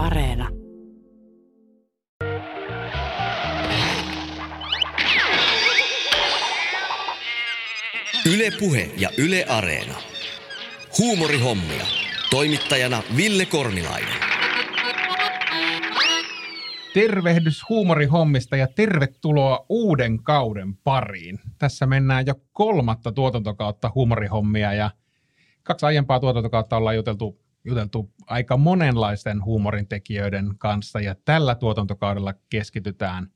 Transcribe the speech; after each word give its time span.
Areena. 0.00 0.48
Yle 8.34 8.50
Puhe 8.60 8.90
ja 8.96 9.10
Yle 9.18 9.44
Areena. 9.48 9.94
Huumorihommia. 10.98 11.84
Toimittajana 12.30 13.02
Ville 13.16 13.46
Kornilainen. 13.46 14.08
Tervehdys 16.94 17.68
huumorihommista 17.68 18.56
ja 18.56 18.68
tervetuloa 18.76 19.66
uuden 19.68 20.22
kauden 20.22 20.76
pariin. 20.76 21.38
Tässä 21.58 21.86
mennään 21.86 22.26
jo 22.26 22.34
kolmatta 22.52 23.12
tuotantokautta 23.12 23.90
huumorihommia 23.94 24.72
ja 24.72 24.90
kaksi 25.62 25.86
aiempaa 25.86 26.20
tuotantokautta 26.20 26.76
ollaan 26.76 26.96
juteltu, 26.96 27.49
juteltu 27.64 28.12
aika 28.26 28.56
monenlaisten 28.56 29.44
huumorintekijöiden 29.44 30.54
kanssa 30.58 31.00
ja 31.00 31.14
tällä 31.24 31.54
tuotantokaudella 31.54 32.34
keskitytään 32.50 33.30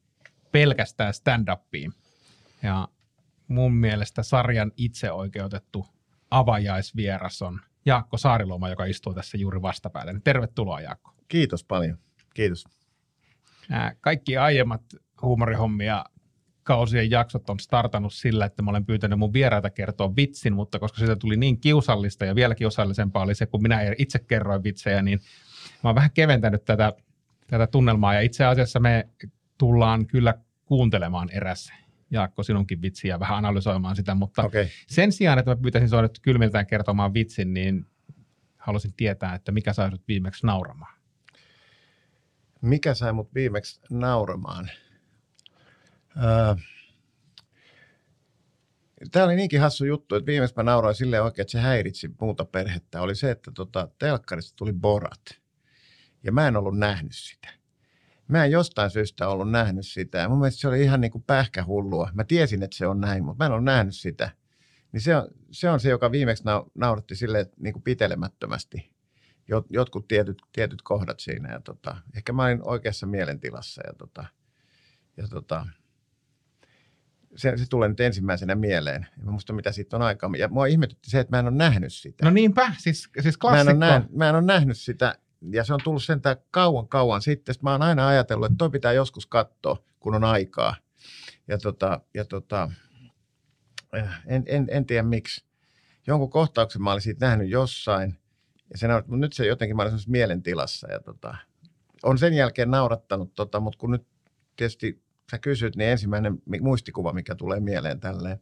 pelkästään 0.52 1.15
stand-upiin. 1.15 1.92
Ja 2.62 2.88
mun 3.48 3.74
mielestä 3.74 4.23
sarjan 4.23 4.73
itseoikeutettu 4.77 5.87
avajaisvieras 6.30 7.42
on 7.42 7.60
Jaakko 7.87 8.16
Saariloma, 8.16 8.68
joka 8.68 8.84
istuu 8.84 9.15
tässä 9.15 9.38
juuri 9.38 9.62
vastapäällä. 9.62 10.20
Tervetuloa 10.24 10.80
Jaakko. 10.80 11.15
Kiitos 11.29 11.65
paljon. 11.65 11.98
Kiitos. 12.34 12.65
Nämä 13.68 13.93
kaikki 14.01 14.37
aiemmat 14.37 14.82
huumorihommia 15.23 16.04
kausien 16.64 17.10
jaksot 17.10 17.50
on 17.50 17.60
startannut 17.60 18.12
sillä, 18.12 18.46
että 18.46 18.62
mä 18.62 18.70
olen 18.70 18.86
pyytänyt 18.86 19.18
mun 19.18 19.32
vieraita 19.32 19.70
kertoa 19.70 20.16
vitsin, 20.16 20.54
mutta 20.54 20.78
koska 20.78 20.98
siitä 20.98 21.16
tuli 21.16 21.37
niin 21.37 21.60
kiusallista 21.60 22.24
ja 22.24 22.34
vielä 22.34 22.54
kiusallisempaa 22.54 23.23
oli 23.23 23.34
se, 23.34 23.46
kun 23.46 23.62
minä 23.62 23.80
itse 23.98 24.18
kerroin 24.18 24.64
vitsejä, 24.64 25.02
niin 25.02 25.20
mä 25.84 25.88
oon 25.88 25.95
vähän 25.95 26.10
keventänyt 26.10 26.64
tätä, 26.64 26.92
tätä 27.46 27.66
tunnelmaa 27.66 28.14
ja 28.14 28.20
itse 28.20 28.45
asiassa 28.45 28.80
me 28.80 29.09
tullaan 29.59 30.07
kyllä 30.07 30.35
kuuntelemaan 30.65 31.30
eräs 31.30 31.73
Jaakko 32.10 32.42
sinunkin 32.42 32.82
vitsiä 32.82 33.20
vähän 33.20 33.38
analysoimaan 33.38 33.96
sitä, 33.96 34.15
mutta 34.15 34.42
okay. 34.42 34.66
sen 34.87 35.12
sijaan, 35.12 35.38
että 35.38 35.51
mä 35.51 35.57
pyytäisin 35.57 35.88
sinua 35.88 36.02
nyt 36.02 36.18
kylmiltään 36.23 36.66
kertomaan 36.66 37.15
vitsin, 37.15 37.54
niin 37.54 37.87
haluaisin 38.57 38.95
tietää, 38.96 39.35
että 39.35 39.52
mikä 39.52 39.73
sai 39.73 39.88
sinut 39.88 40.09
viimeksi 40.09 40.46
nauramaan. 40.46 40.95
Mikä 42.60 42.95
sai 42.95 43.12
mut 43.12 43.35
viimeksi 43.35 43.80
nauramaan? 43.90 44.70
Tämä 49.10 49.24
oli 49.24 49.37
niinkin 49.37 49.60
hassu 49.60 49.84
juttu, 49.84 50.15
että 50.15 50.26
viimeksi 50.26 50.54
mä 50.57 50.62
nauroin 50.62 50.95
silleen 50.95 51.23
oikein, 51.23 51.43
että 51.43 51.52
se 51.52 51.60
häiritsi 51.60 52.10
muuta 52.20 52.45
perhettä. 52.45 53.01
Oli 53.01 53.15
se, 53.15 53.30
että 53.30 53.51
tota, 53.54 53.88
telkkarista 53.98 54.57
tuli 54.57 54.73
Borat. 54.73 55.24
Ja 56.23 56.32
mä 56.32 56.48
en 56.48 56.57
ollut 56.57 56.79
nähnyt 56.79 57.15
sitä. 57.15 57.48
Mä 58.29 58.45
en 58.45 58.51
jostain 58.51 58.90
syystä 58.90 59.29
ollut 59.29 59.51
nähnyt 59.51 59.87
sitä. 59.87 60.29
Mun 60.29 60.38
mielestä 60.38 60.60
se 60.60 60.68
oli 60.68 60.82
ihan 60.82 61.01
niin 61.01 61.10
kuin 61.10 61.24
pähkähullua. 61.26 62.10
Mä 62.15 62.24
tiesin, 62.24 62.62
että 62.62 62.76
se 62.76 62.87
on 62.87 63.01
näin, 63.01 63.24
mutta 63.24 63.45
mä 63.45 63.46
en 63.46 63.52
ollut 63.52 63.65
nähnyt 63.65 63.95
sitä. 63.96 64.31
Niin 64.92 65.00
se 65.00 65.16
on 65.16 65.28
se, 65.50 65.70
on 65.70 65.81
se 65.81 65.91
joka 65.91 66.10
viimeksi 66.10 66.44
nauratti 66.75 67.16
sille 67.16 67.50
niin 67.59 67.72
kuin 67.72 67.82
pitelemättömästi. 67.82 68.94
Jot, 69.48 69.66
jotkut 69.70 70.09
tietyt, 70.09 70.42
tietyt 70.53 70.82
kohdat 70.82 71.20
siinä. 71.20 71.53
Ja 71.53 71.60
tota, 71.60 71.97
ehkä 72.16 72.32
mä 72.32 72.44
olin 72.44 72.69
oikeassa 72.69 73.06
mielentilassa. 73.06 73.82
Ja, 73.87 73.92
tota, 73.92 74.25
ja 75.16 75.28
tota, 75.28 75.66
se, 77.37 77.56
se 77.56 77.65
tulee 77.71 77.88
nyt 77.88 78.00
ensimmäisenä 78.00 78.54
mieleen. 78.54 79.06
En 79.19 79.31
muista, 79.31 79.53
mitä 79.53 79.72
siitä 79.72 79.97
on 79.97 80.03
aikaa. 80.03 80.31
Ja 80.38 80.49
mua 80.49 80.66
ihmetytti 80.66 81.10
se, 81.10 81.21
että 81.21 81.37
mä 81.37 81.38
en 81.38 81.47
ole 81.47 81.54
nähnyt 81.54 81.93
sitä. 81.93 82.25
No 82.25 82.31
niinpä, 82.31 82.75
siis, 82.78 83.09
siis 83.21 83.38
klassikko. 83.38 83.50
Mä 83.50 83.60
en, 83.60 83.69
ole 83.69 83.78
nähnyt, 83.78 84.12
mä 84.12 84.28
en 84.28 84.34
ole 84.34 84.43
nähnyt 84.43 84.78
sitä 84.78 85.15
ja 85.53 85.65
se 85.65 85.75
on 85.75 85.81
tullut 85.84 86.03
sentään 86.03 86.37
kauan 86.50 86.88
kauan 86.88 87.22
sitten. 87.22 87.54
Sitten 87.54 87.65
mä 87.65 87.72
oon 87.72 87.82
aina 87.82 88.09
ajatellut, 88.09 88.47
että 88.47 88.56
toi 88.59 88.71
pitää 88.71 88.93
joskus 88.93 89.26
katsoa, 89.26 89.76
kun 90.00 90.15
on 90.15 90.25
aikaa. 90.25 90.76
Ja 91.49 91.59
tota, 91.59 92.00
ja 92.15 92.25
tota, 92.25 92.71
eh, 93.92 94.08
en, 94.26 94.42
en, 94.47 94.66
en 94.70 94.87
tiedä 94.87 95.03
miksi. 95.03 95.44
Jonkun 96.06 96.31
kohtauksen 96.31 96.82
mä 96.82 96.92
olin 96.92 97.03
siitä 97.03 97.26
nähnyt 97.26 97.50
jossain. 97.50 98.19
Ja 98.70 98.78
se 98.78 98.88
naurat, 98.88 99.08
mutta 99.08 99.20
nyt 99.20 99.32
se 99.32 99.47
jotenkin 99.47 99.76
mä 99.76 99.82
olin 99.82 99.92
mielentilassa. 100.06 100.92
Ja 100.92 101.00
tota, 101.00 101.37
on 102.03 102.19
sen 102.19 102.34
jälkeen 102.34 102.70
naurattanut, 102.70 103.34
tota, 103.34 103.60
mutta 103.60 103.78
kun 103.78 103.91
nyt 103.91 104.06
tietysti 104.56 105.03
sä 105.30 105.38
kysyt, 105.38 105.76
niin 105.76 105.90
ensimmäinen 105.90 106.42
muistikuva, 106.60 107.12
mikä 107.12 107.34
tulee 107.34 107.60
mieleen 107.60 108.00
tälleen, 108.00 108.40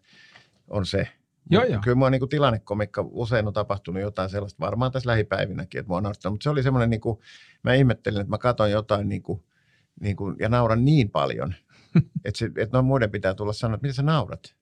on 0.68 0.86
se– 0.86 1.08
Joo, 1.50 1.64
joo. 1.64 1.80
Kyllä 1.84 1.94
mua 1.94 2.10
niin 2.10 2.28
tilannekomikka 2.28 3.04
usein 3.10 3.46
on 3.46 3.52
tapahtunut 3.52 4.02
jotain 4.02 4.30
sellaista, 4.30 4.60
varmaan 4.60 4.92
tässä 4.92 5.10
lähipäivinäkin, 5.10 5.78
että 5.78 5.88
mua 5.88 5.96
on 5.96 6.02
naurattanut. 6.02 6.34
Mutta 6.34 6.44
se 6.44 6.50
oli 6.50 6.62
semmoinen, 6.62 6.90
niin 6.90 7.00
kuin, 7.00 7.18
mä 7.62 7.74
ihmettelin, 7.74 8.20
että 8.20 8.30
mä 8.30 8.38
katson 8.38 8.70
jotain 8.70 9.08
niin 9.08 9.22
kuin, 9.22 9.44
niin 10.00 10.16
kuin, 10.16 10.36
ja 10.38 10.48
nauran 10.48 10.84
niin 10.84 11.10
paljon, 11.10 11.54
että, 12.24 12.38
se, 12.38 12.44
että 12.46 12.76
noin 12.76 12.84
muiden 12.84 13.10
pitää 13.10 13.34
tulla 13.34 13.52
sanoa, 13.52 13.74
että 13.74 13.86
mitä 13.86 13.94
sä 13.94 14.02
naurat. 14.02 14.54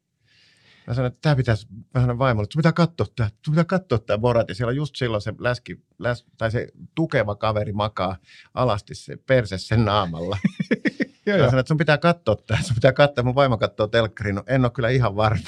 Mä 0.86 0.94
sanoin, 0.94 1.12
että 1.12 1.18
tämä 1.22 1.36
pitäisi, 1.36 1.66
mä 1.94 2.00
sanoin 2.00 2.18
vaimolle, 2.18 2.44
että 2.44 2.56
pitää 2.56 2.72
katsoa 2.72 3.06
tämä, 3.16 3.30
pitää 3.50 3.64
katsoa 3.64 3.98
tämä 3.98 4.18
Borat. 4.18 4.48
Ja 4.48 4.54
siellä 4.54 4.72
just 4.72 4.96
silloin 4.96 5.22
se 5.22 5.34
läski, 5.38 5.84
läs, 5.98 6.26
tai 6.38 6.50
se 6.50 6.68
tukeva 6.94 7.34
kaveri 7.34 7.72
makaa 7.72 8.16
alasti 8.54 8.94
se 8.94 9.16
perse 9.16 9.58
sen 9.58 9.84
naamalla. 9.84 10.38
joo, 11.36 11.44
mä 11.44 11.50
sanoin, 11.50 11.60
että 11.60 11.68
sun 11.68 11.76
pitää 11.76 11.98
katsoa 11.98 12.36
tämä, 12.36 12.62
sun 12.62 12.74
pitää 12.74 12.92
katsoa, 12.92 13.24
mun 13.24 13.34
vaimo 13.34 13.58
katsoo 13.58 13.86
telkkariin, 13.86 14.34
no 14.34 14.42
en 14.46 14.64
ole 14.64 14.70
kyllä 14.70 14.88
ihan 14.88 15.16
varma. 15.16 15.40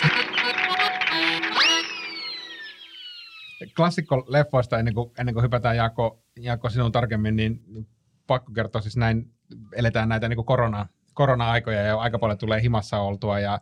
klassikko-leffoista 3.76 4.78
ennen 4.78 4.94
kuin, 4.94 5.12
ennen 5.18 5.34
kuin 5.34 5.44
hypätään 5.44 5.76
Jaakko, 5.76 6.22
Jaakko 6.36 6.70
sinun 6.70 6.92
tarkemmin, 6.92 7.36
niin 7.36 7.60
pakko 8.26 8.52
kertoa 8.52 8.80
siis 8.80 8.96
näin, 8.96 9.30
eletään 9.72 10.08
näitä 10.08 10.28
niin 10.28 10.44
korona, 10.44 10.86
korona-aikoja 11.14 11.82
ja 11.82 11.96
aika 11.96 12.18
paljon 12.18 12.38
tulee 12.38 12.62
himassa 12.62 12.98
oltua 12.98 13.40
ja 13.40 13.60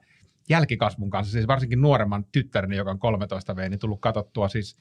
jälkikasvun 0.49 1.11
kanssa, 1.11 1.33
siis 1.33 1.47
varsinkin 1.47 1.81
nuoremman 1.81 2.25
tyttäreni, 2.33 2.77
joka 2.77 2.91
on 2.91 2.99
13 2.99 3.57
V, 3.57 3.71
niin 3.71 3.79
tullut 3.79 4.01
katsottua 4.01 4.49
siis 4.49 4.77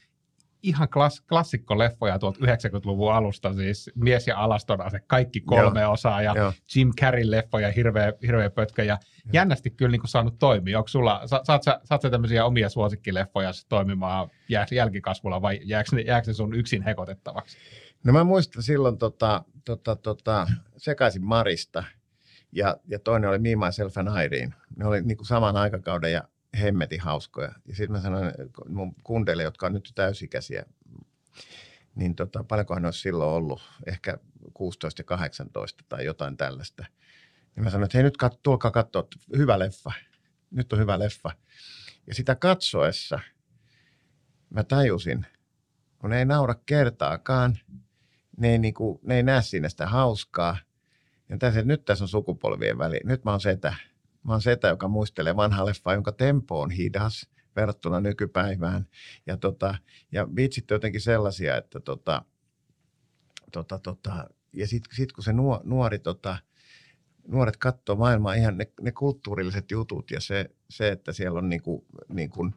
ihan 0.64 0.90
klass, 0.90 1.22
klassikko-leffoja 1.22 2.20
tuolta 2.20 2.40
90-luvun 2.40 3.14
alusta, 3.14 3.54
siis 3.54 3.92
Mies 3.96 4.28
ja 4.28 4.38
alaston 4.38 4.92
se 4.92 5.00
kaikki 5.00 5.42
kolme 5.42 5.82
Joo. 5.82 5.94
osaa 5.94 6.22
ja 6.22 6.34
Joo. 6.36 6.54
Jim 6.76 6.92
Carrey 7.02 7.32
leffoja, 7.32 7.72
hirveä, 7.72 8.14
hirveä 8.22 8.50
pötkä 8.50 8.84
ja 8.84 8.98
Joo. 9.02 9.32
jännästi 9.34 9.70
kyllä 9.70 9.92
niin 9.92 10.02
kuin 10.02 10.10
saanut 10.10 10.40
toimia. 10.40 10.78
Onko 10.78 10.88
sulla, 10.88 11.22
sa, 11.28 11.42
saat, 11.44 11.64
sä, 11.64 11.80
saat 11.84 12.02
sä 12.02 12.10
tämmöisiä 12.10 12.46
omia 12.46 12.70
suosikkileffoja 12.70 13.52
toimimaan 13.70 14.30
jää, 14.50 14.66
jälkikasvulla 14.72 15.42
vai 15.42 15.60
jääkö 15.64 15.96
ne, 15.96 16.02
jääkö 16.02 16.28
ne 16.28 16.34
sun 16.34 16.54
yksin 16.54 16.82
hekotettavaksi? 16.82 17.58
No 18.04 18.14
mä 18.14 18.24
muistan 18.24 18.64
silloin 18.64 18.98
tota, 18.98 19.44
tota, 19.66 19.96
tota, 19.96 20.48
sekaisin 20.78 21.24
Marista 21.24 21.84
ja, 22.52 22.78
ja 22.88 23.00
toinen 23.00 23.30
oli 23.30 23.40
Me, 23.40 23.66
Myself 23.66 23.98
and 23.98 24.26
Irene. 24.26 24.54
Ne 24.76 24.86
oli 24.86 25.02
niin 25.02 25.18
kuin 25.18 25.28
saman 25.28 25.58
aikakauden 25.58 26.12
ja 26.12 26.24
hemmetin 26.60 27.02
hauskoja. 27.02 27.52
Ja 27.66 27.76
sitten 27.76 27.92
mä 27.92 28.02
sanoin 28.02 28.34
mun 28.70 28.96
kundeille, 29.04 29.44
jotka 29.44 29.66
on 29.66 29.74
nyt 29.74 29.92
täysikäisiä, 29.96 30.66
niin 31.96 32.16
tota, 32.16 32.44
paljonkohan 32.44 32.82
ne 32.82 32.88
olisi 32.88 33.00
silloin 33.00 33.30
ollut, 33.30 33.62
ehkä 33.88 34.18
16 34.54 35.00
ja 35.00 35.04
18 35.04 35.84
tai 35.90 36.06
jotain 36.06 36.38
tällaista. 36.38 36.86
Niin 37.56 37.64
mä 37.64 37.70
sanoin, 37.70 37.86
että 37.86 37.98
hei 37.98 38.04
nyt 38.04 38.18
kat, 38.18 38.40
tulkaa 38.44 38.72
katsoa, 38.72 39.08
hyvä 39.38 39.60
leffa. 39.60 39.92
Nyt 40.52 40.74
on 40.74 40.80
hyvä 40.80 41.00
leffa. 41.00 41.32
Ja 42.08 42.16
sitä 42.16 42.36
katsoessa 42.36 43.20
mä 44.50 44.64
tajusin, 44.64 45.26
kun 45.98 46.10
ne 46.10 46.20
ei 46.20 46.26
naura 46.26 46.56
kertaakaan, 46.66 47.60
ne 48.38 48.52
ei, 48.52 48.58
niinku, 48.58 49.00
ne 49.04 49.16
ei 49.16 49.24
näe 49.24 49.42
siinä 49.42 49.70
sitä 49.70 49.88
hauskaa. 49.88 50.58
Ja 51.30 51.38
tässä, 51.38 51.62
nyt 51.62 51.86
tässä 51.86 52.04
on 52.04 52.08
sukupolvien 52.08 52.78
väli. 52.78 53.00
Nyt 53.04 53.24
mä 53.24 53.32
oon 53.32 53.42
setä 53.42 53.74
Mä 54.30 54.34
oon 54.34 54.42
setä, 54.42 54.68
joka 54.68 54.88
muistelee 54.88 55.36
vanhaa 55.36 55.66
leffaa, 55.66 55.94
jonka 55.94 56.12
tempo 56.12 56.62
on 56.62 56.72
hidas 56.72 57.30
verrattuna 57.56 58.00
nykypäivään. 58.00 58.88
Ja, 59.26 59.38
tota, 59.38 59.76
ja 60.12 60.28
vitsit 60.36 60.72
jotenkin 60.72 61.02
sellaisia, 61.02 61.58
että 61.58 61.80
tota, 61.80 62.26
tota, 63.52 63.80
tota, 63.80 64.30
ja 64.54 64.68
sitten 64.68 64.96
sit 64.96 65.12
kun 65.12 65.24
se 65.24 65.34
nuori, 65.34 65.62
nuori 65.64 66.00
tota, 66.00 66.38
nuoret 67.28 67.58
katsoo 67.58 67.96
maailmaa 67.96 68.34
ihan 68.34 68.58
ne, 68.58 68.72
ne 68.82 68.92
kulttuurilliset 68.92 69.72
jutut 69.72 70.12
ja 70.12 70.22
se, 70.22 70.50
se 70.70 70.90
että 70.90 71.14
siellä 71.14 71.40
on 71.40 71.50
niinku, 71.50 71.86
niinku, 72.10 72.52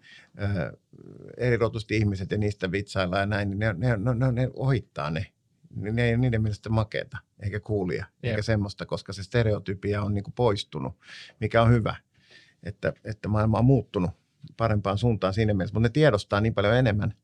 erirotuiset 1.36 1.90
ihmiset 1.90 2.30
ja 2.30 2.38
niistä 2.38 2.72
vitsaillaan 2.72 3.20
ja 3.20 3.26
näin, 3.26 3.50
niin 3.50 3.58
ne, 3.58 3.72
ne, 3.72 3.96
ne, 4.14 4.32
ne 4.32 4.50
ohittaa 4.54 5.10
ne 5.10 5.26
niin 5.76 5.96
ne 5.96 6.04
ei 6.04 6.16
niiden 6.16 6.42
mielestä 6.42 6.68
makeeta, 6.68 7.18
eikä 7.42 7.60
kuulia, 7.60 8.06
Jep. 8.22 8.30
eikä 8.30 8.42
semmoista, 8.42 8.86
koska 8.86 9.12
se 9.12 9.22
stereotypia 9.22 10.02
on 10.02 10.14
niin 10.14 10.24
kuin 10.24 10.34
poistunut, 10.34 10.96
mikä 11.40 11.62
on 11.62 11.70
hyvä, 11.70 11.96
että, 12.62 12.92
että 13.04 13.28
maailma 13.28 13.58
on 13.58 13.64
muuttunut 13.64 14.10
parempaan 14.56 14.98
suuntaan 14.98 15.34
siinä 15.34 15.54
mielessä, 15.54 15.74
mutta 15.74 15.88
ne 15.88 15.92
tiedostaa 15.92 16.40
niin 16.40 16.54
paljon 16.54 16.74
enemmän 16.74 17.14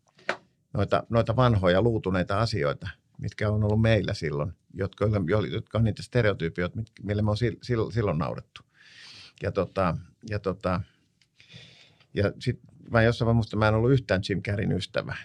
noita, 0.72 1.02
noita 1.08 1.36
vanhoja 1.36 1.82
luutuneita 1.82 2.40
asioita, 2.40 2.88
mitkä 3.18 3.50
on 3.50 3.64
ollut 3.64 3.82
meillä 3.82 4.14
silloin, 4.14 4.52
jotka, 4.74 5.06
jotka 5.50 5.78
on 5.78 5.84
niitä 5.84 6.02
stereotypioita, 6.02 6.82
millä 7.02 7.22
me 7.22 7.30
on 7.30 7.36
silloin, 7.92 8.18
naurettu. 8.18 8.60
Ja, 9.42 9.52
tota, 9.52 9.96
ja, 10.30 10.38
tota, 10.38 10.80
ja 12.14 12.32
sitten 12.38 12.74
mä 12.90 13.02
jossain 13.02 13.36
muista, 13.36 13.56
mä 13.56 13.68
en 13.68 13.74
ollut 13.74 13.92
yhtään 13.92 14.20
Jim 14.28 14.42
Carreyn 14.42 14.72
ystävä 14.72 15.16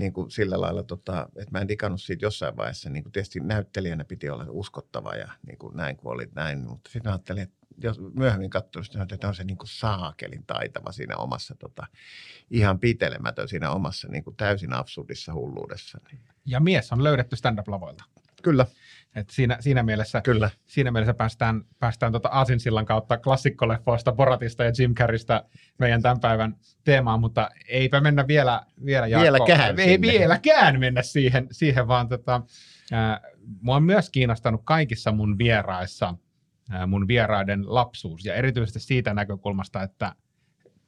niin 0.00 0.12
kuin 0.12 0.30
sillä 0.30 0.60
lailla, 0.60 0.82
tota, 0.82 1.28
että 1.36 1.50
mä 1.50 1.58
en 1.58 1.68
digannut 1.68 2.02
siitä 2.02 2.24
jossain 2.24 2.56
vaiheessa. 2.56 2.90
Niin 2.90 3.02
kuin 3.02 3.12
tietysti 3.12 3.40
näyttelijänä 3.40 4.04
piti 4.04 4.30
olla 4.30 4.46
uskottava 4.48 5.14
ja 5.14 5.28
niin 5.46 5.58
kuin 5.58 5.76
näin 5.76 5.96
kuin 5.96 6.12
oli 6.12 6.28
näin, 6.34 6.58
mutta 6.58 6.90
sitten 6.90 7.12
ajattelin, 7.12 7.42
että 7.42 7.60
jos 7.82 8.00
myöhemmin 8.14 8.50
katsoin, 8.50 8.84
että 9.12 9.28
on 9.28 9.34
se 9.34 9.44
niin 9.44 9.58
kuin 9.58 9.68
saakelin 9.68 10.46
taitava 10.46 10.92
siinä 10.92 11.16
omassa, 11.16 11.54
tota, 11.54 11.86
ihan 12.50 12.78
pitelemätön 12.78 13.48
siinä 13.48 13.70
omassa 13.70 14.08
niin 14.08 14.24
kuin 14.24 14.36
täysin 14.36 14.72
absurdissa 14.72 15.34
hulluudessa. 15.34 15.98
Niin. 16.12 16.22
Ja 16.46 16.60
mies 16.60 16.92
on 16.92 17.04
löydetty 17.04 17.36
stand-up-lavoilta. 17.36 18.04
Kyllä. 18.42 18.66
Et 19.14 19.30
siinä, 19.30 19.56
siinä, 19.60 19.82
mielessä, 19.82 20.20
Kyllä. 20.20 20.50
siinä 20.66 20.90
mielessä 20.90 21.14
päästään, 21.14 21.62
päästään 21.78 22.12
tuota 22.12 22.28
Aasinsillan 22.28 22.86
kautta 22.86 23.16
klassikkoleffoista, 23.18 24.12
Boratista 24.12 24.64
ja 24.64 24.72
Jim 24.78 24.94
Carreystä 24.94 25.44
meidän 25.78 26.02
tämän 26.02 26.20
päivän 26.20 26.56
teemaan, 26.84 27.20
mutta 27.20 27.50
eipä 27.68 28.00
mennä 28.00 28.26
vielä, 28.28 28.62
vielä 28.84 29.06
Jaakko, 29.06 29.22
Vieläkään 29.22 29.80
Ei 29.80 29.88
sinne. 29.88 30.08
vieläkään 30.08 30.80
mennä 30.80 31.02
siihen, 31.02 31.46
siihen 31.50 31.88
vaan 31.88 32.08
tota, 32.08 32.42
ää, 32.92 33.20
mua 33.62 33.76
on 33.76 33.82
myös 33.82 34.10
kiinnostanut 34.10 34.60
kaikissa 34.64 35.12
mun 35.12 35.38
vieraissa 35.38 36.14
ää, 36.70 36.86
mun 36.86 37.08
vieraiden 37.08 37.74
lapsuus 37.74 38.24
ja 38.24 38.34
erityisesti 38.34 38.80
siitä 38.80 39.14
näkökulmasta, 39.14 39.82
että 39.82 40.14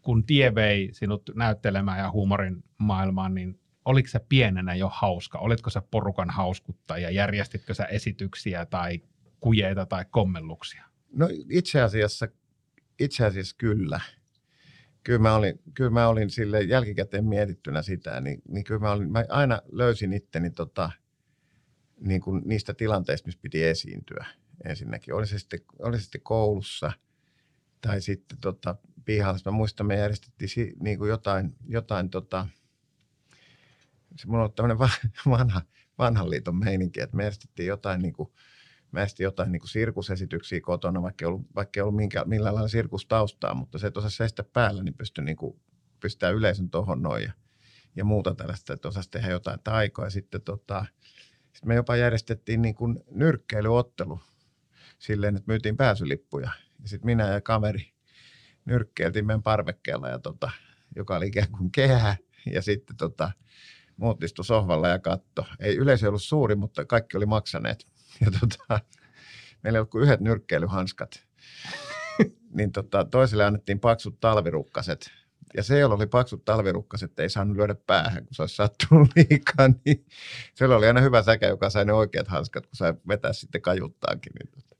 kun 0.02 0.26
tie 0.26 0.54
vei 0.54 0.88
sinut 0.92 1.30
näyttelemään 1.34 1.98
ja 1.98 2.10
huumorin 2.10 2.64
maailmaan, 2.78 3.34
niin 3.34 3.60
oliko 3.84 4.08
se 4.08 4.20
pienenä 4.28 4.74
jo 4.74 4.90
hauska? 4.92 5.38
Olitko 5.38 5.70
se 5.70 5.80
porukan 5.90 6.30
hauskuttaja? 6.30 7.10
Järjestitkö 7.10 7.74
sä 7.74 7.84
esityksiä 7.84 8.66
tai 8.66 9.00
kujeita 9.40 9.86
tai 9.86 10.04
kommelluksia? 10.10 10.84
No 11.12 11.28
itse 11.50 11.80
asiassa, 11.80 12.28
itse 12.98 13.26
asiassa 13.26 13.56
kyllä. 13.58 14.00
Kyllä 15.04 15.18
mä 15.18 15.34
olin, 15.34 15.60
kyllä 15.74 15.90
mä 15.90 16.08
olin 16.08 16.30
sille 16.30 16.62
jälkikäteen 16.62 17.24
mietittynä 17.24 17.82
sitä, 17.82 18.20
niin, 18.20 18.42
niin 18.48 18.64
kyllä 18.64 18.80
mä, 18.80 18.92
olin, 18.92 19.12
mä 19.12 19.24
aina 19.28 19.62
löysin 19.72 20.12
itteni 20.12 20.50
tota, 20.50 20.90
niin 22.00 22.20
kuin 22.20 22.42
niistä 22.44 22.74
tilanteista, 22.74 23.26
missä 23.26 23.40
piti 23.42 23.64
esiintyä 23.64 24.26
ensinnäkin. 24.64 25.14
Oli 25.14 25.26
se 25.26 25.38
sitten, 25.38 25.60
oli 25.78 25.96
se 25.96 26.02
sitten 26.02 26.20
koulussa 26.20 26.92
tai 27.80 28.00
sitten 28.00 28.38
tota, 28.40 28.76
pihalla. 29.04 29.38
Mä 29.44 29.52
muistan, 29.52 29.86
me 29.86 29.96
järjestettiin 29.96 30.72
niin 30.80 30.98
kuin 30.98 31.08
jotain, 31.08 31.54
jotain 31.68 32.10
tota, 32.10 32.46
se 34.16 34.26
mulla 34.26 34.44
on 34.44 34.52
tämmöinen 34.52 34.78
vanha, 35.30 35.62
vanhan 35.98 36.30
liiton 36.30 36.56
meininki, 36.56 37.00
että 37.00 37.16
me 37.16 37.22
järjestettiin 37.22 37.66
jotain 37.66 38.02
niin 38.02 38.14
kuin, 38.14 38.32
mä 38.92 39.00
järjestin 39.00 39.24
jotain 39.24 39.52
niin 39.52 39.60
kuin 39.60 39.70
sirkusesityksiä 39.70 40.60
kotona, 40.60 41.02
vaikka 41.02 41.24
ei 41.24 41.26
ollut, 41.26 41.46
vaikka 41.54 41.80
ei 41.80 41.82
ollut 41.82 41.96
minkä, 41.96 42.24
millään 42.24 42.54
lailla 42.54 42.68
sirkustaustaa, 42.68 43.54
mutta 43.54 43.78
se, 43.78 43.86
että 43.86 44.00
osasi 44.00 44.16
seistä 44.16 44.44
päällä, 44.44 44.82
niin 44.82 44.94
pystyi 44.94 45.24
niin 45.24 45.36
kuin, 45.36 45.60
pistää 46.02 46.30
yleisön 46.30 46.70
tohon 46.70 47.02
noin 47.02 47.22
ja, 47.22 47.32
ja 47.96 48.04
muuta 48.04 48.34
tällaista, 48.34 48.72
että 48.72 48.88
osasi 48.88 49.10
tehdä 49.10 49.30
jotain 49.30 49.60
taikoa. 49.64 50.04
Ja 50.04 50.10
sitten 50.10 50.42
tota, 50.42 50.86
sit 51.52 51.64
me 51.64 51.74
jopa 51.74 51.96
järjestettiin 51.96 52.62
niin 52.62 52.74
kuin 52.74 53.00
nyrkkeilyottelu 53.10 54.20
silleen, 54.98 55.36
että 55.36 55.52
myytiin 55.52 55.76
pääsylippuja. 55.76 56.50
Ja 56.82 56.88
sitten 56.88 57.06
minä 57.06 57.28
ja 57.28 57.40
kaveri 57.40 57.92
nyrkkeiltiin 58.64 59.26
meidän 59.26 59.42
parvekkeella, 59.42 60.08
ja 60.08 60.18
tota, 60.18 60.50
joka 60.96 61.16
oli 61.16 61.26
ikään 61.26 61.50
kuin 61.50 61.72
kehä. 61.72 62.16
Ja 62.52 62.62
sitten 62.62 62.96
tota, 62.96 63.32
muut 64.02 64.22
istu 64.22 64.42
sohvalla 64.42 64.88
ja 64.88 64.98
katto. 64.98 65.46
Ei 65.60 65.76
yleisö 65.76 66.08
ollut 66.08 66.22
suuri, 66.22 66.54
mutta 66.54 66.84
kaikki 66.84 67.16
oli 67.16 67.26
maksaneet. 67.26 67.86
Ja 68.20 68.30
tota, 68.40 68.80
meillä 69.62 69.76
ei 69.76 69.80
ollut 69.80 69.90
kuin 69.90 70.04
yhdet 70.04 70.20
nyrkkeilyhanskat. 70.20 71.10
niin 72.56 72.72
tota, 72.72 73.04
toiselle 73.04 73.44
annettiin 73.44 73.80
paksut 73.80 74.20
talvirukkaset. 74.20 75.10
Ja 75.56 75.62
se, 75.62 75.78
jolla 75.78 75.94
oli 75.94 76.06
paksut 76.06 76.44
talvirukkaset, 76.44 77.20
ei 77.20 77.30
saanut 77.30 77.56
lyödä 77.56 77.74
päähän, 77.86 78.26
kun 78.26 78.34
se 78.34 78.42
olisi 78.42 78.56
sattunut 78.56 79.08
liikaa. 79.16 79.68
Niin 79.84 80.06
se 80.54 80.64
oli 80.64 80.86
aina 80.86 81.00
hyvä 81.00 81.22
säkä, 81.22 81.46
joka 81.48 81.70
sai 81.70 81.84
ne 81.84 81.92
oikeat 81.92 82.28
hanskat, 82.28 82.66
kun 82.66 82.76
sai 82.76 82.94
vetää 83.08 83.32
sitten 83.32 83.62
kajuttaakin. 83.62 84.32
Niin 84.38 84.50
tota. 84.50 84.76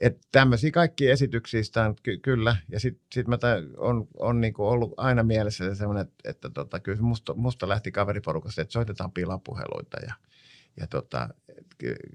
Että 0.00 0.28
tämmöisiä 0.32 0.70
kaikki 0.70 1.10
esityksiä 1.10 1.62
on 1.86 1.96
ky- 2.02 2.18
kyllä. 2.18 2.56
Ja 2.68 2.80
sitten 2.80 3.06
sit 3.12 3.28
mä 3.28 3.38
tä- 3.38 3.62
on, 3.76 4.08
on 4.18 4.40
niinku 4.40 4.66
ollut 4.66 4.94
aina 4.96 5.22
mielessä 5.22 5.64
se 5.64 5.74
semmoinen, 5.74 6.02
että, 6.02 6.30
että 6.30 6.50
tota, 6.50 6.80
kyllä 6.80 7.02
musta, 7.02 7.34
musta 7.34 7.68
lähti 7.68 7.92
kaveriporukasta, 7.92 8.62
että 8.62 8.72
soitetaan 8.72 9.12
pilapuheluita 9.12 9.96
ja, 10.06 10.14
ja 10.80 10.86
tota, 10.86 11.28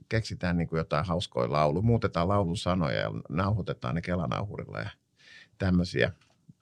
keksitään 0.09 0.57
niinku 0.57 0.77
jotain 0.77 1.05
hauskoja 1.05 1.51
laulu, 1.51 1.81
muutetaan 1.81 2.27
laulun 2.27 2.57
sanoja 2.57 2.99
ja 2.99 3.11
nauhoitetaan 3.29 3.95
ne 3.95 4.01
kelanauhurilla 4.01 4.79
ja 4.79 4.89
tämmöisiä. 5.57 6.11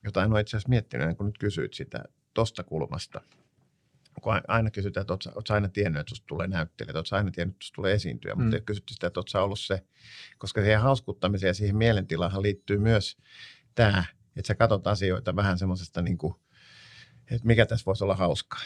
Jotain 0.04 0.34
on 0.34 0.40
itse 0.40 0.58
asiassa 0.58 0.70
miettinyt, 0.70 1.02
ennen 1.04 1.18
kuin 1.18 1.26
nyt 1.26 1.38
kysyit 1.38 1.74
sitä 1.74 2.04
tosta 2.34 2.64
kulmasta. 2.64 3.22
Kun 4.22 4.34
aina 4.48 4.72
kysytään, 4.72 5.02
että 5.02 5.14
oletko 5.14 5.54
aina 5.54 5.68
tiennyt, 5.70 6.00
että 6.00 6.10
susta 6.10 6.26
tulee 6.28 6.48
näyttelijä, 6.48 6.92
että 6.92 7.00
oletko 7.00 7.16
aina 7.16 7.32
tiennyt, 7.32 7.56
että 7.56 7.64
susta 7.66 7.76
tulee 7.76 7.94
esiintyä, 7.94 8.34
Mm. 8.34 8.42
mutta 8.42 8.56
ei 8.58 8.62
kysytty 8.62 8.94
sitä, 8.94 9.08
että 9.08 9.20
oletko 9.20 9.44
ollut 9.44 9.60
se, 9.60 9.84
koska 10.38 10.62
siihen 10.62 10.82
hauskuttamiseen 10.82 11.50
ja 11.50 11.54
siihen 11.54 11.78
mielentilaan 11.78 12.42
liittyy 12.42 12.78
myös 12.78 13.18
tämä, 13.76 14.04
että 14.36 14.48
sä 14.48 14.56
katsot 14.56 14.88
asioita 14.88 15.36
vähän 15.36 15.58
semmoisesta, 15.58 16.02
niin 16.02 16.18
kuin, 16.18 16.34
että 17.32 17.48
mikä 17.48 17.66
tässä 17.66 17.86
voisi 17.86 18.04
olla 18.04 18.16
hauskaa 18.16 18.60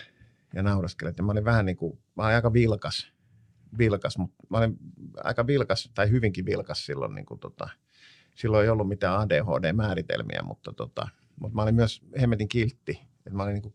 ja 0.56 0.63
nauraskelet. 0.63 1.18
Ja 1.18 1.24
mä 1.24 1.31
olin 1.31 1.45
vähän 1.45 1.65
niin 1.65 1.77
kuin, 1.77 2.00
mä 2.15 2.24
olin 2.24 2.36
aika 2.36 2.53
vilkas, 2.53 3.12
vilkas 3.77 4.18
mutta 4.18 4.36
mä 4.50 4.57
olin 4.57 4.77
aika 5.24 5.48
vilkas 5.48 5.92
tai 5.94 6.09
hyvinkin 6.09 6.45
vilkas 6.45 6.86
silloin, 6.86 7.15
niin 7.15 7.25
kuin 7.25 7.39
tota, 7.39 7.69
silloin 8.36 8.63
ei 8.63 8.69
ollut 8.69 8.88
mitään 8.88 9.19
ADHD-määritelmiä, 9.19 10.42
mutta, 10.44 10.74
tota, 10.74 11.07
mutta 11.39 11.56
mä 11.56 11.63
olin 11.63 11.75
myös 11.75 12.01
hemmetin 12.21 12.48
kiltti. 12.48 13.01
Että 13.18 13.33
mä 13.33 13.44
olin 13.44 13.53
niin 13.53 13.62
kuin, 13.62 13.74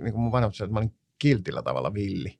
niin 0.00 0.12
kuin 0.12 0.20
mun 0.22 0.32
vanhemmat 0.32 0.54
sanoivat, 0.54 0.70
että 0.70 0.74
mä 0.74 0.78
olin 0.78 0.97
kiltillä 1.18 1.62
tavalla 1.62 1.94
villi. 1.94 2.38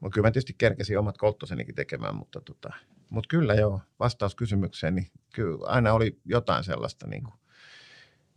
Mutta 0.00 0.14
kyllä 0.14 0.26
mä 0.26 0.30
tietysti 0.30 0.54
kerkesin 0.58 0.98
omat 0.98 1.18
kolttosenikin 1.18 1.74
tekemään, 1.74 2.16
mutta, 2.16 2.40
tota, 2.40 2.72
mutta 3.10 3.28
kyllä 3.28 3.54
joo, 3.54 3.80
vastaus 3.98 4.34
kysymykseen, 4.34 4.94
niin 4.94 5.06
kyllä 5.34 5.66
aina 5.66 5.92
oli 5.92 6.20
jotain 6.24 6.64
sellaista. 6.64 7.06
Niin 7.06 7.24
kuin, 7.24 7.34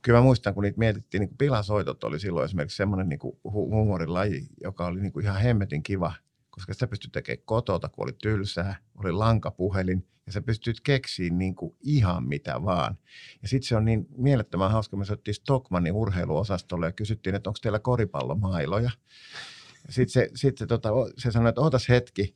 kyllä 0.01 0.19
mä 0.19 0.24
muistan, 0.24 0.53
kun 0.53 0.63
niitä 0.63 0.80
mietittiin, 0.80 1.21
niin 1.21 1.38
pilasoitot 1.38 2.03
oli 2.03 2.19
silloin 2.19 2.45
esimerkiksi 2.45 2.77
semmoinen 2.77 3.09
niin 3.09 3.19
hu- 3.24 3.39
huumorilaji, 3.51 4.47
joka 4.63 4.85
oli 4.85 5.01
niin 5.01 5.13
kuin 5.13 5.25
ihan 5.25 5.41
hemmetin 5.41 5.83
kiva, 5.83 6.13
koska 6.50 6.74
sitä 6.74 6.88
pystyi 6.88 7.09
tekemään 7.12 7.45
kotota, 7.45 7.89
kun 7.89 8.03
oli 8.03 8.13
tylsää, 8.21 8.75
oli 8.95 9.12
lankapuhelin, 9.12 10.07
ja 10.25 10.31
sä 10.31 10.42
pystyt 10.42 10.81
keksiin 10.81 11.38
niin 11.38 11.56
kuin 11.56 11.75
ihan 11.81 12.28
mitä 12.28 12.64
vaan. 12.66 12.98
Ja 13.42 13.48
sitten 13.48 13.68
se 13.68 13.75
on 13.75 13.86
niin 13.86 14.06
mielettömän 14.18 14.72
hauska, 14.72 14.98
me 14.98 15.06
soittiin 15.06 15.36
Stockmannin 15.36 15.94
urheiluosastolle 15.94 16.86
ja 16.86 16.92
kysyttiin, 16.92 17.36
että 17.36 17.50
onko 17.50 17.60
teillä 17.62 17.80
koripallomailoja. 17.80 18.92
Sitten 19.90 20.14
se, 20.14 20.30
sit 20.36 20.58
se, 20.58 20.66
tota, 20.66 20.90
se 21.18 21.31
sanoi, 21.31 21.50
että 21.50 21.62
ootas 21.62 21.90
hetki. 21.90 22.36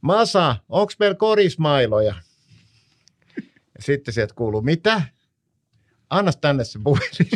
Masa, 0.00 0.56
onko 0.68 0.92
meillä 0.98 1.16
korismailoja? 1.16 2.14
Ja 3.76 3.82
sitten 3.82 4.14
sieltä 4.14 4.34
kuuluu, 4.34 4.62
mitä? 4.62 5.02
Anna 6.10 6.32
tänne 6.32 6.64
se 6.64 6.78
puhelin. 6.84 7.28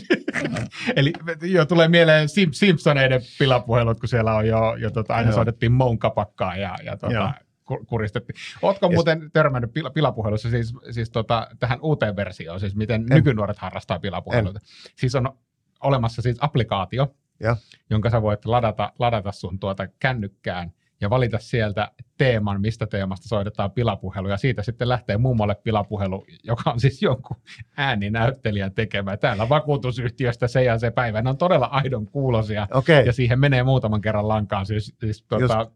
Eli 0.96 1.12
jo 1.42 1.66
tulee 1.66 1.88
mieleen 1.88 2.28
Sim- 2.28 2.52
Simpsoneiden 2.52 3.20
pilapuhelut, 3.38 4.00
kun 4.00 4.08
siellä 4.08 4.34
on 4.34 4.46
jo, 4.46 4.76
jo 4.76 4.90
tota, 4.90 5.14
aina 5.14 5.30
Joo. 5.30 5.34
soitettiin 5.34 5.72
Moun 5.72 5.98
kapakkaa 5.98 6.56
ja, 6.56 6.76
ja 6.84 6.96
tota, 6.96 7.34
kuristettiin. 7.64 8.36
Ootko 8.62 8.86
Ja 8.86 8.92
muuten 8.92 9.30
törmännyt 9.32 9.72
pila, 9.72 9.90
pilapuhelussa 9.90 10.50
siis, 10.50 10.74
siis 10.90 11.10
tota, 11.10 11.48
tähän 11.60 11.78
uuteen 11.82 12.16
versioon, 12.16 12.60
siis 12.60 12.76
miten 12.76 13.00
En. 13.00 13.06
nykynuoret 13.08 13.58
harrastaa 13.58 13.98
pilapuheluita? 13.98 14.60
Siis 14.96 15.14
on 15.14 15.38
olemassa 15.80 16.22
siis 16.22 16.36
applikaatio, 16.40 17.14
Joo. 17.40 17.56
jonka 17.90 18.10
sä 18.10 18.22
voit 18.22 18.44
ladata, 18.44 18.92
ladata 18.98 19.32
sun 19.32 19.58
tuota 19.58 19.86
kännykkään 19.86 20.72
ja 21.02 21.10
valita 21.10 21.38
sieltä 21.38 21.90
teeman, 22.18 22.60
mistä 22.60 22.86
teemasta 22.86 23.28
soitetaan 23.28 23.70
pilapuhelu. 23.70 24.28
Ja 24.28 24.36
siitä 24.36 24.62
sitten 24.62 24.88
lähtee 24.88 25.16
mummolle 25.16 25.54
pilapuhelu, 25.54 26.24
joka 26.44 26.70
on 26.70 26.80
siis 26.80 27.02
jonkun 27.02 27.36
ääninäyttelijän 27.76 28.74
tekemä. 28.74 29.16
Täällä 29.16 29.48
vakuutusyhtiöstä 29.48 30.48
se 30.48 30.64
ja 30.64 30.78
se 30.78 30.90
päivä. 30.90 31.22
Ne 31.22 31.30
on 31.30 31.38
todella 31.38 31.66
aidon 31.66 32.06
kuulosia. 32.06 32.66
Okei, 32.74 33.06
Ja 33.06 33.12
siihen 33.12 33.40
menee 33.40 33.62
muutaman 33.62 34.00
kerran 34.00 34.28
lankaan. 34.28 34.66
Siis, 34.66 34.94
siis 35.00 35.22
tuota, 35.22 35.70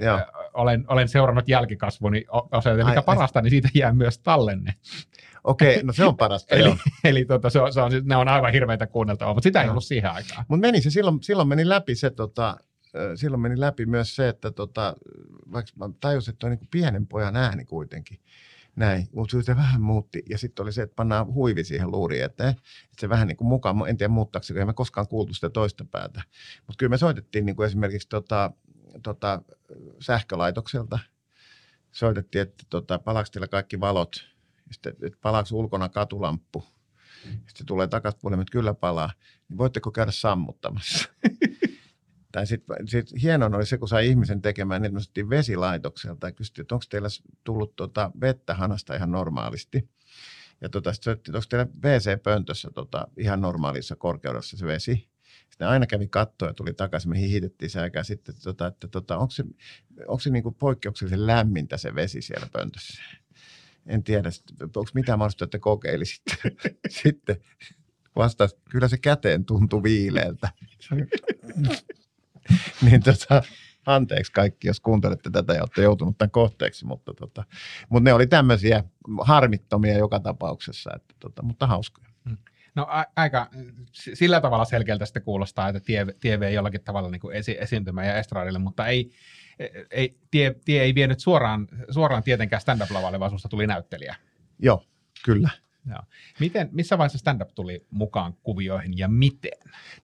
joo. 0.00 0.16
äh, 0.16 0.24
olen, 0.54 0.84
olen 0.88 1.08
seurannut 1.08 1.48
jälkikasvuni 1.48 2.24
osalta, 2.30 2.84
Ai, 2.84 2.90
mikä 2.90 3.00
ai. 3.00 3.02
parasta, 3.06 3.42
niin 3.42 3.50
siitä 3.50 3.68
jää 3.74 3.92
myös 3.92 4.18
tallenne. 4.18 4.74
Okei, 5.44 5.82
no 5.82 5.92
se 5.92 6.04
on 6.04 6.16
parasta. 6.16 6.54
Eli, 6.54 6.64
joo. 6.64 6.76
eli 7.04 7.24
tuota, 7.24 7.50
se 7.50 7.60
on, 7.60 7.72
se 7.72 7.80
on, 7.80 7.92
ne 8.04 8.16
on 8.16 8.28
aivan 8.28 8.52
hirveitä 8.52 8.86
kuunneltavaa, 8.86 9.34
mutta 9.34 9.48
sitä 9.48 9.62
ei 9.62 9.68
ollut 9.68 9.84
siihen 9.84 10.10
aikaan. 10.10 10.44
Mutta 10.48 10.66
meni 10.66 10.80
se, 10.80 10.90
silloin, 10.90 11.22
silloin 11.22 11.48
meni 11.48 11.68
läpi 11.68 11.94
se, 11.94 12.10
tota, 12.10 12.56
silloin 13.14 13.40
meni 13.40 13.60
läpi 13.60 13.86
myös 13.86 14.16
se, 14.16 14.28
että 14.28 14.50
tota, 14.50 14.96
vaikka 15.52 15.72
mä 15.76 15.90
tajusin, 16.00 16.32
että 16.32 16.46
on 16.46 16.50
niin 16.50 16.68
pienen 16.70 17.06
pojan 17.06 17.36
ääni 17.36 17.64
kuitenkin. 17.64 18.20
Näin, 18.76 19.08
mutta 19.14 19.42
se 19.42 19.56
vähän 19.56 19.82
muutti. 19.82 20.22
Ja 20.28 20.38
sitten 20.38 20.62
oli 20.62 20.72
se, 20.72 20.82
että 20.82 20.96
pannaan 20.96 21.34
huivi 21.34 21.64
siihen 21.64 21.90
luuriin 21.90 22.24
eteen. 22.24 22.50
Että 22.50 23.00
se 23.00 23.08
vähän 23.08 23.28
niin 23.28 23.36
kuin 23.36 23.48
mukaan, 23.48 23.88
en 23.88 23.96
tiedä 23.96 24.12
muuttaako 24.12 24.46
ei 24.56 24.64
me 24.64 24.72
koskaan 24.72 25.08
kuultu 25.08 25.34
sitä 25.34 25.50
toista 25.50 25.84
päätä. 25.84 26.22
Mutta 26.66 26.78
kyllä 26.78 26.90
me 26.90 26.98
soitettiin 26.98 27.46
niin 27.46 27.56
kuin 27.56 27.66
esimerkiksi 27.66 28.08
tota, 28.08 28.50
tota, 29.02 29.42
sähkölaitokselta. 30.00 30.98
Soitettiin, 31.92 32.42
että 32.42 32.64
tota, 32.70 32.98
palaako 32.98 33.28
teillä 33.32 33.48
kaikki 33.48 33.80
valot. 33.80 34.26
Sitten, 34.70 34.94
että 35.02 35.18
palaako 35.22 35.48
ulkona 35.52 35.88
katulamppu. 35.88 36.64
Sitten 37.22 37.66
tulee 37.66 37.86
takaisin 37.86 38.20
puolelle, 38.20 38.42
että 38.42 38.52
kyllä 38.52 38.74
palaa. 38.74 39.12
Niin 39.48 39.58
voitteko 39.58 39.90
käydä 39.90 40.10
sammuttamassa? 40.12 41.08
Tai 42.32 42.46
sitten 42.46 42.88
sit 42.88 43.22
hienoin 43.22 43.54
oli 43.54 43.66
se, 43.66 43.78
kun 43.78 43.88
sai 43.88 44.08
ihmisen 44.08 44.42
tekemään, 44.42 44.82
niin 44.82 44.94
me 44.94 45.30
vesilaitokselta 45.30 46.26
ja 46.26 46.32
kysyttiin, 46.32 46.62
että 46.62 46.74
onko 46.74 46.84
teillä 46.90 47.08
tullut 47.44 47.76
tota 47.76 48.10
vettä 48.20 48.54
hanasta 48.54 48.94
ihan 48.94 49.10
normaalisti. 49.10 49.88
Ja 50.60 50.68
tota, 50.68 50.92
sitten 50.92 51.16
onko 51.34 51.46
teillä 51.48 51.66
WC-pöntössä 51.84 52.70
tota, 52.74 53.08
ihan 53.16 53.40
normaalissa 53.40 53.96
korkeudessa 53.96 54.56
se 54.56 54.66
vesi. 54.66 55.08
Sitten 55.50 55.68
aina 55.68 55.86
kävi 55.86 56.08
kattoa 56.08 56.48
ja 56.48 56.54
tuli 56.54 56.74
takaisin, 56.74 57.10
me 57.10 57.20
hihitettiin 57.20 57.70
säkää 57.70 58.02
sitten, 58.02 58.32
että, 58.34 58.44
tota, 58.44 58.66
että 58.66 58.88
tota, 58.88 59.18
onko 59.18 59.30
se, 59.30 59.44
onko 60.06 60.20
se 60.20 60.30
niin 60.30 60.42
kuin 60.42 60.54
poikkeuksellisen 60.54 61.26
lämmintä 61.26 61.76
se 61.76 61.94
vesi 61.94 62.22
siellä 62.22 62.46
pöntössä. 62.52 63.02
En 63.86 64.02
tiedä, 64.04 64.30
onko 64.62 64.90
mitään 64.94 65.18
mahdollista, 65.18 65.44
että 65.44 65.58
kokeilisitte. 65.58 66.36
sitten 67.02 67.36
vastasi, 68.16 68.56
kyllä 68.70 68.88
se 68.88 68.98
käteen 68.98 69.44
tuntui 69.44 69.82
viileältä. 69.82 70.48
niin 72.90 73.02
tota, 73.02 73.42
anteeksi 73.86 74.32
kaikki, 74.32 74.68
jos 74.68 74.80
kuuntelette 74.80 75.30
tätä 75.30 75.52
ja 75.52 75.62
olette 75.62 75.82
joutunut 75.82 76.18
tämän 76.18 76.30
kohteeksi, 76.30 76.86
mutta, 76.86 77.14
tota, 77.14 77.44
mutta 77.88 78.04
ne 78.04 78.12
oli 78.12 78.26
tämmöisiä 78.26 78.84
harmittomia 79.20 79.98
joka 79.98 80.20
tapauksessa, 80.20 80.90
että, 80.96 81.14
tota, 81.20 81.42
mutta 81.42 81.66
hauskoja. 81.66 82.08
Hmm. 82.28 82.36
No 82.74 82.86
a- 82.88 83.04
aika 83.16 83.50
sillä 83.92 84.40
tavalla 84.40 84.64
selkeältä 84.64 85.06
sitten 85.06 85.22
kuulostaa, 85.22 85.68
että 85.68 85.80
tie, 85.80 86.06
tie 86.20 86.40
vei 86.40 86.54
jollakin 86.54 86.84
tavalla 86.84 87.10
niin 87.10 87.20
kuin 87.20 87.36
esi- 87.36 87.56
esiintymään 87.60 88.06
ja 88.06 88.18
estradille, 88.18 88.58
mutta 88.58 88.86
ei, 88.86 89.10
ei, 89.90 90.18
tie, 90.30 90.54
tie 90.64 90.82
ei 90.82 90.94
vienyt 90.94 91.20
suoraan, 91.20 91.68
suoraan 91.90 92.22
tietenkään 92.22 92.62
stand-up-lavalle, 92.62 93.20
vaan 93.20 93.32
tuli 93.50 93.66
näyttelijä. 93.66 94.16
Joo, 94.58 94.84
kyllä. 95.24 95.50
Joo. 95.90 96.02
Miten, 96.40 96.68
missä 96.72 96.98
vaiheessa 96.98 97.18
stand-up 97.18 97.50
tuli 97.54 97.86
mukaan 97.90 98.34
kuvioihin 98.42 98.98
ja 98.98 99.08
miten? 99.08 99.58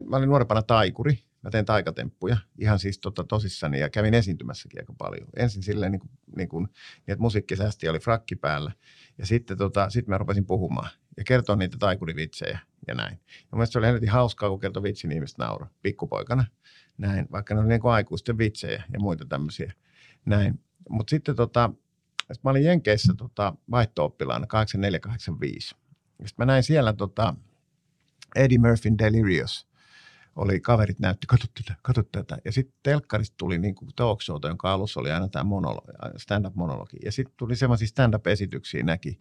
Mä 0.05 0.17
olin 0.17 0.29
nuorempana 0.29 0.63
taikuri. 0.63 1.19
Mä 1.47 1.51
tein 1.51 1.65
taikatemppuja 1.65 2.37
ihan 2.59 2.79
siis 2.79 2.99
tota, 2.99 3.25
tosissani 3.25 3.81
ja 3.81 3.91
kävin 3.91 4.15
esiintymässäkin 4.15 4.81
aika 4.81 4.93
paljon. 4.99 5.29
Ensin 5.37 5.63
silleen 5.63 5.93
niin 5.93 6.01
kuin, 6.01 6.11
niin 6.37 6.49
kuin, 6.49 6.65
niin 6.65 7.13
että 7.13 7.23
musiikki 7.23 7.57
säästi 7.57 7.89
oli 7.89 7.99
frakki 7.99 8.37
päällä. 8.37 8.73
Ja 9.19 9.27
sitten 9.27 9.59
tota, 9.59 9.91
sit 9.91 10.07
mä 10.07 10.19
rupesin 10.19 10.47
puhumaan 10.47 10.91
ja 11.17 11.25
kertoa 11.25 11.57
niitä 11.57 11.77
taikurivitsejä 11.79 12.59
ja 12.87 12.95
näin. 12.95 13.21
Ja 13.39 13.49
mielestäni 13.53 13.73
se 13.73 13.89
oli 13.89 13.95
heti 13.95 14.07
hauskaa, 14.07 14.49
kun 14.49 14.61
kertoi 14.61 14.83
vitsin 14.83 15.13
ihmiset 15.13 15.39
naura 15.39 15.67
pikkupoikana. 15.83 16.45
Näin, 16.99 17.27
vaikka 17.33 17.55
ne 17.55 17.61
oli 17.61 17.69
niin 17.69 17.81
kuin 17.81 17.93
aikuisten 17.93 18.39
vitsejä 18.39 18.83
ja 18.93 19.01
muita 19.01 19.25
tämmöisiä. 19.25 19.73
Näin. 20.25 20.61
Mutta 20.89 21.11
sitten 21.11 21.37
tota, 21.37 21.71
sitten 22.19 22.41
mä 22.45 22.51
olin 22.51 22.65
Jenkeissä 22.65 23.15
tota, 23.17 23.55
vaihto-oppilaana 23.71 24.47
8485. 24.47 25.69
Sitten 25.69 26.35
mä 26.39 26.45
näin 26.45 26.63
siellä 26.63 26.93
tota, 26.93 27.35
Eddie 28.37 28.59
Murphyn 28.59 28.99
Delirious. 28.99 29.69
Oli, 30.37 30.61
kaverit 30.61 30.99
näytti, 30.99 31.27
katso 31.27 31.47
tätä, 31.55 31.79
katso 31.83 32.03
tätä. 32.03 32.39
Ja 32.45 32.53
sitten 32.53 32.79
telkkarista 32.83 33.35
tuli 33.39 33.59
niin 33.59 33.75
kuin 33.75 33.91
talk 33.97 34.23
showta, 34.23 34.49
jonka 34.49 34.73
alussa 34.73 35.01
oli 35.01 35.11
aina 35.11 35.29
tämä 35.29 35.45
monologi, 35.45 35.93
stand-up-monologi. 36.17 36.97
Ja 37.05 37.13
sitten 37.13 37.35
tuli 37.37 37.57
semmoisia 37.57 37.89
stand-up-esityksiä 37.89 38.83
näki. 38.83 39.19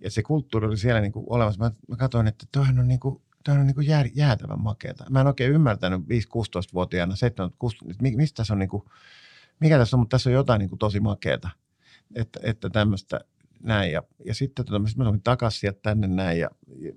Ja 0.00 0.10
se 0.10 0.22
kulttuuri 0.22 0.66
oli 0.66 0.76
siellä 0.76 1.00
niin 1.00 1.12
kuin 1.12 1.26
olemassa. 1.28 1.64
Mä, 1.64 1.70
mä 1.88 1.96
katsoin, 1.96 2.26
että 2.26 2.46
toihan 2.52 2.78
on 2.78 2.88
niin 2.88 3.00
kuin, 3.00 3.22
Tämä 3.44 3.60
on 3.60 3.66
niin 3.66 3.74
kuin 3.74 3.86
jää, 3.86 4.04
jäätävän 4.14 4.60
makeata. 4.60 5.10
Mä 5.10 5.20
en 5.20 5.26
oikein 5.26 5.52
ymmärtänyt 5.52 6.00
5-16-vuotiaana, 6.00 7.16
7, 7.16 7.50
6, 7.58 7.76
mistä 8.16 8.36
tässä 8.36 8.54
on 8.54 8.58
niin 8.58 8.68
kuin, 8.68 8.82
mikä 9.60 9.78
tässä 9.78 9.96
on, 9.96 10.00
mutta 10.00 10.14
tässä 10.14 10.30
on 10.30 10.34
jotain 10.34 10.58
niin 10.58 10.68
kuin 10.68 10.78
tosi 10.78 11.00
makeata 11.00 11.48
että, 12.14 12.40
että 12.42 12.70
tämmöistä 12.70 13.20
näin. 13.62 13.92
Ja, 13.92 14.02
ja 14.24 14.34
sitten 14.34 14.64
tota, 14.64 14.78
mä 14.78 15.04
tulin 15.04 15.22
takaisin 15.22 15.60
sieltä 15.60 15.80
tänne 15.82 16.06
näin 16.06 16.38
ja 16.38 16.50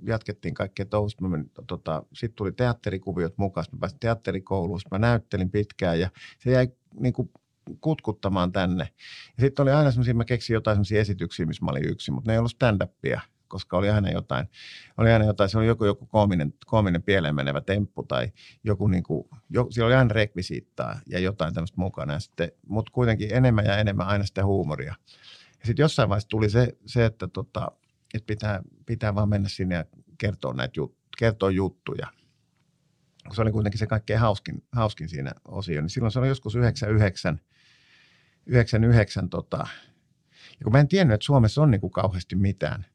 jatkettiin 0.03 0.53
kaikkea 0.53 0.85
touhusta. 0.85 1.25
Tota, 1.67 2.03
sitten 2.13 2.35
tuli 2.35 2.51
teatterikuviot 2.51 3.37
mukaan, 3.37 3.65
mä 3.71 3.79
pääsin 3.79 3.99
teatterikouluun, 3.99 4.79
mä 4.91 4.99
näyttelin 4.99 5.51
pitkään 5.51 5.99
ja 5.99 6.09
se 6.39 6.51
jäi 6.51 6.67
niin 6.99 7.13
kuin 7.13 7.29
kutkuttamaan 7.81 8.51
tänne. 8.51 8.89
Ja 9.37 9.41
sitten 9.41 9.63
oli 9.63 9.71
aina 9.71 9.91
semmoisia, 9.91 10.13
mä 10.13 10.25
keksin 10.25 10.53
jotain 10.53 10.75
semmoisia 10.75 11.01
esityksiä, 11.01 11.45
missä 11.45 11.65
mä 11.65 11.71
olin 11.71 11.89
yksin, 11.89 12.13
mutta 12.13 12.29
ne 12.29 12.33
ei 12.33 12.37
ollut 12.37 12.51
stand-upia, 12.51 13.21
koska 13.47 13.77
oli 13.77 13.89
aina 13.89 14.11
jotain, 14.11 14.47
oli 14.97 15.11
aina 15.11 15.25
jotain, 15.25 15.49
se 15.49 15.57
oli 15.57 15.67
joku, 15.67 15.85
joku 15.85 16.05
koominen, 16.05 16.53
koominen 16.65 17.03
pieleen 17.03 17.35
menevä 17.35 17.61
temppu 17.61 18.03
tai 18.03 18.31
joku 18.63 18.87
niin 18.87 19.03
kuin, 19.03 19.27
jo, 19.49 19.67
siellä 19.69 19.87
oli 19.87 19.95
aina 19.95 20.13
rekvisiittaa 20.13 20.99
ja 21.07 21.19
jotain 21.19 21.53
tämmöistä 21.53 21.81
mukana, 21.81 22.19
sitten, 22.19 22.51
mutta 22.67 22.91
kuitenkin 22.91 23.33
enemmän 23.33 23.65
ja 23.65 23.77
enemmän 23.77 24.07
aina 24.07 24.25
sitä 24.25 24.45
huumoria. 24.45 24.95
Ja 25.63 25.67
sitten 25.67 25.83
jossain 25.83 26.09
vaiheessa 26.09 26.29
tuli 26.29 26.49
se, 26.49 26.77
se 26.85 27.05
että, 27.05 27.27
tota, 27.27 27.71
että 28.13 28.27
pitää, 28.27 28.61
pitää 28.85 29.15
vaan 29.15 29.29
mennä 29.29 29.49
sinne 29.49 29.75
ja 29.75 29.85
kertoa 30.17 30.53
näitä 30.53 30.79
jut, 30.79 30.97
kertoa 31.17 31.51
juttuja. 31.51 32.07
Se 33.33 33.41
oli 33.41 33.51
kuitenkin 33.51 33.79
se 33.79 33.87
kaikkein 33.87 34.19
hauskin, 34.19 34.63
hauskin 34.71 35.09
siinä 35.09 35.31
osio. 35.47 35.81
Niin 35.81 35.89
silloin 35.89 36.11
se 36.11 36.19
oli 36.19 36.27
joskus 36.27 36.55
99, 36.55 37.41
99 38.45 39.29
tota, 39.29 39.67
ja 40.59 40.63
kun 40.63 40.71
mä 40.71 40.79
en 40.79 40.87
tiennyt, 40.87 41.13
että 41.13 41.25
Suomessa 41.25 41.61
on 41.61 41.71
niin 41.71 41.81
kuin 41.81 41.91
kauheasti 41.91 42.35
mitään, 42.35 42.85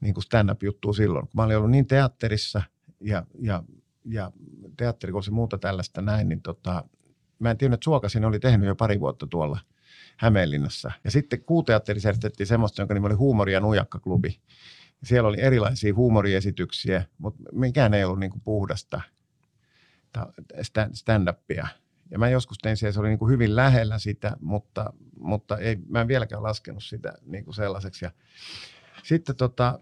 niin 0.00 0.14
kuin 0.14 0.24
stand-up-juttua 0.24 0.92
silloin. 0.92 1.26
Kun 1.26 1.32
mä 1.34 1.42
olin 1.42 1.56
ollut 1.56 1.70
niin 1.70 1.86
teatterissa 1.86 2.62
ja, 3.00 3.26
ja, 3.38 3.62
ja 4.04 4.32
teatterikoulussa 4.76 5.30
ja 5.30 5.34
muuta 5.34 5.58
tällaista 5.58 6.02
näin, 6.02 6.28
niin 6.28 6.42
tota, 6.42 6.84
mä 7.38 7.50
en 7.50 7.58
tiennyt, 7.58 7.74
että 7.76 7.84
Suokasin 7.84 8.24
oli 8.24 8.40
tehnyt 8.40 8.66
jo 8.68 8.76
pari 8.76 9.00
vuotta 9.00 9.26
tuolla 9.26 9.58
Hämeenlinnassa. 10.16 10.92
Ja 11.04 11.10
sitten 11.10 11.44
kuuteatterissa 11.44 12.08
järjestettiin 12.08 12.46
semmoista, 12.46 12.82
jonka 12.82 12.94
nimi 12.94 13.06
oli 13.06 13.14
Huumori- 13.14 13.52
ja 13.52 13.60
nujakkaklubi. 13.60 14.40
Siellä 15.04 15.28
oli 15.28 15.40
erilaisia 15.40 15.94
huumoriesityksiä, 15.94 17.04
mutta 17.18 17.42
mikään 17.52 17.94
ei 17.94 18.04
ollut 18.04 18.18
niin 18.18 18.30
kuin 18.30 18.42
puhdasta 18.44 19.00
stand-upia. 20.92 21.68
Ja 22.10 22.18
mä 22.18 22.28
joskus 22.28 22.58
tein 22.58 22.76
siellä, 22.76 22.92
se 22.92 23.00
oli 23.00 23.08
niin 23.08 23.18
kuin 23.18 23.32
hyvin 23.32 23.56
lähellä 23.56 23.98
sitä, 23.98 24.36
mutta, 24.40 24.92
mutta 25.20 25.58
ei, 25.58 25.76
mä 25.88 26.00
en 26.00 26.08
vieläkään 26.08 26.42
laskenut 26.42 26.84
sitä 26.84 27.12
niin 27.26 27.44
kuin 27.44 27.54
sellaiseksi. 27.54 28.04
Ja 28.04 28.10
sitten 29.02 29.36
tota, 29.36 29.78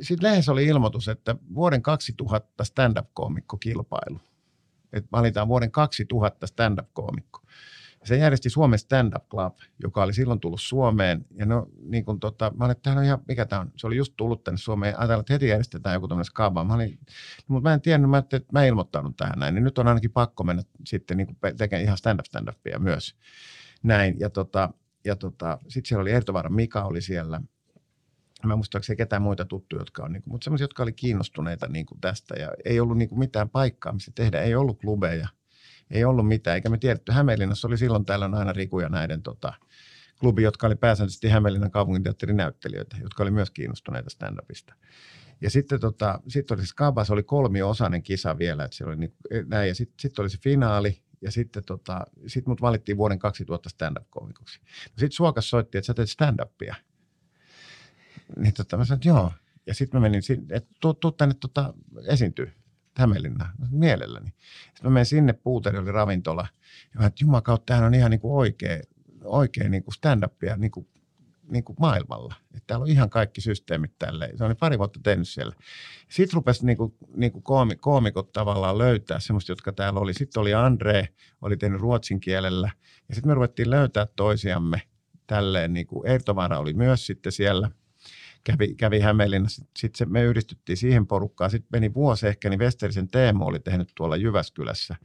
sitten 0.00 0.30
lehdessä 0.30 0.52
oli 0.52 0.66
ilmoitus, 0.66 1.08
että 1.08 1.36
vuoden 1.54 1.82
2000 1.82 2.64
stand-up-koomikkokilpailu. 2.64 4.20
Että 4.92 5.08
valitaan 5.12 5.48
vuoden 5.48 5.70
2000 5.70 6.46
stand-up-koomikko. 6.46 7.41
Se 8.04 8.16
järjesti 8.16 8.50
Suomen 8.50 8.78
Stand 8.78 9.12
Up 9.16 9.28
Club, 9.28 9.58
joka 9.82 10.02
oli 10.02 10.14
silloin 10.14 10.40
tullut 10.40 10.60
Suomeen. 10.60 11.26
Ja 11.34 11.46
no, 11.46 11.68
niin 11.82 12.04
kuin 12.04 12.20
tota, 12.20 12.52
mä 12.56 12.64
olin, 12.64 12.76
että 12.76 12.92
on 12.92 13.04
ihan, 13.04 13.18
mikä 13.28 13.46
tämä 13.46 13.60
on? 13.60 13.72
Se 13.76 13.86
oli 13.86 13.96
just 13.96 14.12
tullut 14.16 14.44
tänne 14.44 14.58
Suomeen. 14.58 14.98
Ajatellaan, 14.98 15.20
että 15.20 15.32
heti 15.32 15.48
järjestetään 15.48 15.94
joku 15.94 16.08
tämmöinen 16.08 16.24
skaaba. 16.24 16.64
Mä 16.64 16.74
olin, 16.74 16.98
mutta 17.48 17.68
mä 17.68 17.74
en 17.74 17.80
tiennyt, 17.80 18.10
mä, 18.10 18.18
että 18.18 18.40
mä 18.52 18.64
ilmoittanut 18.64 19.16
tähän 19.16 19.38
näin. 19.38 19.54
Niin 19.54 19.64
nyt 19.64 19.78
on 19.78 19.88
ainakin 19.88 20.12
pakko 20.12 20.44
mennä 20.44 20.62
sitten 20.86 21.16
niin 21.16 21.36
tekemään 21.56 21.84
ihan 21.84 21.98
stand-up 21.98 22.26
stand-upia 22.26 22.78
myös. 22.78 23.16
Näin. 23.82 24.20
Ja, 24.20 24.30
tota, 24.30 24.70
ja 25.04 25.16
tota, 25.16 25.58
sitten 25.68 25.88
siellä 25.88 26.02
oli 26.02 26.10
Ertovaara 26.10 26.50
Mika 26.50 26.84
oli 26.84 27.02
siellä 27.02 27.40
mä 28.46 28.56
muistaakseni 28.56 28.96
ketään 28.96 29.22
muita 29.22 29.44
tuttuja, 29.44 29.80
jotka 29.80 30.02
on, 30.04 30.12
niin 30.12 30.22
kuin, 30.22 30.32
mutta 30.32 30.44
semmoisia, 30.44 30.64
jotka 30.64 30.82
oli 30.82 30.92
kiinnostuneita 30.92 31.68
niin 31.68 31.86
kuin 31.86 32.00
tästä 32.00 32.34
ja 32.34 32.52
ei 32.64 32.80
ollut 32.80 32.98
niin 32.98 33.08
kuin 33.08 33.18
mitään 33.18 33.48
paikkaa, 33.48 33.92
missä 33.92 34.12
tehdä, 34.14 34.40
ei 34.40 34.54
ollut 34.54 34.78
klubeja, 34.80 35.28
ei 35.92 36.04
ollut 36.04 36.28
mitään, 36.28 36.54
eikä 36.54 36.70
me 36.70 36.78
tiedetty, 36.78 37.12
Hämeenlinnassa 37.12 37.68
oli 37.68 37.78
silloin 37.78 38.04
tällöin 38.04 38.34
aina 38.34 38.52
rikuja 38.52 38.88
näiden 38.88 39.22
tota, 39.22 39.52
klubi, 40.20 40.42
jotka 40.42 40.66
oli 40.66 40.76
pääsääntöisesti 40.76 41.28
Hämeenlinnan 41.28 41.70
kaupunginteatterin 41.70 42.36
näyttelijöitä, 42.36 42.96
jotka 43.02 43.22
oli 43.22 43.30
myös 43.30 43.50
kiinnostuneita 43.50 44.10
stand-upista. 44.10 44.74
Ja 45.40 45.50
sitten 45.50 45.80
tota, 45.80 46.20
sit 46.28 46.50
oli 46.50 46.66
se 46.66 46.74
Kabas, 46.76 47.10
oli 47.10 47.22
kolmiosainen 47.22 48.02
kisa 48.02 48.38
vielä, 48.38 48.64
että 48.64 48.84
oli 48.86 48.96
niin, 48.96 49.14
näin, 49.46 49.68
ja 49.68 49.74
sitten 49.74 49.94
sit 50.00 50.18
oli 50.18 50.30
se 50.30 50.38
finaali, 50.38 51.02
ja 51.20 51.30
sitten 51.30 51.64
tota, 51.64 52.06
sit 52.26 52.46
mut 52.46 52.60
valittiin 52.60 52.96
vuoden 52.96 53.18
2000 53.18 53.68
stand-up-komikoksi. 53.68 54.60
No 54.62 54.90
sitten 54.90 55.12
Suokas 55.12 55.50
soitti, 55.50 55.78
että 55.78 55.86
sä 55.86 55.94
teet 55.94 56.08
stand-upia 56.08 56.74
niin 58.36 58.54
tota, 58.54 58.76
mä 58.76 58.84
sanoin, 58.84 58.98
että 58.98 59.08
joo. 59.08 59.32
Ja 59.66 59.74
sitten 59.74 60.00
mä 60.00 60.08
menin, 60.08 60.22
että 60.50 60.74
tuu, 60.80 60.94
tuu 60.94 61.12
tänne 61.12 61.34
tota, 61.40 61.74
esiintyä 62.06 62.50
Hämeenlinnaan 62.96 63.50
mielelläni. 63.70 64.34
Sitten 64.64 64.84
mä 64.84 64.90
menin 64.90 65.06
sinne, 65.06 65.32
Puuteri 65.32 65.78
oli 65.78 65.92
ravintola. 65.92 66.46
Ja 66.94 67.00
mä 67.00 67.06
että 67.06 67.24
jumakautta, 67.24 67.66
tämähän 67.66 67.86
on 67.86 67.94
ihan 67.94 68.10
niin 68.10 68.20
kuin 68.20 68.34
oikea, 68.34 68.80
oikea 69.24 69.68
niin 69.68 69.82
kuin 69.84 69.94
stand-upia 69.94 70.56
niin 70.56 70.70
kuin, 70.70 70.88
niin 71.48 71.64
kuin 71.64 71.76
maailmalla. 71.80 72.34
Että 72.54 72.66
täällä 72.66 72.82
on 72.82 72.90
ihan 72.90 73.10
kaikki 73.10 73.40
systeemit 73.40 73.98
tälleen. 73.98 74.38
Se 74.38 74.44
oli 74.44 74.54
pari 74.54 74.78
vuotta 74.78 75.00
tehnyt 75.02 75.28
siellä. 75.28 75.54
Sitten 76.08 76.34
rupesi 76.34 76.66
niin 76.66 76.76
kuin, 76.76 76.94
niin 77.16 77.32
kuin 77.32 77.42
koomi, 77.42 77.76
koomikot 77.76 78.32
tavallaan 78.32 78.78
löytää 78.78 79.20
semmoista, 79.20 79.52
jotka 79.52 79.72
täällä 79.72 80.00
oli. 80.00 80.14
Sitten 80.14 80.40
oli 80.40 80.54
Andre, 80.54 81.08
oli 81.42 81.56
tehnyt 81.56 81.80
ruotsin 81.80 82.20
kielellä. 82.20 82.70
Ja 83.08 83.14
sitten 83.14 83.30
me 83.30 83.34
ruvettiin 83.34 83.70
löytää 83.70 84.06
toisiamme 84.16 84.82
tälleen. 85.26 85.72
Niin 85.72 85.86
kuin 85.86 86.06
Eertovara 86.06 86.58
oli 86.58 86.72
myös 86.72 87.06
sitten 87.06 87.32
siellä– 87.32 87.70
kävi, 88.44 88.74
kävi 88.74 89.00
Hämeenlinnassa. 89.00 89.64
Sitten 89.78 90.12
me 90.12 90.22
yhdistyttiin 90.22 90.76
siihen 90.76 91.06
porukkaan. 91.06 91.50
Sitten 91.50 91.68
meni 91.72 91.94
vuosi 91.94 92.26
ehkä, 92.26 92.50
niin 92.50 92.60
Westerisen 92.60 93.08
Teemo 93.08 93.46
oli 93.46 93.60
tehnyt 93.60 93.92
tuolla 93.94 94.16
Jyväskylässä. 94.16 94.96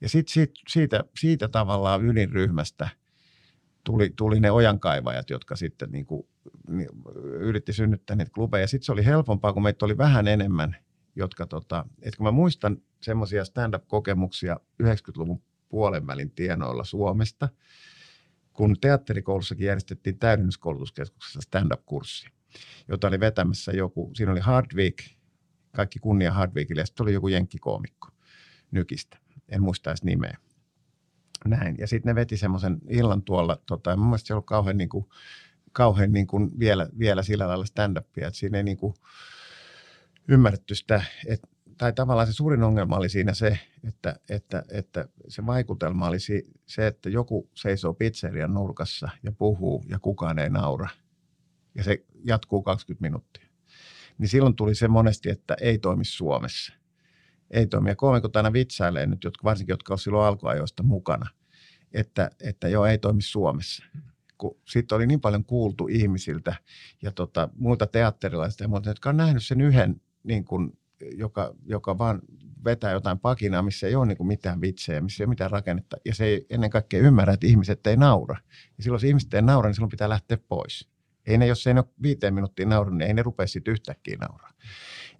Ja 0.00 0.08
sitten 0.08 0.32
siitä, 0.32 0.52
siitä, 0.68 1.04
siitä 1.20 1.48
tavallaan 1.48 2.04
ydinryhmästä 2.04 2.88
tuli, 3.84 4.12
tuli 4.16 4.40
ne 4.40 4.50
ojankaivajat, 4.50 5.30
jotka 5.30 5.56
sitten 5.56 5.90
niin 5.90 6.06
kuin, 6.06 6.26
niin, 6.68 6.88
yritti 7.24 7.72
synnyttää 7.72 8.16
niitä 8.16 8.32
klubeja. 8.32 8.66
Sitten 8.66 8.86
se 8.86 8.92
oli 8.92 9.04
helpompaa, 9.04 9.52
kun 9.52 9.62
meitä 9.62 9.84
oli 9.84 9.98
vähän 9.98 10.28
enemmän, 10.28 10.76
jotka 11.16 11.46
tota, 11.46 11.86
että 12.02 12.16
kun 12.16 12.26
mä 12.26 12.30
muistan 12.30 12.76
semmoisia 13.02 13.44
stand-up-kokemuksia 13.44 14.60
90-luvun 14.82 15.42
puolen 15.68 16.06
välin 16.06 16.30
tienoilla 16.30 16.84
Suomesta, 16.84 17.48
kun 18.52 18.76
teatterikoulussakin 18.80 19.66
järjestettiin 19.66 20.18
täydennyskoulutuskeskuksessa 20.18 21.40
stand-up-kurssi, 21.40 22.28
jota 22.88 23.08
oli 23.08 23.20
vetämässä 23.20 23.72
joku, 23.72 24.10
siinä 24.14 24.32
oli 24.32 24.40
Hardwick, 24.40 24.98
kaikki 25.76 25.98
kunnia 25.98 26.32
Hardwickille, 26.32 26.80
ja 26.80 26.86
sitten 26.86 27.04
oli 27.04 27.12
joku 27.12 27.28
jenkkikoomikko 27.28 28.08
Nykistä, 28.70 29.18
en 29.48 29.62
muista 29.62 29.90
edes 29.90 30.04
nimeä. 30.04 30.36
Näin, 31.44 31.76
ja 31.78 31.86
sitten 31.86 32.10
ne 32.10 32.14
veti 32.14 32.36
semmoisen 32.36 32.78
illan 32.88 33.22
tuolla, 33.22 33.58
tota, 33.66 33.96
mun 33.96 34.06
mielestä 34.06 34.26
se 34.26 34.34
oli 34.34 34.42
kauhean, 34.46 34.76
niin 34.76 34.88
kuin, 34.88 35.06
kauhean 35.72 36.12
niin 36.12 36.26
kuin 36.26 36.58
vielä, 36.58 36.88
vielä 36.98 37.22
sillä 37.22 37.48
lailla 37.48 37.64
stand-upia, 37.64 38.26
että 38.26 38.38
siinä 38.38 38.58
ei 38.58 38.64
niin 38.64 38.76
kuin 38.76 38.94
ymmärretty 40.28 40.74
sitä, 40.74 41.02
että 41.26 41.48
tai 41.80 41.92
tavallaan 41.92 42.26
se 42.26 42.32
suurin 42.32 42.62
ongelma 42.62 42.96
oli 42.96 43.08
siinä 43.08 43.34
se, 43.34 43.58
että, 43.88 44.16
että, 44.28 44.64
että 44.70 45.08
se 45.28 45.46
vaikutelma 45.46 46.08
oli 46.08 46.18
se, 46.66 46.86
että 46.86 47.10
joku 47.10 47.50
seisoo 47.54 47.94
pizzerian 47.94 48.54
nurkassa 48.54 49.08
ja 49.22 49.32
puhuu 49.32 49.84
ja 49.88 49.98
kukaan 49.98 50.38
ei 50.38 50.50
naura. 50.50 50.88
Ja 51.74 51.84
se 51.84 52.04
jatkuu 52.24 52.62
20 52.62 53.02
minuuttia. 53.02 53.46
Niin 54.18 54.28
silloin 54.28 54.56
tuli 54.56 54.74
se 54.74 54.88
monesti, 54.88 55.30
että 55.30 55.56
ei 55.60 55.78
toimi 55.78 56.04
Suomessa. 56.04 56.72
Ei 57.50 57.66
toimi. 57.66 57.90
Ja 57.90 57.96
koomikot 57.96 58.36
aina 58.36 58.52
vitsailee 58.52 59.06
nyt, 59.06 59.24
jotka, 59.24 59.44
varsinkin 59.44 59.72
jotka 59.72 59.92
ovat 59.92 60.00
silloin 60.00 60.26
alkuajoista 60.26 60.82
mukana, 60.82 61.30
että, 61.92 62.30
että 62.42 62.68
joo, 62.68 62.86
ei 62.86 62.98
toimi 62.98 63.22
Suomessa 63.22 63.84
kun 64.40 64.58
siitä 64.68 64.94
oli 64.94 65.06
niin 65.06 65.20
paljon 65.20 65.44
kuultu 65.44 65.88
ihmisiltä 65.88 66.54
ja 67.02 67.12
tota, 67.12 67.48
muilta 67.56 67.86
teatterilaisilta 67.86 68.64
ja 68.64 68.68
muilta, 68.68 68.90
jotka 68.90 69.10
on 69.10 69.16
nähnyt 69.16 69.44
sen 69.44 69.60
yhden 69.60 70.00
niin 70.22 70.44
kuin 70.44 70.78
joka, 71.16 71.54
joka 71.66 71.98
vaan 71.98 72.22
vetää 72.64 72.92
jotain 72.92 73.18
pakinaa, 73.18 73.62
missä 73.62 73.86
ei 73.86 73.94
ole 73.94 74.06
niin 74.06 74.16
kuin 74.16 74.26
mitään 74.26 74.60
vitsejä, 74.60 75.00
missä 75.00 75.22
ei 75.22 75.24
ole 75.24 75.30
mitään 75.30 75.50
rakennetta. 75.50 75.96
Ja 76.04 76.14
se 76.14 76.24
ei 76.24 76.46
ennen 76.50 76.70
kaikkea 76.70 77.00
ymmärrä, 77.00 77.32
että 77.32 77.46
ihmiset 77.46 77.86
ei 77.86 77.96
naura. 77.96 78.36
Ja 78.78 78.82
silloin, 78.82 78.96
jos 78.96 79.04
ihmiset 79.04 79.34
ei 79.34 79.42
naura, 79.42 79.68
niin 79.68 79.74
silloin 79.74 79.90
pitää 79.90 80.08
lähteä 80.08 80.38
pois. 80.48 80.89
Ei 81.26 81.38
ne, 81.38 81.46
jos 81.46 81.66
ei 81.66 81.74
ne 81.74 81.80
ole 81.80 81.88
viiteen 82.02 82.34
minuuttia 82.34 82.66
naurannut, 82.66 82.98
niin 82.98 83.08
ei 83.08 83.14
ne 83.14 83.22
rupea 83.22 83.46
sitten 83.46 83.72
yhtäkkiä 83.72 84.16
nauraa. 84.20 84.50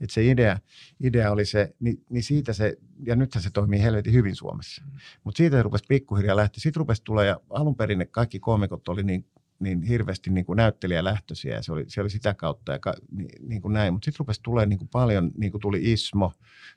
Et 0.01 0.11
se 0.11 0.27
idea, 0.27 0.59
idea 1.01 1.33
oli 1.33 1.45
se, 1.45 1.75
niin, 1.81 2.05
niin 2.11 2.23
siitä 2.23 2.53
se, 2.53 2.77
ja 3.07 3.17
nythän 3.17 3.43
se 3.43 3.51
toimii 3.51 3.83
helvetin 3.83 4.13
hyvin 4.13 4.37
Suomessa. 4.37 4.83
Mm. 4.85 4.99
Mutta 5.25 5.39
siitä 5.39 5.57
se 5.57 5.63
rupesi 5.63 5.85
pikkuhiljaa 5.89 6.37
lähteä. 6.37 6.61
Sitten 6.61 6.81
rupesi 6.81 7.05
tulla, 7.05 7.25
ja 7.25 7.41
alun 7.51 7.77
perin 7.77 7.99
ne 7.99 8.07
kaikki 8.07 8.39
koomikot 8.41 8.89
oli 8.89 9.03
niin 9.03 9.27
niin 9.61 9.83
hirveästi 9.83 10.31
niin 10.31 10.45
kuin 10.45 10.57
näyttelijälähtöisiä 10.57 11.55
ja 11.55 11.63
se 11.63 11.73
oli, 11.73 11.85
se 11.89 12.01
oli 12.01 12.11
sitä 12.11 12.35
kautta 12.35 12.73
ja 12.73 12.79
ka, 12.79 12.95
niin, 13.11 13.49
niin 13.49 13.63
kuin 13.63 13.73
näin. 13.73 13.93
Mutta 13.93 14.05
sitten 14.05 14.19
rupesi 14.19 14.43
tulee 14.43 14.67
niin 14.67 14.79
kuin 14.79 14.89
paljon, 14.89 15.31
niin 15.37 15.53
kuin 15.53 15.61
tuli 15.61 15.93
Ismo, 15.93 16.33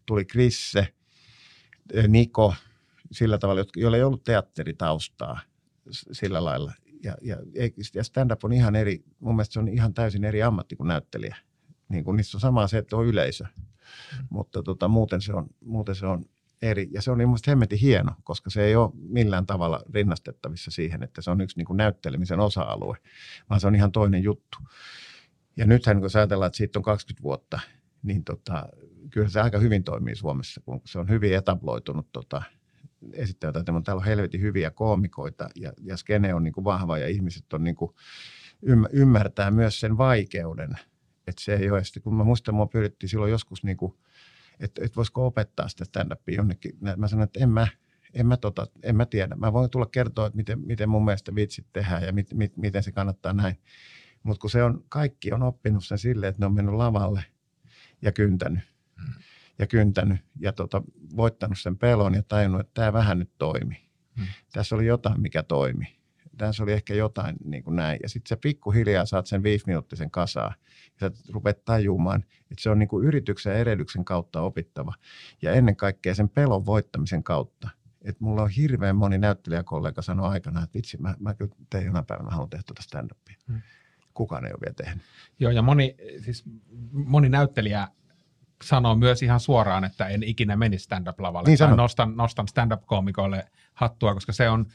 tuli 0.06 0.26
Krisse, 0.26 0.88
Niko, 2.08 2.56
sillä 3.12 3.38
tavalla, 3.38 3.66
joilla 3.76 3.98
ei 3.98 4.04
ollut 4.04 4.24
teatteritaustaa 4.24 5.40
sillä 5.92 6.44
lailla. 6.44 6.74
Ja, 7.04 7.16
ja, 7.22 7.38
ja 7.96 8.04
stand-up 8.04 8.44
on 8.44 8.54
ihan 8.54 8.76
eri, 8.76 9.04
mun 9.20 9.36
mielestä 9.36 9.54
se 9.54 9.60
on 9.60 9.68
ihan 9.68 9.94
täysin 9.94 10.24
eri 10.24 10.44
ammatti 10.44 10.76
kuin 10.76 10.88
näyttelijä. 10.88 11.36
Niin 11.90 12.04
kuin 12.04 12.18
niissä 12.18 12.38
on 12.38 12.42
sama 12.42 12.68
se, 12.68 12.78
että 12.78 12.96
on 12.96 13.06
yleisö, 13.06 13.44
mm. 13.44 14.28
mutta 14.30 14.64
tota, 14.64 14.88
muuten, 14.88 15.22
se 15.22 15.34
on, 15.34 15.48
muuten 15.66 15.96
se 15.96 16.06
on 16.06 16.26
eri. 16.62 16.88
Ja 16.92 17.02
se 17.02 17.12
on 17.12 17.18
minusta 17.18 17.52
hemmetin 17.52 17.80
hieno, 17.80 18.12
koska 18.24 18.50
se 18.50 18.64
ei 18.64 18.76
ole 18.76 18.92
millään 18.94 19.46
tavalla 19.46 19.82
rinnastettavissa 19.94 20.72
siihen, 20.72 21.04
että 21.04 21.22
se 21.22 21.32
on 21.32 21.42
yksi 21.42 21.58
niin 21.58 21.66
kuin 21.66 21.78
näyttelemisen 21.78 22.40
osa-alue, 22.40 22.98
vaan 23.50 23.60
se 23.60 23.68
on 23.68 23.76
ihan 23.76 23.92
toinen 23.92 24.24
juttu. 24.24 24.58
Ja 25.58 25.66
nythän 25.66 26.00
kun 26.00 26.10
ajatellaan, 26.14 26.48
että 26.48 26.58
siitä 26.58 26.80
on 26.80 26.84
20 26.84 27.24
vuotta, 27.24 27.60
niin 28.04 28.24
tota, 28.24 28.70
kyllä 29.10 29.30
se 29.30 29.42
aika 29.42 29.60
hyvin 29.60 29.84
toimii 29.84 30.16
Suomessa, 30.16 30.62
kun 30.66 30.82
se 30.86 31.00
on 31.00 31.10
hyvin 31.10 31.36
etabloitunut 31.36 32.12
tota, 32.12 32.44
esittäjät. 33.14 33.54
Täällä 33.54 34.00
on 34.00 34.06
helvetin 34.06 34.42
hyviä 34.42 34.72
koomikoita 34.72 35.50
ja, 35.56 35.74
ja 35.82 35.98
skene 35.98 36.34
on 36.34 36.44
niin 36.44 36.54
kuin 36.54 36.64
vahva 36.64 36.98
ja 36.98 37.08
ihmiset 37.08 37.54
on 37.54 37.64
niin 37.64 37.76
kuin, 37.76 37.92
ymmärtää 38.92 39.52
myös 39.52 39.80
sen 39.80 39.98
vaikeuden. 39.98 40.70
Että 41.28 41.42
se 41.42 41.56
ei 41.56 41.70
ole, 41.70 41.82
kun 42.04 42.16
mä 42.16 42.24
muistan, 42.24 42.56
mua 42.56 42.66
pyydettiin 42.66 43.10
silloin 43.10 43.32
joskus 43.32 43.64
niin 43.64 43.78
kuin– 43.78 43.94
että, 44.60 44.86
että 44.86 44.96
voisiko 44.96 45.26
opettaa 45.26 45.68
sitä 45.68 45.86
stand-upia 45.86 46.36
jonnekin. 46.36 46.78
Mä 46.98 47.08
sanoin, 47.08 47.24
että 47.24 47.40
en 47.40 47.50
mä, 47.50 47.68
en 48.14 48.28
mä, 48.28 48.38
tota, 48.38 48.68
en 48.84 48.96
mä 48.96 49.06
tiedä. 49.06 49.36
Mä 49.36 49.54
voin 49.54 49.70
tulla 49.70 49.86
kertoa, 49.86 50.28
että 50.28 50.38
miten, 50.38 50.60
miten 50.60 50.90
mun 50.90 51.06
mielestä 51.06 51.36
vitsit 51.36 51.68
tehdään 51.74 52.04
ja 52.04 52.14
mit, 52.14 52.34
mit, 52.34 52.58
miten 52.58 52.84
se 52.84 52.92
kannattaa 52.92 53.34
näin. 53.34 53.60
Mutta 54.24 54.42
kun 54.42 54.50
se 54.50 54.64
on, 54.64 54.86
kaikki 54.90 55.32
on 55.32 55.44
oppinut 55.44 55.86
sen 55.86 55.98
silleen, 55.98 56.30
että 56.30 56.40
ne 56.42 56.46
on 56.46 56.54
mennyt 56.54 56.76
lavalle 56.76 57.26
ja 58.02 58.12
kyntänyt. 58.12 58.73
Ja 59.60 59.68
kyntänyt 59.68 60.20
ja 60.40 60.54
tota, 60.54 60.82
voittanut 61.16 61.60
sen 61.60 61.78
pelon 61.78 62.14
ja 62.14 62.24
tajunnut, 62.24 62.62
että 62.62 62.72
tämä 62.74 62.94
vähän 62.94 63.20
nyt 63.20 63.32
toimi. 63.38 63.90
Hmm. 64.18 64.28
Tässä 64.54 64.76
oli 64.76 64.86
jotain, 64.86 65.22
mikä 65.22 65.44
toimi 65.44 66.04
tässä 66.38 66.64
oli 66.64 66.74
ehkä 66.74 66.94
jotain 66.94 67.36
niin 67.46 67.64
kuin 67.64 67.76
näin. 67.76 68.00
Ja 68.04 68.10
sitten 68.10 68.30
sä 68.30 68.38
pikkuhiljaa 68.42 69.06
saat 69.06 69.28
sen 69.28 69.44
viisiminuuttisen 69.44 70.12
kasaa 70.12 70.54
ja 71.02 71.10
sä 71.10 71.12
rupeat 71.34 71.66
tajumaan, 71.66 72.24
että 72.52 72.62
se 72.62 72.70
on 72.70 72.80
niin 72.80 72.90
kuin 72.90 73.08
yrityksen 73.08 73.54
ja 73.54 73.60
erehdyksen 73.60 74.06
kautta 74.06 74.42
opittava. 74.42 74.94
Ja 75.42 75.52
ennen 75.52 75.76
kaikkea 75.76 76.16
sen 76.16 76.30
pelon 76.30 76.66
voittamisen 76.66 77.24
kautta. 77.24 77.70
Että 78.02 78.24
mulla 78.24 78.44
on 78.44 78.50
hirveän 78.50 78.96
moni 78.96 79.18
näyttelijäkollega 79.18 80.02
sanoi 80.02 80.30
aikana, 80.30 80.64
että 80.64 80.74
vitsi, 80.74 80.98
mä, 80.98 81.16
mä 81.20 81.34
kyllä 81.34 81.56
tein 81.70 81.86
jonain 81.86 82.06
päivänä, 82.06 82.30
haluan 82.32 82.50
tehdä 82.50 82.64
tuota 82.66 82.82
stand-upia. 82.82 83.38
Hmm. 83.48 83.62
Kukaan 84.14 84.46
ei 84.46 84.52
ole 84.52 84.60
vielä 84.62 84.74
tehnyt. 84.74 85.04
Joo, 85.40 85.52
ja 85.52 85.62
moni, 85.62 85.96
siis 86.22 86.44
moni 86.92 87.30
näyttelijä 87.30 87.88
sanoo 88.64 88.96
myös 88.96 89.24
ihan 89.24 89.40
suoraan, 89.40 89.84
että 89.84 90.08
en 90.08 90.24
ikinä 90.24 90.56
meni 90.56 90.78
stand-up-lavalle. 90.78 91.50
Niin 91.50 91.78
nostan, 91.78 92.16
nostan 92.16 92.48
stand-up-koomikoille 92.48 93.48
hattua, 93.74 94.14
koska 94.14 94.34
se 94.34 94.50
on, 94.50 94.66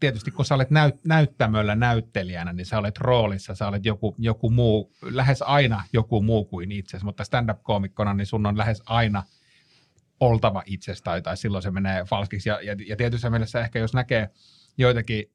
tietysti 0.00 0.30
kun 0.30 0.44
sä 0.44 0.54
olet 0.54 0.70
näyt, 0.70 1.04
näyttämöllä 1.04 1.74
näyttelijänä, 1.74 2.52
niin 2.52 2.66
sä 2.66 2.78
olet 2.78 2.98
roolissa, 2.98 3.54
sä 3.54 3.68
olet 3.68 3.84
joku, 3.84 4.14
joku 4.18 4.50
muu, 4.50 4.92
lähes 5.02 5.42
aina 5.42 5.84
joku 5.92 6.22
muu 6.22 6.44
kuin 6.44 6.72
itsesi, 6.72 7.04
mutta 7.04 7.24
stand-up-koomikkona 7.24 8.14
niin 8.14 8.26
sun 8.26 8.46
on 8.46 8.58
lähes 8.58 8.82
aina 8.86 9.22
oltava 10.20 10.62
itsestä 10.66 11.04
tai, 11.04 11.22
tai 11.22 11.36
silloin 11.36 11.62
se 11.62 11.70
menee 11.70 12.04
falskiksi. 12.04 12.48
Ja, 12.48 12.60
ja, 12.62 12.76
ja 12.86 12.96
tietyssä 12.96 13.30
mielessä 13.30 13.60
ehkä 13.60 13.78
jos 13.78 13.94
näkee 13.94 14.30
joitakin, 14.78 15.30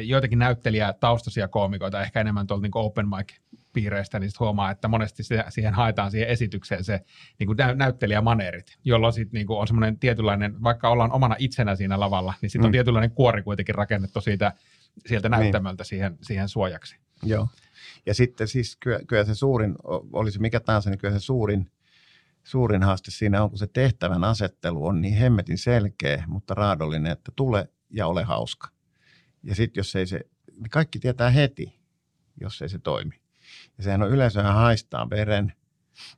joitakin 0.00 0.38
näyttelijä 0.38 0.92
taustaisia 0.92 1.48
koomikoita, 1.48 2.02
ehkä 2.02 2.20
enemmän 2.20 2.46
tuolta 2.46 2.62
niin 2.62 2.70
open 2.74 3.06
mic 3.08 3.34
piireistä, 3.72 4.18
niin 4.18 4.30
huomaa, 4.40 4.70
että 4.70 4.88
monesti 4.88 5.22
se, 5.22 5.44
siihen 5.48 5.74
haetaan 5.74 6.10
siihen 6.10 6.28
esitykseen 6.28 6.84
se 6.84 7.00
niin 7.38 7.46
kuin 7.46 7.58
näyttelijämaneerit, 7.74 8.78
jolloin 8.84 9.12
sit, 9.12 9.32
niin 9.32 9.46
kuin 9.46 9.58
on 9.58 9.66
semmoinen 9.66 9.98
tietynlainen, 9.98 10.62
vaikka 10.62 10.88
ollaan 10.88 11.12
omana 11.12 11.36
itsenä 11.38 11.76
siinä 11.76 12.00
lavalla, 12.00 12.34
niin 12.42 12.50
sitten 12.50 12.64
mm. 12.64 12.66
on 12.66 12.72
tietynlainen 12.72 13.10
kuori 13.10 13.42
kuitenkin 13.42 13.74
rakennettu 13.74 14.20
siitä, 14.20 14.52
sieltä 15.06 15.28
niin. 15.28 15.40
näyttämöltä 15.40 15.82
niin. 15.82 15.88
siihen, 15.88 16.18
siihen 16.22 16.48
suojaksi. 16.48 16.96
Joo. 17.22 17.48
Ja 18.06 18.14
sitten 18.14 18.48
siis 18.48 18.76
kyllä, 18.80 18.98
kyllä 19.06 19.24
se 19.24 19.34
suurin, 19.34 19.76
olisi 20.12 20.38
mikä 20.38 20.60
tahansa, 20.60 20.90
niin 20.90 20.98
kyllä 20.98 21.14
se 21.14 21.24
suurin, 21.24 21.70
suurin 22.44 22.82
haaste 22.82 23.10
siinä 23.10 23.42
on, 23.42 23.50
kun 23.50 23.58
se 23.58 23.66
tehtävän 23.66 24.24
asettelu 24.24 24.86
on 24.86 25.00
niin 25.00 25.14
hemmetin 25.14 25.58
selkeä, 25.58 26.24
mutta 26.26 26.54
raadollinen, 26.54 27.12
että 27.12 27.32
tule 27.36 27.68
ja 27.90 28.06
ole 28.06 28.24
hauska. 28.24 28.75
Ja 29.42 29.54
sitten 29.54 29.80
jos 29.80 29.96
ei 29.96 30.06
se, 30.06 30.20
niin 30.52 30.70
kaikki 30.70 30.98
tietää 30.98 31.30
heti, 31.30 31.80
jos 32.40 32.62
ei 32.62 32.68
se 32.68 32.78
toimi. 32.78 33.20
Ja 33.78 33.84
sehän 33.84 34.02
on 34.02 34.10
yleisöhän 34.10 34.54
haistaa 34.54 35.10
veren, 35.10 35.52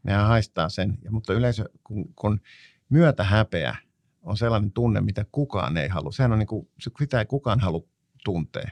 nehän 0.03 0.27
haistaa 0.27 0.69
sen, 0.69 0.99
ja, 1.05 1.11
mutta 1.11 1.33
yleisö, 1.33 1.65
kun, 1.85 2.15
kun 2.15 2.41
myötä 2.89 3.25
häpeä 3.25 3.77
on 4.23 4.37
sellainen 4.37 4.73
tunne, 4.73 5.01
mitä 5.01 5.27
kukaan 5.33 5.77
ei 5.77 5.89
halua. 5.89 6.13
Sehän 6.13 6.33
on 6.33 6.39
niin 6.39 6.47
kuin, 6.47 6.69
sitä 6.99 7.19
ei 7.19 7.27
kukaan 7.27 7.61
halua 7.61 7.89
tuntea. 8.25 8.71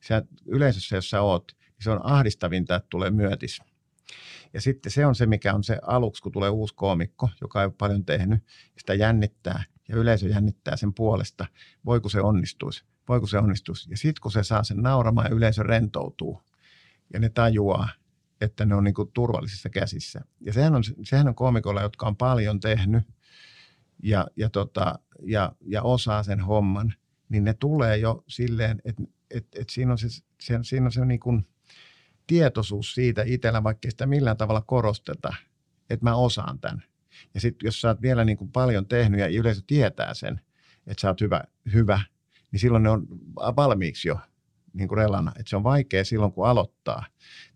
Se 0.00 0.22
yleisössä, 0.46 0.96
jos 0.96 1.10
sä 1.10 1.22
oot, 1.22 1.52
niin 1.58 1.84
se 1.84 1.90
on 1.90 2.00
ahdistavinta, 2.02 2.76
että 2.76 2.86
tulee 2.90 3.10
myötis. 3.10 3.60
Ja 4.52 4.60
sitten 4.60 4.92
se 4.92 5.06
on 5.06 5.14
se, 5.14 5.26
mikä 5.26 5.54
on 5.54 5.64
se 5.64 5.78
aluksi, 5.82 6.22
kun 6.22 6.32
tulee 6.32 6.50
uusi 6.50 6.74
koomikko, 6.74 7.28
joka 7.40 7.60
ei 7.60 7.66
ole 7.66 7.74
paljon 7.78 8.04
tehnyt, 8.04 8.42
sitä 8.78 8.94
jännittää 8.94 9.64
ja 9.88 9.96
yleisö 9.96 10.28
jännittää 10.28 10.76
sen 10.76 10.94
puolesta. 10.94 11.46
Voiko 11.84 12.08
se 12.08 12.20
onnistuisi? 12.20 12.84
Voiko 13.08 13.26
se 13.26 13.38
onnistuisi? 13.38 13.90
Ja 13.90 13.96
sitten 13.96 14.20
kun 14.20 14.32
se 14.32 14.42
saa 14.42 14.64
sen 14.64 14.76
nauramaan 14.76 15.26
ja 15.30 15.36
yleisö 15.36 15.62
rentoutuu 15.62 16.42
ja 17.12 17.20
ne 17.20 17.28
tajuaa, 17.28 17.88
että 18.40 18.66
ne 18.66 18.74
on 18.74 18.84
niin 18.84 18.94
kuin 18.94 19.10
turvallisissa 19.14 19.68
käsissä. 19.68 20.20
Ja 20.40 20.52
sehän 20.52 20.74
on, 20.74 20.82
sehän 21.04 21.28
on 21.28 21.34
koomikoilla, 21.34 21.82
jotka 21.82 22.06
on 22.06 22.16
paljon 22.16 22.60
tehnyt 22.60 23.02
ja, 24.02 24.26
ja, 24.36 24.50
tota, 24.50 24.98
ja, 25.22 25.52
ja 25.60 25.82
osaa 25.82 26.22
sen 26.22 26.40
homman, 26.40 26.94
niin 27.28 27.44
ne 27.44 27.54
tulee 27.54 27.96
jo 27.96 28.24
silleen, 28.28 28.82
että, 28.84 29.02
että, 29.30 29.60
että 29.60 29.72
siinä 29.72 29.92
on 29.92 29.98
se, 29.98 30.08
se, 30.40 30.58
siinä 30.62 30.86
on 30.86 30.92
se 30.92 31.04
niin 31.04 31.20
kuin 31.20 31.46
tietoisuus 32.26 32.94
siitä 32.94 33.22
itsellä, 33.26 33.62
vaikka 33.62 33.90
sitä 33.90 34.06
millään 34.06 34.36
tavalla 34.36 34.62
korosteta, 34.66 35.34
että 35.90 36.04
mä 36.04 36.16
osaan 36.16 36.58
tämän. 36.58 36.82
Ja 37.34 37.40
sitten 37.40 37.66
jos 37.66 37.80
sä 37.80 37.88
oot 37.88 38.02
vielä 38.02 38.24
niin 38.24 38.38
kuin 38.38 38.52
paljon 38.52 38.86
tehnyt 38.86 39.20
ja 39.20 39.26
yleisö 39.26 39.62
tietää 39.66 40.14
sen, 40.14 40.40
että 40.86 41.00
sä 41.00 41.08
oot 41.08 41.20
hyvä, 41.20 41.44
hyvä, 41.72 42.00
niin 42.52 42.60
silloin 42.60 42.82
ne 42.82 42.90
on 42.90 43.06
valmiiksi 43.56 44.08
jo 44.08 44.18
niin 44.72 44.88
kuin 44.88 44.98
relana. 44.98 45.32
Että 45.38 45.50
se 45.50 45.56
on 45.56 45.64
vaikea 45.64 46.04
silloin, 46.04 46.32
kun 46.32 46.46
aloittaa 46.46 47.06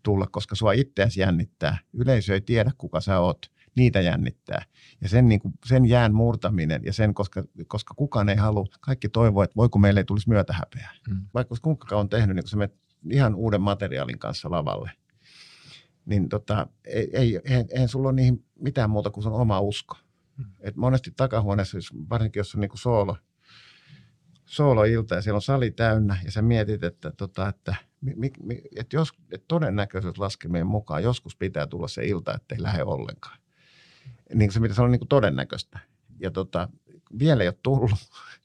tulla, 0.02 0.26
koska 0.26 0.54
sua 0.54 0.72
itseäsi 0.72 1.20
jännittää. 1.20 1.78
Yleisö 1.92 2.34
ei 2.34 2.40
tiedä, 2.40 2.70
kuka 2.78 3.00
sä 3.00 3.20
oot. 3.20 3.50
niitä 3.76 4.00
jännittää. 4.00 4.62
Ja 5.00 5.08
sen, 5.08 5.28
niin 5.28 5.40
kuin, 5.40 5.54
sen 5.66 5.86
jään 5.86 6.14
murtaminen 6.14 6.82
ja 6.84 6.92
sen, 6.92 7.14
koska, 7.14 7.44
koska 7.66 7.94
kukaan 7.94 8.28
ei 8.28 8.36
halua, 8.36 8.64
kaikki 8.80 9.08
toivoo, 9.08 9.42
että 9.42 9.56
voiko 9.56 9.78
meille 9.78 10.00
ei 10.00 10.04
tulisi 10.04 10.28
myötähäpeää. 10.28 10.92
Mm. 11.08 11.26
Vaikka 11.34 11.54
kuinka 11.62 11.86
kauan 11.86 12.08
tehnyt, 12.08 12.36
niin 12.36 12.44
kun 12.44 12.48
sä 12.48 12.56
menet 12.56 12.74
ihan 13.10 13.34
uuden 13.34 13.60
materiaalin 13.60 14.18
kanssa 14.18 14.50
lavalle, 14.50 14.90
niin 16.04 16.28
tota, 16.28 16.66
ei, 16.84 17.10
ei, 17.12 17.40
eihän, 17.44 17.66
eihän 17.70 17.88
sulla 17.88 18.08
ole 18.08 18.16
niihin 18.16 18.44
mitään 18.60 18.90
muuta 18.90 19.10
kuin 19.10 19.24
sun 19.24 19.32
oma 19.32 19.60
usko. 19.60 19.96
Mm. 20.36 20.44
Et 20.60 20.76
monesti 20.76 21.10
takahuoneessa, 21.16 21.76
jos- 21.76 21.92
varsinkin 22.10 22.40
jos 22.40 22.54
on 22.54 22.60
niin 22.60 22.68
kuin 22.68 22.78
soolo, 22.78 23.16
sooloilta 24.50 25.14
ja 25.14 25.22
siellä 25.22 25.36
on 25.36 25.42
sali 25.42 25.70
täynnä 25.70 26.16
ja 26.24 26.30
sä 26.30 26.42
mietit, 26.42 26.84
että, 26.84 27.10
tota, 27.10 27.48
että, 27.48 27.74
mi, 28.00 28.30
mi, 28.42 28.62
että, 28.76 28.96
jos, 28.96 29.12
että 29.32 29.44
todennäköisyyslaskelmien 29.48 30.66
mukaan 30.66 31.02
joskus 31.02 31.36
pitää 31.36 31.66
tulla 31.66 31.88
se 31.88 32.04
ilta, 32.04 32.34
että 32.34 32.54
ei 32.54 32.62
lähde 32.62 32.82
ollenkaan. 32.82 33.38
Niin 34.34 34.52
se 34.52 34.60
pitäisi 34.60 34.80
olla 34.80 34.90
niin 34.90 35.00
kuin 35.00 35.08
todennäköistä. 35.08 35.78
Ja 36.18 36.30
tota, 36.30 36.68
vielä 37.18 37.42
ei 37.42 37.48
ole 37.48 37.58
tullut, 37.62 37.90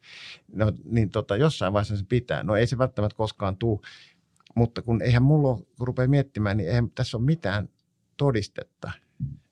no, 0.54 0.72
niin 0.84 1.10
tota, 1.10 1.38
jossain 1.38 1.74
vaiheessa 1.74 1.98
se 1.98 2.06
pitää. 2.10 2.44
No 2.44 2.56
ei 2.56 2.68
se 2.68 2.78
välttämättä 2.78 3.18
koskaan 3.18 3.58
tule, 3.58 3.80
mutta 4.56 4.82
kun 4.82 5.02
eihän 5.02 5.24
mulla 5.24 5.50
ole, 5.50 5.58
kun 5.78 5.88
rupeaa 5.88 6.08
miettimään, 6.08 6.58
niin 6.58 6.70
eihän 6.70 6.92
tässä 6.92 7.18
ole 7.18 7.26
mitään 7.26 7.70
todistetta, 8.18 8.92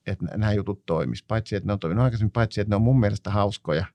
että 0.07 0.25
nä- 0.25 0.37
nämä 0.37 0.53
jutut 0.53 0.85
toimis. 0.85 1.23
Paitsi, 1.23 1.55
että 1.55 1.67
ne 1.67 1.73
on 1.73 1.79
toiminut 1.79 2.03
aikaisemmin, 2.03 2.31
paitsi, 2.31 2.61
että 2.61 2.69
ne 2.69 2.75
on 2.75 2.81
mun 2.81 2.99
mielestä 2.99 3.29
hauskoja. 3.29 3.85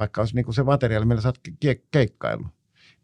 Vaikka 0.00 0.20
olisi 0.20 0.34
niin 0.34 0.44
kuin 0.44 0.54
se 0.54 0.62
materiaali, 0.62 1.06
millä 1.06 1.20
sä 1.20 1.28
oot 1.28 1.38
ke- 1.64 1.86
keikkaillut, 1.90 2.48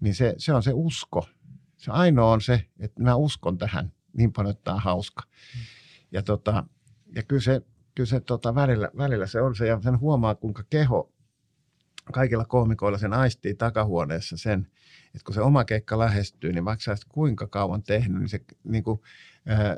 niin 0.00 0.14
se, 0.14 0.34
se 0.38 0.52
on 0.52 0.62
se 0.62 0.70
usko. 0.74 1.28
Se 1.76 1.90
ainoa 1.90 2.32
on 2.32 2.40
se, 2.40 2.66
että 2.78 3.02
mä 3.02 3.14
uskon 3.14 3.58
tähän 3.58 3.92
niin 4.12 4.32
paljon, 4.32 4.50
että 4.50 4.64
tämä 4.64 4.74
on 4.74 4.82
hauska. 4.82 5.22
Ja, 6.12 6.22
tota, 6.22 6.64
ja 7.14 7.22
kyllä 7.22 7.42
se, 7.42 7.62
kyllä 7.94 8.06
se 8.06 8.20
tota, 8.20 8.54
välillä, 8.54 8.90
välillä 8.96 9.26
se 9.26 9.40
on 9.40 9.56
se, 9.56 9.66
ja 9.66 9.80
sen 9.82 10.00
huomaa, 10.00 10.34
kuinka 10.34 10.62
keho 10.70 11.12
kaikilla 12.12 12.44
koomikoilla 12.44 12.98
sen 12.98 13.12
aistii 13.12 13.54
takahuoneessa 13.54 14.36
sen, 14.36 14.66
että 15.06 15.24
kun 15.24 15.34
se 15.34 15.40
oma 15.40 15.64
keikka 15.64 15.98
lähestyy, 15.98 16.52
niin 16.52 16.64
vaikka 16.64 16.82
sä 16.82 16.96
kuinka 17.08 17.46
kauan 17.46 17.82
tehnyt, 17.82 18.18
niin 18.18 18.28
se 18.28 18.40
niin 18.64 18.84
kuin, 18.84 19.00
ää, 19.46 19.76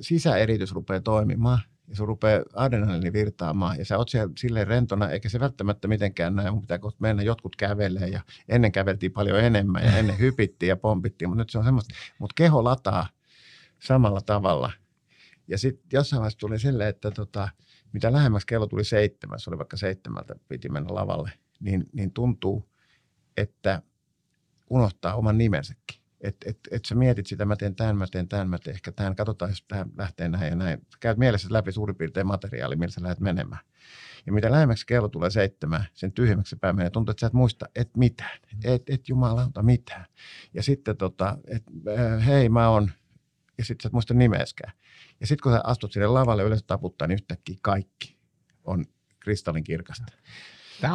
sisäeritys 0.00 0.72
rupeaa 0.72 1.00
toimimaan 1.00 1.60
ja 1.88 1.96
sun 1.96 2.08
rupeaa 2.08 2.42
adrenaliini 2.54 3.12
virtaamaan 3.12 3.78
ja 3.78 3.84
sä 3.84 3.98
oot 3.98 4.08
siellä 4.08 4.32
silleen 4.38 4.66
rentona, 4.66 5.10
eikä 5.10 5.28
se 5.28 5.40
välttämättä 5.40 5.88
mitenkään 5.88 6.36
näin, 6.36 6.52
mun 6.52 6.60
pitää 6.60 6.78
kohta 6.78 6.98
mennä, 7.00 7.22
jotkut 7.22 7.56
kävelee 7.56 8.08
ja 8.08 8.20
ennen 8.48 8.72
käveltiin 8.72 9.12
paljon 9.12 9.40
enemmän 9.40 9.84
ja 9.84 9.98
ennen 9.98 10.18
hypittiin 10.18 10.68
ja 10.68 10.76
pompittiin, 10.76 11.28
mutta 11.28 11.42
nyt 11.42 11.50
se 11.50 11.58
on 11.58 11.64
semmoista, 11.64 11.94
mutta 12.18 12.34
keho 12.36 12.64
lataa 12.64 13.08
samalla 13.78 14.20
tavalla. 14.20 14.72
Ja 15.48 15.58
sitten 15.58 15.88
jossain 15.92 16.20
vaiheessa 16.20 16.38
tuli 16.38 16.58
silleen, 16.58 16.88
että 16.90 17.10
tota, 17.10 17.48
mitä 17.92 18.12
lähemmäs 18.12 18.44
kello 18.44 18.66
tuli 18.66 18.84
seitsemän, 18.84 19.40
se 19.40 19.50
oli 19.50 19.58
vaikka 19.58 19.76
seitsemältä, 19.76 20.34
piti 20.48 20.68
mennä 20.68 20.94
lavalle, 20.94 21.30
niin, 21.60 21.86
niin 21.92 22.12
tuntuu, 22.12 22.68
että 23.36 23.82
unohtaa 24.70 25.14
oman 25.14 25.38
nimensäkin. 25.38 26.00
Että 26.20 26.50
et, 26.50 26.58
et 26.70 26.84
sä 26.84 26.94
mietit 26.94 27.26
sitä, 27.26 27.44
mä 27.44 27.56
teen 27.56 27.74
tämän, 27.74 27.96
mä 27.96 28.06
teen 28.10 28.28
tämän, 28.28 28.48
mä 28.48 28.58
teen 28.58 28.74
ehkä 28.74 28.92
tämän, 28.92 29.16
katsotaan, 29.16 29.50
jos 29.50 29.64
tämä 29.68 29.86
lähtee 29.96 30.28
näin 30.28 30.48
ja 30.48 30.56
näin. 30.56 30.86
Käyt 31.00 31.18
mielessä 31.18 31.48
läpi 31.50 31.72
suurin 31.72 31.96
piirtein 31.96 32.26
materiaali, 32.26 32.76
millä 32.76 32.92
sä 32.92 33.02
lähdet 33.02 33.20
menemään. 33.20 33.60
Ja 34.26 34.32
mitä 34.32 34.50
lähemmäksi 34.50 34.86
kello 34.86 35.08
tulee 35.08 35.30
seitsemään, 35.30 35.84
sen 35.94 36.12
tyhjemmäksi 36.12 36.50
se 36.50 36.56
pää 36.56 36.72
menee. 36.72 36.90
Tuntuu, 36.90 37.10
että 37.10 37.20
sä 37.20 37.26
et 37.26 37.32
muista, 37.32 37.66
et 37.74 37.96
mitään. 37.96 38.38
Et, 38.64 38.82
et 38.90 39.08
jumalauta 39.08 39.62
mitään. 39.62 40.04
Ja 40.54 40.62
sitten 40.62 40.96
tota, 40.96 41.38
että 41.46 41.70
äh, 41.98 42.26
hei 42.26 42.48
mä 42.48 42.68
oon, 42.68 42.90
ja 43.58 43.64
sitten 43.64 43.82
sä 43.82 43.88
et 43.88 43.92
muista 43.92 44.14
nimeäskään. 44.14 44.72
Ja 45.20 45.26
sitten 45.26 45.42
kun 45.42 45.52
sä 45.52 45.60
astut 45.64 45.92
sinne 45.92 46.06
lavalle 46.06 46.42
yleensä 46.42 46.64
taputtaa, 46.66 47.08
niin 47.08 47.14
yhtäkkiä 47.14 47.56
kaikki 47.62 48.16
on 48.64 48.84
kristallin 49.20 49.64
kirkasta. 49.64 50.12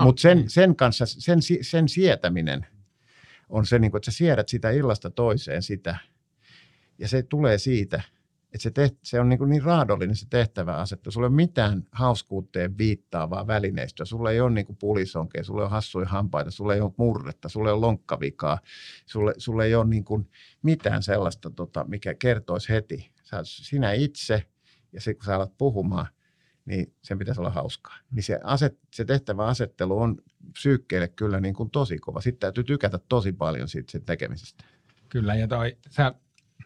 Mutta 0.02 0.22
sen, 0.22 0.50
sen 0.50 0.76
kanssa, 0.76 1.06
sen, 1.08 1.40
sen 1.62 1.90
sietäminen 1.90 2.66
on 3.50 3.66
se, 3.66 3.80
niin 3.80 3.98
että 3.98 4.12
sä 4.12 4.18
siedät 4.18 4.50
sitä 4.50 4.70
illasta 4.70 5.10
toiseen 5.10 5.62
sitä. 5.62 5.98
Ja 7.00 7.08
se 7.08 7.24
tulee 7.24 7.58
siitä, 7.58 8.02
että 8.54 8.64
se, 8.64 8.72
teht, 8.72 8.96
se 9.04 9.20
on 9.20 9.30
niin, 9.30 9.40
kuin 9.40 9.50
niin 9.50 9.64
raadollinen 9.64 10.16
se 10.16 10.26
tehtävä 10.30 10.76
asettu. 10.76 11.12
Sulla 11.12 11.26
ei 11.26 11.30
ole 11.30 11.36
mitään 11.36 11.84
hauskuuteen 11.92 12.78
viittaavaa 12.78 13.48
välineistöä. 13.48 14.06
Sulla 14.06 14.32
ei 14.32 14.42
ole 14.42 14.52
niin 14.52 14.66
kuin 14.66 14.78
pulisonkeja, 14.78 15.44
sulla 15.44 15.62
ei 15.62 15.64
ole 15.64 15.72
hassuja 15.72 16.08
hampaita, 16.08 16.52
sulla 16.52 16.76
ei 16.76 16.82
ole 16.82 16.94
murretta, 16.98 17.50
sulla 17.50 17.70
ei 17.70 17.74
ole 17.74 17.82
lonkkavikaa. 17.82 18.60
Sulla, 19.06 19.34
sulla 19.38 19.66
ei 19.66 19.76
ole 19.76 19.86
niin 19.86 20.04
kuin 20.04 20.30
mitään 20.62 21.04
sellaista, 21.04 21.50
tota, 21.50 21.86
mikä 21.88 22.14
kertoisi 22.14 22.70
heti. 22.70 23.12
Sä, 23.24 23.40
sinä 23.44 23.94
itse 23.94 24.44
ja 24.92 25.02
sitten 25.02 25.16
kun 25.16 25.26
sä 25.26 25.36
alat 25.36 25.58
puhumaan, 25.58 26.08
niin 26.66 26.94
sen 27.02 27.20
pitäisi 27.20 27.42
olla 27.42 27.50
hauskaa. 27.50 27.98
Niin 28.12 28.24
se, 28.24 28.40
aset, 28.44 28.80
se 28.94 29.06
tehtävä 29.06 29.46
asettelu 29.46 30.00
on 30.00 30.18
psyykkeelle 30.52 31.08
kyllä 31.08 31.40
niin 31.40 31.54
kuin 31.54 31.70
tosi 31.70 31.98
kova. 31.98 32.22
Sitten 32.22 32.40
täytyy 32.40 32.64
tykätä 32.64 33.00
tosi 33.10 33.32
paljon 33.32 33.70
siitä 33.70 33.92
sen 33.92 34.06
tekemisestä. 34.06 34.64
Kyllä, 35.10 35.36
ja 35.36 35.48
toi, 35.48 35.78
sä, 35.90 36.14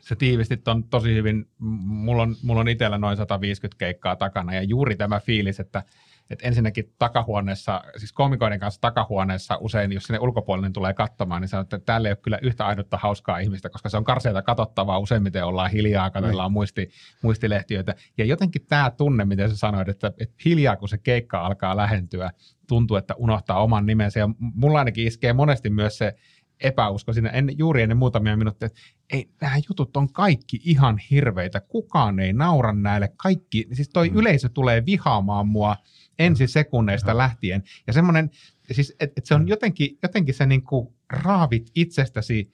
sä 0.02 0.16
tiivistit 0.16 0.68
on 0.68 0.84
tosi 0.84 1.14
hyvin. 1.14 1.50
Mulla 1.60 2.24
on, 2.24 2.36
mulla 2.44 2.62
on 2.62 2.68
itsellä 2.68 2.98
noin 2.98 3.18
150 3.18 3.78
keikkaa 3.80 4.16
takana, 4.16 4.54
ja 4.54 4.64
juuri 4.64 4.96
tämä 4.96 5.20
fiilis, 5.20 5.60
että, 5.60 5.84
että 6.30 6.48
ensinnäkin 6.48 6.94
takahuoneessa, 7.00 7.82
siis 7.98 8.14
komikoiden 8.14 8.60
kanssa 8.60 8.82
takahuoneessa 8.82 9.58
usein, 9.62 9.92
jos 9.92 10.04
sinne 10.04 10.20
ulkopuolinen 10.20 10.74
tulee 10.74 10.94
katsomaan, 10.94 11.42
niin 11.42 11.50
sanoo, 11.50 11.62
että 11.62 11.80
täällä 11.80 12.08
ei 12.08 12.12
ole 12.12 12.18
kyllä 12.22 12.40
yhtä 12.42 12.66
ainutta 12.66 12.98
hauskaa 12.98 13.38
ihmistä, 13.38 13.70
koska 13.70 13.90
se 13.90 13.98
on 13.98 14.04
karseita 14.04 14.42
katsottavaa, 14.42 15.00
useimmiten 15.00 15.46
ollaan 15.46 15.72
hiljaa, 15.72 16.10
katsellaan 16.10 16.52
muisti, 16.52 16.90
muistilehtiöitä. 17.24 17.96
Ja 18.18 18.26
jotenkin 18.26 18.66
tämä 18.68 18.92
tunne, 18.98 19.26
miten 19.26 19.50
sä 19.50 19.58
sanoit, 19.58 19.90
että, 19.90 20.08
että 20.20 20.36
hiljaa 20.46 20.76
kun 20.76 20.90
se 20.90 20.98
keikka 20.98 21.46
alkaa 21.46 21.78
lähentyä, 21.78 22.32
tuntuu, 22.68 22.98
että 22.98 23.16
unohtaa 23.16 23.64
oman 23.64 23.86
nimensä. 23.86 24.20
Ja 24.20 24.30
mulla 24.40 24.80
ainakin 24.80 25.08
iskee 25.08 25.34
monesti 25.34 25.70
myös 25.70 25.98
se 25.98 26.16
epäusko 26.60 27.14
siinä 27.14 27.30
en, 27.30 27.50
juuri 27.58 27.82
ennen 27.82 27.98
muutamia 27.98 28.38
minuutteja, 28.38 28.68
että 28.68 28.80
ei, 29.14 29.30
nämä 29.42 29.56
jutut 29.70 29.98
on 29.98 30.14
kaikki 30.14 30.60
ihan 30.66 30.98
hirveitä, 31.12 31.60
kukaan 31.60 32.20
ei 32.20 32.34
naura 32.34 32.74
näille, 32.74 33.10
kaikki, 33.18 33.68
siis 33.74 33.90
toi 33.90 34.10
Mm. 34.10 34.16
yleisö 34.16 34.50
tulee 34.50 34.86
vihaamaan 34.86 35.48
mua 35.48 35.76
ensi 36.20 36.48
sekunneista 36.48 37.12
Joo. 37.12 37.18
lähtien, 37.18 37.64
ja 37.88 37.94
semmoinen, 37.94 38.30
siis, 38.72 38.96
että 39.00 39.14
et 39.18 39.26
se 39.26 39.36
on 39.36 39.48
jotenkin, 39.48 39.98
jotenkin 40.04 40.34
se 40.34 40.46
niinku 40.46 40.96
raavit 41.10 41.72
itsestäsi 41.76 42.52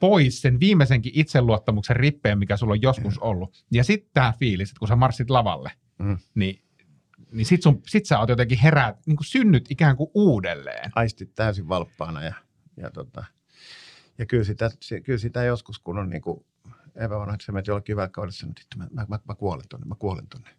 pois 0.00 0.40
sen 0.40 0.60
viimeisenkin 0.60 1.12
itseluottamuksen 1.14 1.96
rippeen, 1.96 2.38
mikä 2.38 2.56
sulla 2.56 2.72
on 2.72 2.82
joskus 2.82 3.18
ollut. 3.18 3.64
Ja 3.70 3.84
sitten 3.84 4.10
tämä 4.14 4.32
fiilis, 4.38 4.70
että 4.70 4.78
kun 4.78 4.88
sä 4.88 4.96
marssit 4.96 5.30
lavalle, 5.30 5.70
Mm. 5.98 6.18
niin, 6.34 6.62
niin 7.32 7.46
sit, 7.46 7.62
sun, 7.62 7.82
sit 7.86 8.06
sä 8.06 8.18
oot 8.18 8.28
jotenkin 8.28 8.58
heräät, 8.58 9.06
niin 9.06 9.16
kuin 9.16 9.26
synnyt 9.26 9.70
ikään 9.70 9.96
kuin 9.96 10.10
uudelleen. 10.14 10.90
Aistit 10.94 11.34
täysin 11.34 11.68
valppaana 11.68 12.24
ja, 12.24 12.34
ja, 12.76 12.90
tota, 12.90 13.24
ja 14.18 14.26
kyllä, 14.26 14.44
sitä, 14.44 14.70
kyllä 15.04 15.18
sitä 15.18 15.44
joskus, 15.44 15.78
kun 15.78 15.98
on 15.98 16.10
niin 16.10 16.22
kuin 16.22 16.44
epävarma, 16.96 17.34
että 17.34 17.70
jollekin 17.70 17.92
hyvällä 17.92 18.08
kaudella, 18.08 18.50
että 18.60 18.78
mä, 18.78 18.88
mä, 18.92 19.06
mä, 19.08 19.18
mä, 19.28 19.34
kuolen 19.34 19.68
tonne, 19.68 19.86
mä 19.86 19.94
kuolen 19.94 20.26
tonne, 20.26 20.50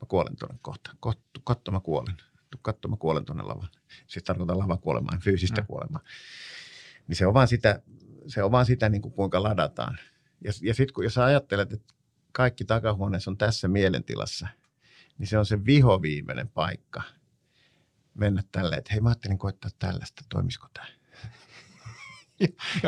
mä 0.00 0.06
kuolen 0.08 0.36
tonne 0.36 0.58
kohta, 0.62 0.90
kohta 1.00 1.40
katso 1.44 1.72
mä 1.72 1.80
kuolen, 1.80 2.16
katso 2.62 2.88
mä 2.88 2.96
kuolen 2.96 3.24
tonne 3.24 3.42
lavalle. 3.42 3.78
Siis 4.06 4.24
tarkoitan 4.24 4.58
lavakuolemaa, 4.58 5.18
fyysistä 5.20 5.60
Mm. 5.60 5.66
kuolemaa. 5.66 6.00
Niin 7.08 7.16
se 7.16 7.26
on 7.26 7.34
vaan 7.34 7.48
sitä, 7.48 7.82
se 8.26 8.42
on 8.42 8.52
vaan 8.52 8.66
sitä 8.66 8.88
niin 8.88 9.02
kuin 9.02 9.14
kuinka 9.14 9.42
ladataan. 9.42 9.98
Ja, 10.44 10.52
ja 10.62 10.74
sitten 10.74 10.94
kun 10.94 11.04
jos 11.04 11.18
ajattelet, 11.18 11.72
että 11.72 11.94
kaikki 12.32 12.64
takahuoneessa 12.64 13.30
on 13.30 13.38
tässä 13.38 13.68
mielentilassa, 13.68 14.48
niin 15.18 15.26
se 15.26 15.38
on 15.38 15.46
se 15.46 15.64
vihoviimeinen 15.64 16.48
paikka 16.48 17.02
mennä 18.14 18.42
tälleen, 18.52 18.78
että 18.78 18.92
hei 18.92 19.00
mä 19.00 19.08
ajattelin 19.08 19.38
koittaa 19.38 19.70
tällaista, 19.78 20.24
toimisiko 20.28 20.66
tämä? 20.74 20.86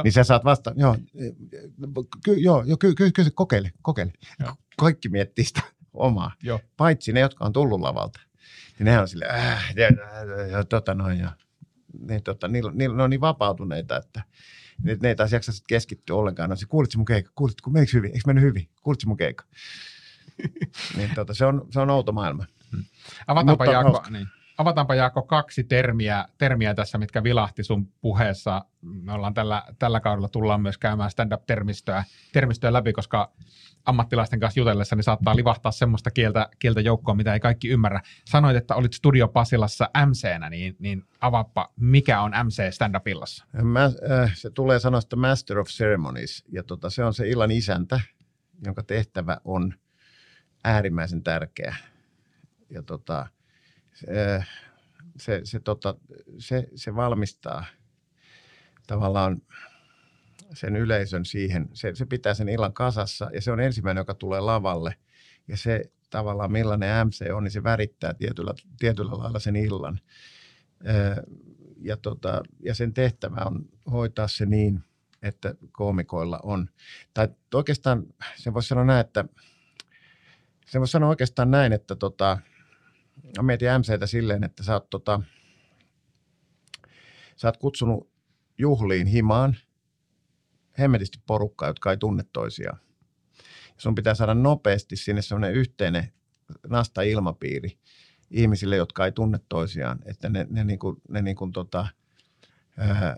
Niin 0.05 0.13
sä 0.13 0.25
saat 0.25 0.45
vasta, 0.45 0.73
joo, 0.77 0.97
ky, 2.25 2.35
joo, 2.35 2.63
joo 2.67 2.77
ky, 2.77 2.95
ky, 2.95 3.11
ky, 3.13 3.31
kokeile, 3.35 3.73
kokeile. 3.83 4.13
Joo. 4.41 4.55
Kaikki 4.79 5.09
miettii 5.09 5.45
sitä 5.45 5.63
omaa, 5.95 6.33
Joo. 6.43 6.61
paitsi 6.77 7.13
ne, 7.13 7.21
jotka 7.21 7.45
on 7.45 7.53
tullut 7.53 7.81
lavalta. 7.81 8.21
Niin 8.79 8.85
ne 8.85 8.99
on 8.99 9.09
sille, 9.09 9.27
äh, 9.27 9.75
ja, 9.77 9.89
ja, 10.47 10.65
tota 10.65 10.95
noin, 10.95 11.19
ja 11.19 11.31
niin, 12.09 12.23
tota, 12.23 12.49
niillä, 12.49 12.73
niillä, 12.75 12.97
ne 12.97 13.03
on 13.03 13.11
niin 13.11 13.21
vapautuneita, 13.21 13.97
että 13.97 14.23
ne, 14.83 14.97
ne 15.03 15.09
ei 15.09 15.17
taas 15.17 15.33
jaksa 15.33 15.53
sit 15.53 15.67
keskittyä 15.69 16.17
ollenkaan. 16.17 16.51
No, 16.51 16.57
se, 16.57 16.67
kuulitko 16.67 16.99
mun 16.99 17.05
keikka? 17.05 17.33
Kuulitko, 17.35 17.71
menikö 17.71 17.93
hyvin? 17.93 18.11
Eikö 18.11 18.23
mennyt 18.27 18.45
hyvin? 18.45 18.69
Kuulitko 18.83 19.09
mun 19.09 19.17
keikka? 19.17 19.45
niin, 20.97 21.11
tota, 21.15 21.35
se, 21.35 21.47
on, 21.47 21.67
se 21.71 21.81
on 21.81 21.91
outo 21.91 22.13
maailma. 22.13 22.47
Avataanpa, 23.27 23.65
Mutta 23.65 23.73
Jaakko, 23.73 24.11
niin. 24.11 24.29
Avataanpa 24.59 24.95
Jaakko 24.95 25.23
kaksi 25.23 25.65
termiä, 25.65 26.25
termiä 26.39 26.75
tässä, 26.75 26.99
mitkä 26.99 27.23
vilahti 27.23 27.65
sun 27.65 27.89
puheessa. 28.01 28.65
Me 28.83 29.13
ollaan 29.13 29.35
tällä, 29.35 29.63
tällä 29.79 30.01
kaudella 30.01 30.29
tullaan 30.29 30.61
myös 30.61 30.79
käymään 30.79 31.11
stand-up-termistöä 31.11 32.05
termistöä 32.33 32.73
läpi, 32.73 32.93
koska 32.93 33.33
ammattilaisten 33.85 34.41
kanssa 34.41 34.61
jutellessa 34.61 34.97
niin 34.97 35.05
saattaa 35.05 35.37
livahtaa 35.37 35.73
semmoista 35.73 36.11
kieltä, 36.11 36.49
kieltä 36.59 36.81
joukkoa, 36.81 37.15
mitä 37.15 37.35
ei 37.35 37.41
kaikki 37.41 37.69
ymmärrä. 37.69 38.01
Sanoit, 38.25 38.57
että 38.57 38.75
olit 38.75 38.93
Studio 38.93 39.29
Pasilassa 39.29 39.91
MC-nä, 40.07 40.51
niin, 40.51 40.77
niin 40.79 41.05
avaappa, 41.21 41.73
mikä 41.77 42.21
on 42.21 42.33
MC 42.45 42.75
stand-up-illassa? 42.75 43.45
Mä, 43.63 43.85
äh, 43.85 44.33
se 44.35 44.51
tulee 44.51 44.79
sanoista 44.79 45.17
Master 45.17 45.59
of 45.59 45.69
Ceremonies, 45.69 46.45
ja 46.49 46.63
tota, 46.63 46.91
se 46.91 47.05
on 47.05 47.15
se 47.15 47.29
illan 47.29 47.51
isäntä, 47.51 48.01
jonka 48.65 48.83
tehtävä 48.83 49.37
on 49.45 49.75
äärimmäisen 50.65 51.23
tärkeä. 51.23 51.77
ja 52.71 52.83
tota, 52.83 53.27
se, 54.07 54.45
se, 55.17 55.41
se, 55.45 55.61
tota, 55.61 55.95
se, 56.39 56.69
se 56.75 56.95
valmistaa 56.95 57.65
tavallaan 58.87 59.43
sen 60.55 60.77
yleisön 60.77 61.25
siihen, 61.25 61.69
se, 61.73 61.95
se 61.95 62.07
pitää 62.07 62.35
sen 62.35 62.49
illan 62.49 62.73
kasassa 62.73 63.31
ja 63.35 63.41
se 63.41 63.53
on 63.53 63.61
ensimmäinen, 63.61 64.01
joka 64.01 64.15
tulee 64.15 64.41
lavalle. 64.41 64.95
Ja 65.49 65.57
se 65.57 65.83
tavallaan 66.11 66.53
millainen 66.53 67.07
MC 67.07 67.35
on, 67.35 67.45
niin 67.45 67.53
se 67.53 67.63
värittää 67.63 68.15
tietyllä, 68.15 68.55
tietyllä 68.79 69.19
lailla 69.19 69.39
sen 69.39 69.57
illan. 69.57 70.01
Ja, 71.77 71.97
tota, 71.97 72.43
ja 72.61 72.75
sen 72.75 72.95
tehtävä 72.95 73.43
on 73.47 73.69
hoitaa 73.91 74.29
se 74.29 74.47
niin, 74.47 74.85
että 75.23 75.55
koomikoilla 75.73 76.41
on, 76.43 76.69
tai 77.15 77.29
oikeastaan 77.55 78.07
se 78.37 78.55
voisi 78.55 78.69
sanoa 78.69 78.85
näin, 78.85 79.01
että 79.01 79.25
se 80.67 80.79
voisi 80.79 80.91
sanoa 80.91 81.09
oikeastaan 81.09 81.51
näin, 81.51 81.73
että 81.73 81.97
tota, 81.97 82.39
mietin 83.41 83.69
MCtä 83.79 84.07
silleen, 84.07 84.45
että 84.45 84.63
sä 84.63 84.73
oot, 84.73 84.91
tota, 84.91 85.21
sä 87.37 87.49
oot 87.49 87.57
kutsunut 87.57 88.11
juhliin 88.59 89.07
himaan 89.07 89.57
hemmetisti 90.79 91.19
porukkaa, 91.27 91.69
jotka 91.69 91.91
ei 91.91 91.97
tunne 91.97 92.25
toisiaan. 92.33 92.79
Sun 93.79 93.95
pitää 93.95 94.15
saada 94.15 94.35
nopeasti 94.35 94.97
sinne 94.97 95.23
semmoinen 95.23 95.53
yhteinen 95.53 96.13
nasta 96.69 97.03
ilmapiiri 97.03 97.79
ihmisille, 98.31 98.77
jotka 98.77 99.05
ei 99.05 99.13
tunne 99.13 99.39
toisiaan, 99.49 99.99
että 100.05 100.29
ne, 100.29 100.47
ne, 100.51 100.65
niinku, 100.65 101.01
ne, 101.09 101.23
niinku, 101.23 101.51
tota, 101.53 101.87
ää, 102.77 103.17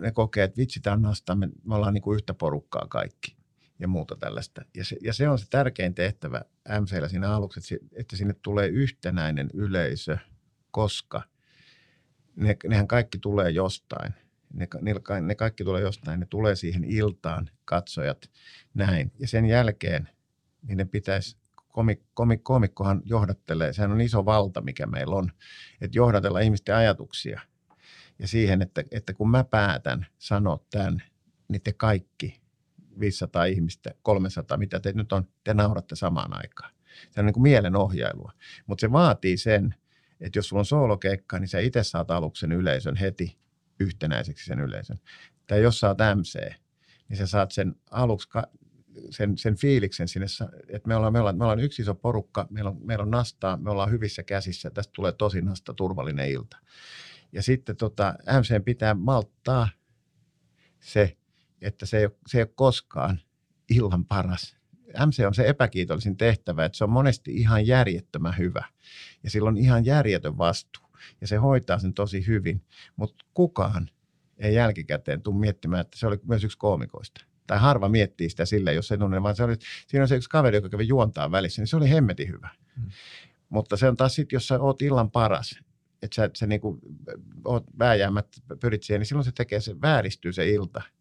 ne 0.00 0.12
kokee, 0.12 0.44
että 0.44 0.56
vitsi, 0.56 0.80
tämä 0.80 0.96
nasta, 0.96 1.34
me, 1.34 1.48
me 1.64 1.74
ollaan 1.74 1.94
niinku 1.94 2.14
yhtä 2.14 2.34
porukkaa 2.34 2.86
kaikki 2.88 3.37
ja 3.78 3.88
muuta 3.88 4.16
tällaista. 4.16 4.62
Ja 4.76 4.84
se, 4.84 4.96
ja 5.02 5.12
se 5.12 5.28
on 5.28 5.38
se 5.38 5.46
tärkein 5.50 5.94
tehtävä 5.94 6.42
MCllä 6.80 7.08
siinä 7.08 7.34
aluksi, 7.34 7.78
että, 7.92 8.16
sinne 8.16 8.34
tulee 8.42 8.68
yhtenäinen 8.68 9.50
yleisö, 9.54 10.18
koska 10.70 11.22
ne, 12.36 12.56
nehän 12.68 12.88
kaikki 12.88 13.18
tulee 13.18 13.50
jostain. 13.50 14.14
Ne, 14.52 14.68
ne, 14.80 14.94
ne 15.20 15.34
kaikki 15.34 15.64
tulee 15.64 15.82
jostain, 15.82 16.20
ne 16.20 16.26
tulee 16.30 16.56
siihen 16.56 16.84
iltaan, 16.84 17.50
katsojat, 17.64 18.30
näin. 18.74 19.12
Ja 19.18 19.28
sen 19.28 19.46
jälkeen 19.46 20.08
niin 20.62 20.78
ne 20.78 20.84
pitäisi 20.84 21.36
komik, 21.68 22.00
komik, 22.14 22.44
komikkohan 22.44 23.02
johdattelee, 23.04 23.72
sehän 23.72 23.92
on 23.92 24.00
iso 24.00 24.24
valta, 24.24 24.60
mikä 24.60 24.86
meillä 24.86 25.16
on, 25.16 25.32
että 25.80 25.98
johdatella 25.98 26.40
ihmisten 26.40 26.74
ajatuksia 26.74 27.40
ja 28.18 28.28
siihen, 28.28 28.62
että, 28.62 28.84
että 28.90 29.12
kun 29.12 29.30
mä 29.30 29.44
päätän 29.44 30.06
sanoa 30.18 30.58
tämän, 30.70 31.02
niin 31.48 31.62
te 31.62 31.72
kaikki 31.72 32.37
500 33.00 33.44
ihmistä, 33.44 33.94
300, 34.02 34.58
mitä 34.58 34.80
te 34.80 34.92
nyt 34.92 35.12
on, 35.12 35.28
te 35.44 35.54
nauratte 35.54 35.96
samaan 35.96 36.38
aikaan. 36.38 36.72
Se 37.10 37.20
on 37.20 37.26
niin 37.26 37.34
kuin 37.34 37.42
mielenohjailua. 37.42 38.32
Mutta 38.66 38.80
se 38.80 38.92
vaatii 38.92 39.36
sen, 39.36 39.74
että 40.20 40.38
jos 40.38 40.48
sulla 40.48 40.60
on 40.60 40.64
soolokeikka, 40.64 41.38
niin 41.38 41.48
sä 41.48 41.58
itse 41.58 41.82
saat 41.82 42.10
aluksen 42.10 42.52
yleisön 42.52 42.96
heti 42.96 43.38
yhtenäiseksi 43.80 44.44
sen 44.46 44.60
yleisön. 44.60 44.98
Tai 45.46 45.62
jos 45.62 45.84
oot 45.84 45.98
MC, 46.14 46.38
niin 47.08 47.16
sä 47.16 47.26
saat 47.26 47.52
sen 47.52 47.74
aluksi 47.90 48.28
sen, 49.10 49.38
sen 49.38 49.56
fiiliksen 49.56 50.08
sinne, 50.08 50.26
että 50.68 50.88
me 50.88 50.96
ollaan, 50.96 51.12
me, 51.12 51.20
ollaan, 51.20 51.38
me 51.38 51.44
ollaan 51.44 51.60
yksi 51.60 51.82
iso 51.82 51.94
porukka, 51.94 52.46
meillä 52.50 52.70
on, 52.70 52.76
meillä 52.84 53.02
on 53.02 53.10
nastaa, 53.10 53.56
me 53.56 53.70
ollaan 53.70 53.90
hyvissä 53.90 54.22
käsissä, 54.22 54.70
tästä 54.70 54.92
tulee 54.94 55.12
tosi 55.12 55.40
nasta 55.40 55.74
turvallinen 55.74 56.30
ilta. 56.30 56.56
Ja 57.32 57.42
sitten 57.42 57.76
tota, 57.76 58.14
MC 58.40 58.64
pitää 58.64 58.94
malttaa 58.94 59.68
se, 60.80 61.17
että 61.62 61.86
se 61.86 61.98
ei, 61.98 62.04
ole, 62.04 62.16
se 62.26 62.38
ei 62.38 62.42
ole 62.42 62.52
koskaan 62.54 63.20
illan 63.70 64.04
paras. 64.04 64.56
MC 65.06 65.26
on 65.26 65.34
se 65.34 65.48
epäkiitollisin 65.48 66.16
tehtävä, 66.16 66.64
että 66.64 66.78
se 66.78 66.84
on 66.84 66.90
monesti 66.90 67.30
ihan 67.34 67.66
järjettömän 67.66 68.38
hyvä 68.38 68.64
ja 69.22 69.30
sillä 69.30 69.48
on 69.48 69.56
ihan 69.56 69.84
järjetön 69.84 70.38
vastuu 70.38 70.84
ja 71.20 71.26
se 71.26 71.36
hoitaa 71.36 71.78
sen 71.78 71.94
tosi 71.94 72.26
hyvin, 72.26 72.62
mutta 72.96 73.24
kukaan 73.34 73.90
ei 74.38 74.54
jälkikäteen 74.54 75.22
tule 75.22 75.38
miettimään, 75.38 75.80
että 75.80 75.98
se 75.98 76.06
oli 76.06 76.20
myös 76.24 76.44
yksi 76.44 76.58
koomikoista. 76.58 77.24
Tai 77.46 77.58
harva 77.58 77.88
miettii 77.88 78.30
sitä 78.30 78.44
sille, 78.44 78.74
jos 78.74 78.88
se 78.88 78.96
tunne, 78.96 79.22
vaan 79.22 79.36
se 79.36 79.44
oli, 79.44 79.54
siinä 79.86 80.02
on 80.02 80.08
se 80.08 80.16
yksi 80.16 80.30
kaveri, 80.30 80.56
joka 80.56 80.68
kävi 80.68 80.88
juontaa 80.88 81.30
välissä, 81.30 81.62
niin 81.62 81.66
se 81.66 81.76
oli 81.76 81.90
hemmetin 81.90 82.28
hyvä. 82.28 82.48
Hmm. 82.76 82.90
Mutta 83.48 83.76
se 83.76 83.88
on 83.88 83.96
taas 83.96 84.14
sitten, 84.14 84.36
jos 84.36 84.48
sä 84.48 84.60
oot 84.60 84.82
illan 84.82 85.10
paras, 85.10 85.60
että 86.02 86.14
sä, 86.14 86.30
sä 86.34 86.46
niinku, 86.46 86.78
oot 87.44 87.64
vääjäämättä 87.78 88.56
pyrit 88.60 88.82
siihen, 88.82 89.00
niin 89.00 89.06
silloin 89.06 89.24
se 89.24 89.32
tekee, 89.32 89.60
se 89.60 89.80
vääristyy 89.80 90.32
se 90.32 90.50
ilta– 90.50 90.82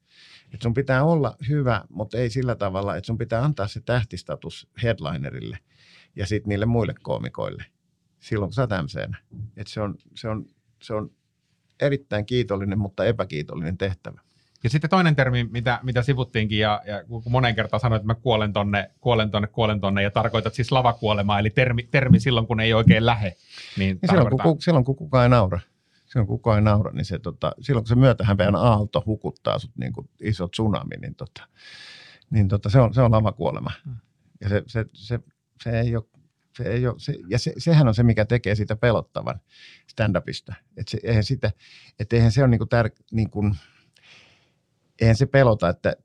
että 0.54 0.64
sun 0.64 0.74
pitää 0.74 1.04
olla 1.04 1.36
hyvä, 1.50 1.84
mutta 1.90 2.18
ei 2.18 2.30
sillä 2.30 2.56
tavalla, 2.56 2.96
että 2.96 3.06
sun 3.06 3.18
pitää 3.18 3.44
antaa 3.44 3.68
se 3.68 3.82
tähtistatus 3.82 4.70
headlinerille 4.84 5.58
ja 6.16 6.26
sitten 6.26 6.50
niille 6.50 6.66
muille 6.66 6.94
koomikoille 7.02 7.66
silloin, 8.20 8.50
kun 8.50 8.54
sä 8.54 8.62
oot 8.62 8.70
se 9.66 9.82
on, 9.82 9.96
se, 10.16 10.30
on, 10.30 10.46
se 10.82 10.94
on 10.94 11.12
erittäin 11.80 12.26
kiitollinen, 12.26 12.80
mutta 12.80 13.06
epäkiitollinen 13.06 13.78
tehtävä. 13.78 14.22
Ja 14.64 14.70
sitten 14.70 14.90
toinen 14.90 15.16
termi, 15.16 15.44
mitä, 15.44 15.80
mitä 15.84 16.02
sivuttiinkin, 16.02 16.60
ja, 16.60 16.82
ja 16.86 17.04
kun 17.04 17.24
monen 17.30 17.56
kertaan 17.56 17.80
sanoit, 17.80 18.00
että 18.00 18.08
mä 18.08 18.16
kuolen 18.16 18.54
tonne, 18.54 18.92
kuolen 19.02 19.32
tonne, 19.32 19.48
kuolen 19.48 19.82
tonne, 19.82 20.04
ja 20.04 20.12
tarkoitat 20.12 20.54
siis 20.54 20.72
lavakuolemaa, 20.72 21.40
eli 21.40 21.50
termi, 21.50 21.84
termi 21.92 22.20
silloin, 22.20 22.48
kun 22.48 22.60
ei 22.60 22.74
oikein 22.74 23.06
lähe. 23.06 23.36
Niin 23.78 24.00
ja 24.02 24.08
silloin, 24.08 24.40
kun, 24.44 24.62
silloin, 24.62 24.86
kun 24.86 24.96
kukaan 24.96 25.24
ei 25.24 25.30
naura 25.30 25.60
silloin 26.17 26.27
kun 26.27 26.38
kukaan 26.38 26.58
ei 26.58 26.63
naura, 26.63 26.91
niin 26.91 27.06
se, 27.06 27.19
tota, 27.19 27.51
silloin 27.62 27.84
kun 27.84 27.88
se 27.88 27.95
myötähäpeän 27.95 28.56
aalto 28.56 29.03
hukuttaa 29.06 29.60
sut 29.60 29.71
niin 29.77 29.93
kuin 29.93 30.10
iso 30.21 30.47
tsunami, 30.47 30.97
niin, 31.01 31.15
tota, 31.15 31.47
niin 32.30 32.47
tota, 32.47 32.69
se, 32.69 32.80
on, 32.80 32.93
se 32.93 33.01
on 33.01 33.12
lavakuolema. 33.12 33.71
Mm. 33.86 33.95
Ja 34.41 34.49
se, 34.49 34.63
se, 34.67 34.86
se, 34.93 35.19
se 35.63 35.80
ei 35.80 35.95
ole 35.95 36.06
se 36.58 36.63
ei 36.63 36.88
ole, 36.88 36.95
se, 36.97 37.13
ja 37.30 37.39
se, 37.39 37.53
sehän 37.58 37.88
on 37.88 37.95
se, 37.95 38.03
mikä 38.03 38.25
tekee 38.25 38.56
siitä 38.56 38.75
pelottavan 38.75 39.39
stand-upista. 39.88 40.53
Et 40.77 40.88
se, 40.88 40.99
eihän, 41.03 41.23
sitä, 41.23 41.51
et 41.99 42.13
eihän 42.13 42.32
se 42.32 42.41
ole 42.41 42.47
niinku 42.47 42.65
tär, 42.65 42.89
niinku, 43.12 43.51
eihän 45.01 45.15
se 45.15 45.25
pelota, 45.25 45.69
että 45.69 45.95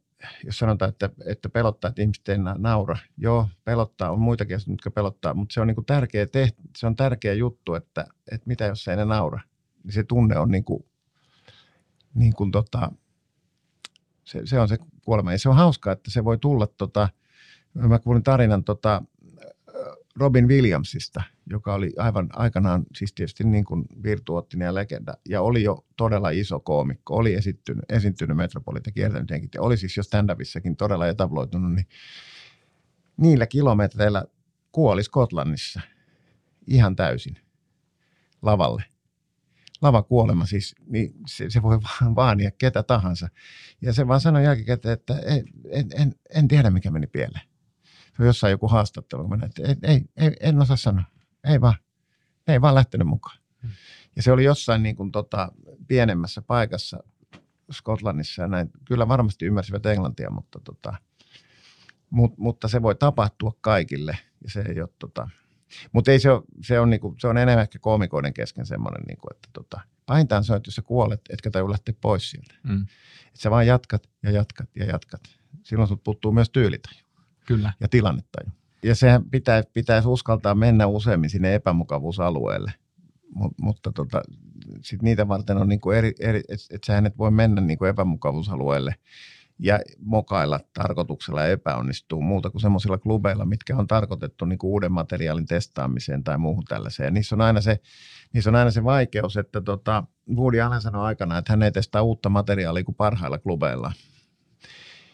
jos 0.44 0.58
sanotaan, 0.58 0.88
että, 0.88 1.10
että 1.26 1.48
pelottaa, 1.48 1.88
että 1.88 2.02
ihmiset 2.02 2.28
ei 2.28 2.38
naura. 2.58 2.96
Joo, 3.16 3.48
pelottaa, 3.64 4.10
on 4.10 4.20
muitakin 4.20 4.56
asioita, 4.56 4.72
jotka 4.72 4.90
pelottaa, 4.90 5.34
mutta 5.34 5.52
se 5.52 5.60
on 5.60 5.66
niinku 5.66 5.82
tärkeä, 5.82 6.26
teht, 6.26 6.56
se 6.76 6.86
on 6.86 6.96
tärkeä 6.96 7.32
juttu, 7.32 7.74
että, 7.74 8.06
että 8.32 8.46
mitä 8.46 8.64
jos 8.64 8.88
ei 8.88 8.96
ne 8.96 9.04
naura 9.04 9.40
niin 9.84 9.92
se 9.92 10.04
tunne 10.04 10.38
on 10.38 10.50
niin 10.50 10.64
kuin, 10.64 10.84
niin 12.14 12.34
kuin 12.34 12.50
tota, 12.50 12.92
se, 14.24 14.40
se, 14.44 14.60
on 14.60 14.68
se 14.68 14.78
kuolema. 15.04 15.32
Ja 15.32 15.38
se 15.38 15.48
on 15.48 15.56
hauskaa, 15.56 15.92
että 15.92 16.10
se 16.10 16.24
voi 16.24 16.38
tulla, 16.38 16.66
tota, 16.66 17.08
mä 17.74 17.98
kuulin 17.98 18.22
tarinan 18.22 18.64
tota, 18.64 19.02
Robin 20.16 20.48
Williamsista, 20.48 21.22
joka 21.50 21.74
oli 21.74 21.92
aivan 21.98 22.28
aikanaan 22.32 22.84
siis 22.96 23.12
tietysti 23.12 23.44
niin 23.44 23.64
kuin 23.64 23.84
virtuoottinen 24.02 24.66
ja 24.66 24.74
legenda, 24.74 25.14
ja 25.28 25.42
oli 25.42 25.62
jo 25.62 25.84
todella 25.96 26.30
iso 26.30 26.60
koomikko, 26.60 27.16
oli 27.16 27.34
esittynyt, 27.34 27.84
esiintynyt 27.88 28.36
Metropolit 28.36 28.86
ja 28.86 28.92
kiertänyt 28.92 29.54
ja 29.54 29.62
oli 29.62 29.76
siis 29.76 29.96
jo 29.96 30.02
stand-upissakin 30.02 30.76
todella 30.76 31.08
etabloitunut, 31.08 31.72
niin 31.72 31.86
niillä 33.16 33.46
kilometreillä 33.46 34.24
kuoli 34.72 35.02
Skotlannissa 35.02 35.80
ihan 36.66 36.96
täysin 36.96 37.36
lavalle 38.42 38.91
lavakuolema 39.82 40.46
siis, 40.46 40.74
niin 40.86 41.14
se, 41.26 41.50
se 41.50 41.62
voi 41.62 41.78
vaan 41.82 42.14
vaania 42.20 42.50
ketä 42.50 42.82
tahansa. 42.82 43.28
Ja 43.80 43.92
se 43.92 44.08
vaan 44.08 44.20
sanoi 44.20 44.44
jälkikäteen, 44.44 44.92
että 44.92 45.18
en, 45.18 45.44
en, 45.70 45.88
en, 45.96 46.14
en 46.34 46.48
tiedä 46.48 46.70
mikä 46.70 46.90
meni 46.90 47.06
pieleen. 47.06 47.46
Se 48.16 48.22
on 48.22 48.26
jossain 48.26 48.50
joku 48.50 48.68
haastattelu, 48.68 49.28
kun 49.28 49.44
että 49.44 49.62
ei, 49.62 49.76
ei, 49.82 50.04
ei, 50.16 50.36
en 50.40 50.62
osaa 50.62 50.76
sanoa, 50.76 51.04
ei 51.44 51.60
vaan, 51.60 51.74
ei 52.48 52.60
vaan 52.60 52.74
lähtenyt 52.74 53.08
mukaan. 53.08 53.38
Hmm. 53.62 53.70
Ja 54.16 54.22
se 54.22 54.32
oli 54.32 54.44
jossain 54.44 54.82
niin 54.82 54.96
kuin 54.96 55.12
tota, 55.12 55.52
pienemmässä 55.88 56.42
paikassa 56.42 56.98
Skotlannissa 57.72 58.42
ja 58.42 58.48
näin. 58.48 58.70
Kyllä 58.84 59.08
varmasti 59.08 59.46
ymmärsivät 59.46 59.86
englantia, 59.86 60.30
mutta, 60.30 60.60
tota, 60.64 60.94
mut, 62.10 62.38
mutta 62.38 62.68
se 62.68 62.82
voi 62.82 62.94
tapahtua 62.94 63.52
kaikille 63.60 64.18
ja 64.44 64.50
se 64.50 64.64
ei 64.68 64.80
ole 64.80 64.88
tota, 64.98 65.28
mutta 65.92 66.10
ei 66.10 66.20
se 66.20 66.30
ole, 66.30 66.42
se 66.62 66.80
on, 66.80 66.90
niinku, 66.90 67.14
se 67.18 67.28
on 67.28 67.38
enemmän 67.38 67.62
ehkä 67.62 67.78
koomikoiden 67.78 68.34
kesken 68.34 68.66
semmoinen, 68.66 69.02
niinku, 69.08 69.28
että 69.30 69.48
tota, 69.52 69.80
pahintaan 70.06 70.44
se 70.44 70.52
on, 70.52 70.56
että 70.56 70.68
jos 70.68 70.74
sä 70.74 70.82
kuolet, 70.82 71.20
etkä 71.30 71.50
taju 71.50 71.70
lähteä 71.70 71.94
pois 72.00 72.30
sieltä. 72.30 72.54
Mm. 72.62 72.82
Että 73.26 73.40
sä 73.40 73.50
vaan 73.50 73.66
jatkat 73.66 74.08
ja 74.22 74.30
jatkat 74.30 74.68
ja 74.76 74.84
jatkat. 74.84 75.20
Silloin 75.62 75.88
sut 75.88 76.04
puuttuu 76.04 76.32
myös 76.32 76.50
tyylitaju. 76.50 77.00
Kyllä. 77.46 77.72
Ja 77.80 77.88
tilannetaju. 77.88 78.50
Ja 78.82 78.94
sehän 78.94 79.24
pitää, 79.30 79.62
pitäisi 79.72 80.08
uskaltaa 80.08 80.54
mennä 80.54 80.86
useammin 80.86 81.30
sinne 81.30 81.54
epämukavuusalueelle. 81.54 82.72
Mut, 83.34 83.52
mutta 83.60 83.92
tota, 83.92 84.22
sit 84.82 85.02
niitä 85.02 85.28
varten 85.28 85.56
on 85.56 85.68
niinku 85.68 85.90
eri, 85.90 86.12
eri 86.20 86.38
että 86.48 86.66
et 86.70 86.84
sä 86.84 86.98
et 86.98 87.18
voi 87.18 87.30
mennä 87.30 87.60
niinku 87.60 87.84
epämukavuusalueelle– 87.84 88.94
ja 89.62 89.80
mokailla 89.98 90.60
tarkoituksella 90.74 91.40
ja 91.40 91.48
epäonnistuu 91.48 92.22
muuta 92.22 92.50
kuin 92.50 92.62
semmoisilla 92.62 92.98
klubeilla, 92.98 93.44
mitkä 93.44 93.76
on 93.76 93.86
tarkoitettu 93.86 94.44
niin 94.44 94.58
uuden 94.62 94.92
materiaalin 94.92 95.46
testaamiseen 95.46 96.24
tai 96.24 96.38
muuhun 96.38 96.64
tällaiseen. 96.64 97.06
Ja 97.06 97.10
niissä 97.10 97.36
on 97.36 97.40
aina 97.40 97.60
se, 97.60 97.80
niissä 98.32 98.50
on 98.50 98.56
aina 98.56 98.70
se 98.70 98.84
vaikeus, 98.84 99.36
että 99.36 99.60
tota, 99.60 100.04
Woody 100.34 100.60
Allen 100.60 100.80
sanoi 100.80 101.06
aikana, 101.06 101.38
että 101.38 101.52
hän 101.52 101.62
ei 101.62 101.72
testaa 101.72 102.02
uutta 102.02 102.28
materiaalia 102.28 102.84
kuin 102.84 102.94
parhailla 102.94 103.38
klubeilla. 103.38 103.92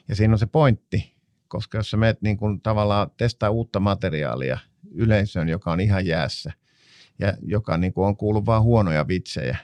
Ja 0.08 0.16
siinä 0.16 0.34
on 0.34 0.38
se 0.38 0.46
pointti, 0.46 1.14
koska 1.48 1.78
jos 1.78 1.90
sä 1.90 1.96
meet 1.96 2.22
niin 2.22 2.36
kuin 2.36 2.60
tavallaan 2.60 3.10
testaa 3.16 3.50
uutta 3.50 3.80
materiaalia– 3.80 4.58
yleisöön, 4.90 5.48
joka 5.48 5.72
on 5.72 5.80
ihan 5.80 6.06
jäässä 6.06 6.52
ja 7.18 7.34
joka 7.42 7.76
niin 7.76 7.92
kuin 7.92 8.06
on 8.06 8.16
kuullut 8.16 8.46
vain 8.46 8.62
huonoja 8.62 9.08
vitsejä 9.08 9.56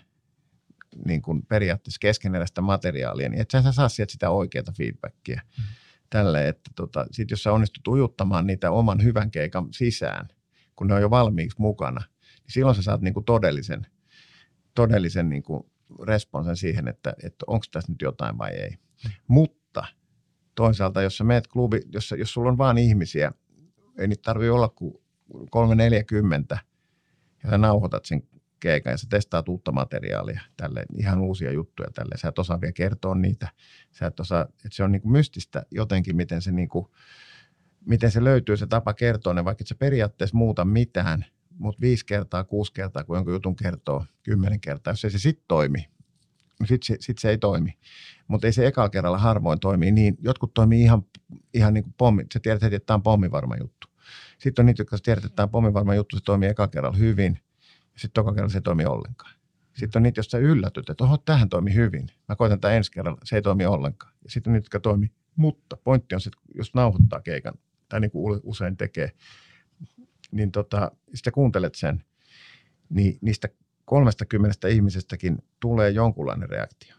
niin 1.07 1.23
kuin 1.23 1.47
periaatteessa 1.47 1.99
keskeneräistä 1.99 2.61
materiaalia, 2.61 3.29
niin 3.29 3.41
et 3.41 3.51
sä 3.51 3.73
saa 3.73 3.89
sieltä 3.89 4.13
sitä 4.13 4.31
oikeaa 4.31 4.73
feedbackia. 4.79 5.41
Mm. 5.59 5.65
Tälle, 6.11 6.49
että 6.49 6.71
tota, 6.77 7.07
sit 7.11 7.31
jos 7.31 7.43
sä 7.43 7.53
onnistut 7.53 7.89
ujuttamaan 7.89 8.47
niitä 8.47 8.71
oman 8.71 9.03
hyvän 9.03 9.31
keikan 9.31 9.69
sisään, 9.73 10.29
kun 10.77 10.87
ne 10.87 10.95
on 10.95 11.01
jo 11.01 11.11
valmiiksi 11.11 11.61
mukana, 11.61 12.01
niin 12.21 12.53
silloin 12.53 12.77
sä 12.77 12.83
saat 12.83 13.01
niin 13.01 13.15
kuin 13.15 13.25
todellisen, 13.25 13.87
todellisen 14.75 15.29
niin 15.29 15.43
kuin 15.43 15.63
responsen 16.07 16.57
siihen, 16.57 16.89
että, 16.89 17.15
että 17.23 17.45
onko 17.47 17.67
tässä 17.73 17.93
nyt 17.93 18.03
jotain 18.03 18.39
vai 18.39 18.51
ei. 18.51 18.71
Mm. 18.71 19.11
Mutta 19.29 19.85
toisaalta, 20.55 21.03
jos 21.03 21.17
sä 21.17 21.25
meet 21.25 21.47
klubi, 21.47 21.81
jos, 21.93 22.15
jos 22.19 22.33
sulla 22.33 22.51
on 22.51 22.59
vain 22.59 22.79
ihmisiä, 22.79 23.33
ei 23.99 24.09
niitä 24.09 24.23
tarvitse 24.23 24.51
olla 24.51 24.69
kuin 24.69 24.95
340, 25.51 26.59
ja 27.43 27.51
sä 27.51 27.59
nauhoitat 27.59 28.05
sen 28.05 28.23
keikan 28.61 28.91
ja 28.91 28.97
sä 28.97 29.07
testaat 29.11 29.49
uutta 29.49 29.73
materiaalia, 29.73 30.41
tälle, 30.57 30.85
ihan 30.99 31.21
uusia 31.21 31.53
juttuja 31.53 31.89
tälle. 31.95 32.17
Sä 32.17 32.29
et 32.29 32.39
osaa 32.39 32.61
vielä 32.61 32.73
kertoa 32.73 33.15
niitä. 33.15 33.49
Sä 33.93 34.07
et 34.07 34.21
osaa, 34.21 34.43
että 34.43 34.69
se 34.71 34.85
on 34.85 34.93
niin 34.93 35.03
kuin 35.03 35.13
mystistä 35.13 35.67
jotenkin, 35.71 36.17
miten 36.17 36.43
se, 36.43 36.53
niin 36.53 36.69
kuin, 36.69 36.87
miten 37.87 38.11
se 38.11 38.25
löytyy 38.25 38.57
se 38.57 38.67
tapa 38.67 38.95
kertoa 38.95 39.35
ne, 39.35 39.45
vaikka 39.45 39.63
et 39.63 39.67
sä 39.67 39.75
periaatteessa 39.75 40.37
muuta 40.37 40.65
mitään, 40.65 41.25
mutta 41.59 41.81
viisi 41.81 42.07
kertaa, 42.07 42.45
kuusi 42.45 42.73
kertaa, 42.73 43.05
kun 43.05 43.17
jonkun 43.17 43.35
jutun 43.35 43.57
kertoo, 43.57 44.05
kymmenen 44.23 44.61
kertaa, 44.61 44.93
jos 44.93 45.05
ei 45.05 45.11
se 45.11 45.19
sitten 45.19 45.45
toimi, 45.49 45.89
niin 46.59 46.69
sitten 46.69 46.87
se, 46.87 46.97
sit 47.01 47.19
se 47.19 47.31
ei 47.31 47.39
toimi. 47.39 47.79
Mutta 48.29 48.47
ei 48.47 48.53
se 48.53 48.67
ekalla 48.67 48.89
kerralla 48.89 49.19
harvoin 49.19 49.61
toimi 49.61 49.91
niin. 49.91 50.17
Jotkut 50.21 50.55
toimii 50.55 50.83
ihan, 50.83 51.03
ihan 51.55 51.75
niin 51.75 51.85
kuin 51.85 51.95
pommi. 51.99 52.25
Sä 52.35 52.41
tiedät 52.41 52.63
heti, 52.63 52.77
että 52.77 52.87
tämä 52.87 52.95
on 52.95 53.03
pommivarma 53.03 53.57
juttu. 53.61 53.89
Sitten 54.39 54.63
on 54.63 54.67
niitä, 54.67 54.81
jotka 54.81 54.97
tiedät, 55.03 55.25
että 55.25 55.37
tämä 55.37 55.45
on 55.45 55.51
pommivarma 55.51 55.95
juttu, 55.95 56.17
se 56.17 56.23
toimii 56.25 56.49
ekalla 56.49 56.69
kerralla 56.69 56.99
hyvin. 56.99 57.39
Sitten 57.97 58.25
toka 58.25 58.33
kerralla 58.33 58.53
se 58.53 58.59
ei 58.59 58.63
toimi 58.63 58.87
ollenkaan. 58.87 59.35
Sitten 59.75 60.01
on 60.01 60.03
niitä, 60.03 60.19
joista 60.19 60.31
sä 60.31 60.39
yllätyt, 60.39 60.91
että 60.91 61.05
oho, 61.05 61.19
tähän 61.19 61.49
toimi 61.49 61.75
hyvin. 61.75 62.07
Mä 62.29 62.37
koitan 62.37 62.61
tätä 62.61 62.75
ensi 62.75 62.93
kerralla, 62.93 63.21
se 63.25 63.37
ei 63.37 63.43
toimi 63.43 63.67
ollenkaan. 63.67 64.13
Ja 64.25 64.31
sitten 64.31 64.51
on 64.51 64.53
niitä, 64.53 64.65
jotka 64.65 64.81
toimii. 64.81 65.11
Mutta 65.37 65.77
pointti 65.77 66.15
on 66.15 66.21
se, 66.21 66.29
että 66.29 66.41
jos 66.55 66.75
nauhoittaa 66.75 67.21
keikan, 67.21 67.55
tai 67.89 68.01
niin 68.01 68.11
kuin 68.11 68.41
usein 68.43 68.77
tekee, 68.77 69.13
niin 70.31 70.53
tota, 70.53 70.91
sitten 71.15 71.33
kuuntelet 71.33 71.75
sen, 71.75 72.05
niin 72.89 73.19
niistä 73.21 73.49
30 73.85 74.69
ihmisestäkin 74.69 75.39
tulee 75.61 75.91
jonkunlainen 75.91 76.49
reaktio. 76.49 76.97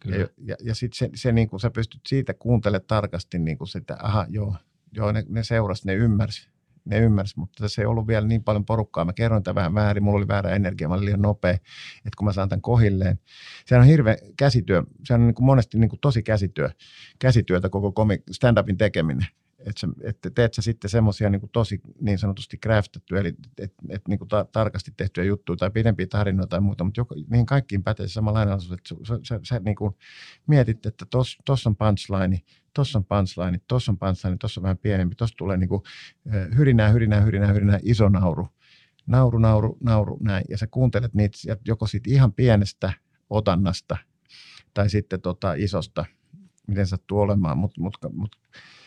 Kyllä. 0.00 0.16
Ja, 0.16 0.28
ja, 0.38 0.56
ja 0.62 0.74
sitten 0.74 0.98
se, 0.98 1.10
se 1.14 1.32
niin 1.32 1.48
kuin 1.48 1.60
sä 1.60 1.70
pystyt 1.70 2.00
siitä 2.06 2.34
kuuntelemaan 2.34 2.86
tarkasti 2.86 3.38
niin 3.38 3.58
kuin 3.58 3.68
sitä, 3.68 3.96
aha, 4.02 4.26
joo, 4.28 4.56
joo 4.92 5.12
ne, 5.12 5.24
ne 5.28 5.44
seurasi, 5.44 5.86
ne 5.86 5.94
ymmärsi, 5.94 6.48
ne 6.86 6.98
ymmärsi, 6.98 7.38
mutta 7.38 7.68
se 7.68 7.82
ei 7.82 7.86
ollut 7.86 8.06
vielä 8.06 8.26
niin 8.26 8.44
paljon 8.44 8.64
porukkaa. 8.64 9.04
Mä 9.04 9.12
kerroin 9.12 9.42
tämän 9.42 9.54
vähän 9.54 9.74
väärin, 9.74 10.02
mulla 10.02 10.16
oli 10.16 10.28
väärä 10.28 10.50
energia, 10.50 10.88
mä 10.88 10.94
olin 10.94 11.04
liian 11.04 11.22
nopea, 11.22 11.50
että 11.50 12.16
kun 12.16 12.24
mä 12.24 12.32
saan 12.32 12.48
tämän 12.48 12.62
kohilleen. 12.62 13.18
Se 13.66 13.76
on 13.76 13.84
hirveä 13.84 14.16
käsityö, 14.36 14.82
se 15.04 15.14
on 15.14 15.26
niin 15.26 15.34
kuin 15.34 15.46
monesti 15.46 15.78
niin 15.78 15.90
kuin 15.90 16.00
tosi 16.00 16.22
käsityö, 16.22 16.70
käsityötä 17.18 17.68
koko 17.68 18.06
stand-upin 18.30 18.76
tekeminen 18.76 19.26
että, 19.58 19.86
että 20.02 20.30
teet 20.30 20.54
sä 20.54 20.62
sitten 20.62 20.90
semmoisia 20.90 21.30
niin 21.30 21.50
tosi 21.52 21.80
niin 22.00 22.18
sanotusti 22.18 22.58
craftettuja, 22.58 23.20
eli 23.20 23.34
et, 23.58 23.74
et, 23.88 24.08
niin 24.08 24.18
kuin 24.18 24.28
ta, 24.28 24.46
tarkasti 24.52 24.92
tehtyjä 24.96 25.24
juttuja 25.24 25.56
tai 25.56 25.70
pidempiä 25.70 26.06
tarinoita 26.06 26.50
tai 26.50 26.60
muuta, 26.60 26.84
mutta 26.84 27.00
joka, 27.00 27.14
niihin 27.30 27.46
kaikkiin 27.46 27.82
pätee 27.84 28.08
sama 28.08 28.32
lainaus, 28.32 28.72
että 28.72 28.94
sä, 29.04 29.18
sä, 29.22 29.40
sä 29.42 29.60
niin 29.64 29.76
kuin 29.76 29.94
mietit, 30.46 30.86
että 30.86 31.06
tuossa 31.44 31.70
on 31.70 31.76
punchline, 31.76 32.40
tuossa 32.76 32.98
on 32.98 33.04
punchline, 33.04 33.60
tuossa 33.68 33.92
on 33.92 33.98
punchline, 33.98 34.36
tuossa 34.36 34.60
on 34.60 34.62
vähän 34.62 34.78
pienempi, 34.78 35.14
tuossa 35.14 35.36
tulee 35.36 35.56
niin 35.56 35.68
kuin, 35.68 35.82
hyrinää, 36.56 36.88
hyrinää, 36.88 37.20
hyrinää, 37.20 37.52
hyrinää, 37.52 37.78
iso 37.82 38.08
nauru, 38.08 38.48
nauru, 39.06 39.38
nauru, 39.38 39.78
nauru, 39.84 40.18
näin, 40.22 40.44
ja 40.48 40.58
sä 40.58 40.66
kuuntelet 40.66 41.14
niitä 41.14 41.38
joko 41.64 41.86
siitä 41.86 42.10
ihan 42.10 42.32
pienestä 42.32 42.92
otannasta 43.30 43.96
tai 44.74 44.90
sitten 44.90 45.20
tota 45.20 45.54
isosta, 45.54 46.04
miten 46.66 46.86
sattuu 46.86 47.20
olemaan, 47.20 47.58
mut, 47.58 47.78
mut, 47.78 47.96
mut 48.12 48.36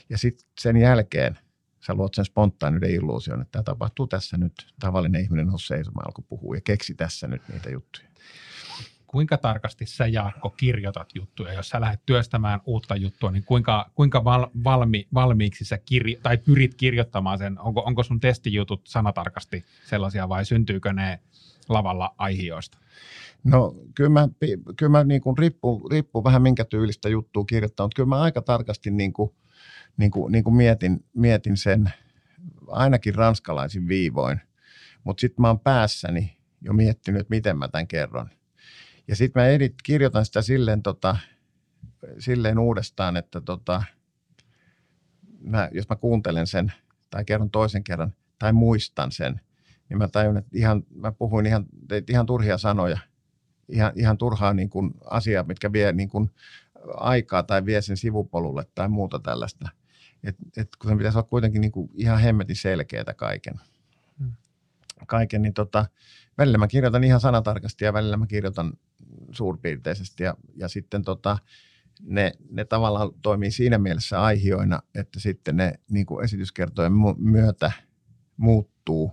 ja 0.10 0.17
sitten 0.17 0.47
sen 0.60 0.78
jälkeen 0.78 1.39
sä 1.88 1.93
luot 1.93 2.13
sen 2.13 2.25
spontaaninen 2.25 2.91
illuusion, 2.91 3.41
että 3.41 3.52
tämä 3.52 3.63
tapahtuu 3.63 4.08
tässä 4.08 4.38
nyt. 4.38 4.54
Tavallinen 4.80 5.21
ihminen 5.21 5.47
nousi 5.47 5.67
seisomaan, 5.67 6.08
alkoi 6.08 6.25
puhua 6.30 6.56
ja 6.56 6.62
keksi 6.62 6.95
tässä 6.95 7.28
nyt 7.28 7.41
niitä 7.54 7.69
juttuja. 7.69 8.08
Kuinka 9.12 9.38
tarkasti 9.38 9.86
sä 9.86 10.08
Jaakko 10.08 10.50
kirjoitat 10.50 11.10
juttuja? 11.15 11.54
Jos 11.54 11.69
sä 11.69 11.82
lähdet 11.82 12.06
työstämään 12.06 12.60
uutta 12.65 12.95
juttua, 12.95 13.32
niin 13.32 13.43
kuinka, 13.43 13.91
kuinka 13.95 14.24
val, 14.24 14.48
valmi, 14.63 15.08
valmiiksi 15.13 15.65
sä 15.65 15.78
kirjo, 15.78 16.19
tai 16.24 16.38
pyrit 16.38 16.76
kirjoittamaan 16.76 17.38
sen? 17.38 17.60
Onko, 17.60 17.84
onko 17.86 18.04
sun 18.04 18.19
testijutut 18.19 18.82
sanatarkasti 18.88 19.65
sellaisia 19.86 20.30
vai 20.30 20.45
syntyykö 20.45 20.93
ne 20.93 21.19
lavalla 21.69 22.15
aihioista? 22.17 22.78
No 23.43 23.76
kyllä 23.95 24.10
mä, 24.10 24.28
kyllä 24.78 24.89
mä 24.89 25.04
niin 25.04 25.22
riippuu, 25.39 25.89
riippuu 25.89 26.24
vähän 26.24 26.41
minkä 26.41 26.65
tyylistä 26.65 27.10
juttua 27.10 27.45
kirjoittaa, 27.45 27.86
mutta 27.86 27.95
kyllä 27.95 28.10
mä 28.10 28.22
aika 28.22 28.41
tarkasti 28.41 28.91
niin 28.91 29.13
kuin– 29.13 29.32
niin 30.00 30.12
kuin, 30.12 30.32
niin 30.32 30.43
kuin 30.43 30.56
mietin, 30.56 31.06
mietin 31.13 31.58
sen 31.58 31.93
ainakin 32.67 33.15
ranskalaisin 33.15 33.88
viivoin, 33.88 34.41
mutta 35.04 35.22
sitten 35.22 35.41
mä 35.41 35.48
oon 35.48 35.60
päässäni 35.60 36.38
jo 36.62 36.74
miettinyt, 36.74 37.30
miten 37.30 37.58
mä 37.58 37.67
tämän 37.67 37.88
kerron. 37.88 38.30
Ja 39.10 39.15
sitten 39.15 39.41
mä 39.41 39.48
edit, 39.48 39.74
kirjoitan 39.84 40.26
sitä 40.26 40.41
silleen, 40.41 40.84
tota, 40.84 41.17
silleen 42.19 42.60
uudestaan, 42.60 43.17
että 43.17 43.41
tota, 43.41 43.84
mä, 45.39 45.69
jos 45.72 45.89
mä 45.89 45.95
kuuntelen 45.95 46.48
sen 46.48 46.74
tai 47.10 47.26
kerron 47.26 47.52
toisen 47.52 47.84
kerran 47.84 48.13
tai 48.39 48.54
muistan 48.54 49.12
sen, 49.12 49.41
niin 49.89 49.98
mä 49.98 50.08
tajun, 50.08 50.38
että 50.38 50.50
ihan, 50.54 50.84
mä 50.95 51.12
puhuin 51.12 51.45
ihan, 51.45 51.65
ihan 52.10 52.26
turhia 52.26 52.58
sanoja, 52.58 52.98
ihan, 53.69 53.91
ihan 53.95 54.17
turhaa 54.17 54.54
niin 54.54 54.69
kuin 54.69 54.93
asiaa, 55.06 55.43
mitkä 55.43 55.72
vie 55.72 55.91
niin 55.91 56.10
kuin 56.10 56.32
aikaa 56.98 57.43
tai 57.43 57.65
vie 57.65 57.82
sen 57.82 57.98
sivupolulle 57.98 58.65
tai 58.76 58.89
muuta 58.89 59.19
tällaista. 59.19 59.69
Et, 60.24 60.36
et 60.58 60.69
kun 60.76 60.89
sen 60.89 60.98
pitäisi 60.98 61.17
olla 61.17 61.28
kuitenkin 61.30 61.62
niin 61.62 61.72
kuin 61.72 61.91
ihan 61.93 62.19
hemmetin 62.19 62.56
selkeätä 62.56 63.13
kaiken. 63.13 63.60
Hmm. 64.19 64.32
Kaiken, 65.08 65.41
niin 65.41 65.54
tota, 65.54 65.86
välillä 66.38 66.58
mä 66.58 66.67
kirjoitan 66.67 67.04
ihan 67.04 67.19
sanatarkasti 67.19 67.86
ja 67.86 67.93
välillä 67.93 68.17
mä 68.17 68.28
kirjoitan 68.28 68.74
suurpiirteisesti. 69.32 70.23
Ja, 70.23 70.36
ja 70.55 70.67
sitten 70.67 71.01
tota, 71.01 71.38
ne, 72.01 72.32
ne 72.51 72.65
tavallaan 72.65 73.10
toimii 73.21 73.51
siinä 73.51 73.77
mielessä 73.77 74.21
aihioina, 74.21 74.79
että 74.95 75.19
sitten 75.19 75.58
ne 75.58 75.73
niin 75.89 76.05
kuin 76.05 76.23
esityskertojen 76.23 76.93
myötä 77.17 77.71
muuttuu, 78.38 79.12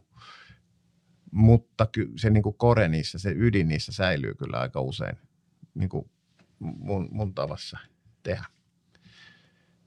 mutta 1.31 1.87
se 2.17 2.31
niin 2.31 2.43
kuin 2.43 2.57
kore 2.59 2.89
niissä, 2.89 3.19
se 3.19 3.35
ydin 3.37 3.69
niissä 3.69 3.93
säilyy 3.93 4.35
kyllä 4.35 4.59
aika 4.59 4.81
usein 4.81 5.17
niin 5.75 5.89
kuin 5.89 6.11
mun, 6.59 7.09
mun 7.11 7.35
tavassa 7.35 7.79
tehdä 8.23 8.45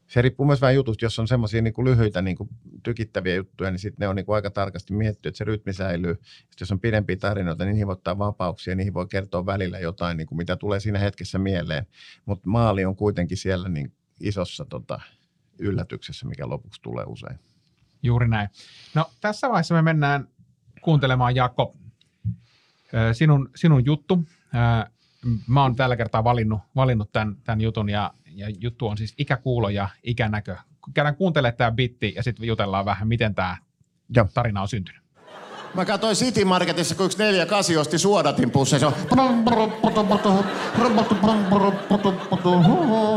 se 0.10 0.22
riippuu 0.22 0.46
myös 0.46 0.62
vähän 0.62 0.76
jutusta. 0.76 1.06
Jos 1.06 1.20
on 1.20 1.28
semmoisia 1.28 1.62
niin 1.62 1.74
lyhyitä 1.84 2.22
niin 2.22 2.38
kuin 2.38 2.50
tykittäviä 2.84 3.36
juttuja, 3.36 3.72
niin 3.72 3.80
sitten 3.80 3.98
ne 4.00 4.08
on 4.08 4.16
niin 4.16 4.26
kuin 4.26 4.36
aika 4.36 4.52
tarkasti 4.52 4.94
mietitty, 4.94 5.30
että 5.30 5.38
se 5.38 5.44
rytmi 5.44 5.74
säilyy. 5.74 6.14
Sitten 6.24 6.58
jos 6.60 6.72
on 6.72 6.80
pidempiä 6.80 7.16
tarinoita, 7.16 7.66
niin 7.66 7.72
niihin 7.72 7.88
voi 7.88 7.94
ottaa 7.94 8.18
vapauksia, 8.18 8.76
niihin 8.76 8.94
voi 8.94 9.08
kertoa 9.08 9.46
välillä 9.46 9.80
jotain, 9.80 10.18
niin 10.18 10.28
kuin 10.28 10.38
mitä 10.38 10.56
tulee 10.56 10.80
siinä 10.80 11.00
hetkessä 11.00 11.40
mieleen. 11.40 11.88
Mutta 12.26 12.50
maali 12.50 12.86
on 12.86 12.96
kuitenkin 12.96 13.38
siellä 13.38 13.70
niin 13.70 13.94
isossa 14.20 14.66
tota, 14.66 15.02
yllätyksessä, 15.60 16.28
mikä 16.28 16.50
lopuksi 16.50 16.82
tulee 16.82 17.06
usein. 17.08 17.40
Juuri 18.04 18.28
näin. 18.28 18.50
No 18.96 19.06
tässä 19.22 19.50
vaiheessa 19.50 19.76
me 19.76 19.82
mennään 19.82 20.28
kuuntelemaan 20.82 21.36
Jaakko 21.36 21.76
sinun, 23.14 23.50
sinun 23.56 23.86
juttu. 23.86 24.24
Mä 25.48 25.62
oon 25.62 25.76
tällä 25.76 25.96
kertaa 25.96 26.24
valinnut, 26.24 26.62
valinnut 26.76 27.12
tämän, 27.12 27.38
tämän 27.44 27.62
jutun 27.62 27.90
ja 27.90 28.14
ja 28.40 28.48
juttu 28.60 28.88
on 28.88 28.98
siis 28.98 29.14
ikäkuulo 29.18 29.70
ja 29.70 29.90
ikänäkö. 30.04 30.56
Käydään 30.94 31.16
kuuntelemaan 31.16 31.58
tämä 31.58 31.72
bitti 31.72 32.14
ja 32.16 32.24
sitten 32.24 32.48
jutellaan 32.48 32.86
vähän, 32.86 33.08
miten 33.08 33.36
tämä 33.36 33.58
tarina 34.34 34.62
on 34.62 34.68
syntynyt. 34.68 35.02
Mä 35.74 35.86
katsoin 35.86 36.16
City 36.16 36.46
Marketissa, 36.46 36.96
kun 36.96 37.06
yksi 37.06 37.18
neljä 37.18 37.46
kasi 37.46 37.78
osti 37.78 37.98
suodatin 37.98 38.52
pusseja. 38.52 38.92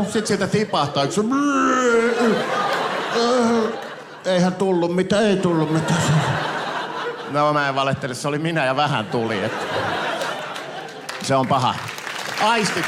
Sitten 0.03 0.27
sieltä 0.27 0.47
tipahtaa 0.47 1.03
yksi. 1.03 1.21
Eihän 4.25 4.53
tullut 4.53 4.95
mitään, 4.95 5.23
ei 5.23 5.37
tullut 5.37 5.73
mitään. 5.73 6.01
No 7.29 7.53
mä 7.53 7.69
en 7.69 7.75
valehtele, 7.75 8.13
se 8.13 8.27
oli 8.27 8.39
minä 8.39 8.65
ja 8.65 8.75
vähän 8.75 9.05
tuli. 9.05 9.43
Että... 9.43 9.65
Se 11.23 11.35
on 11.35 11.47
paha. 11.47 11.75
Aistit, 12.41 12.85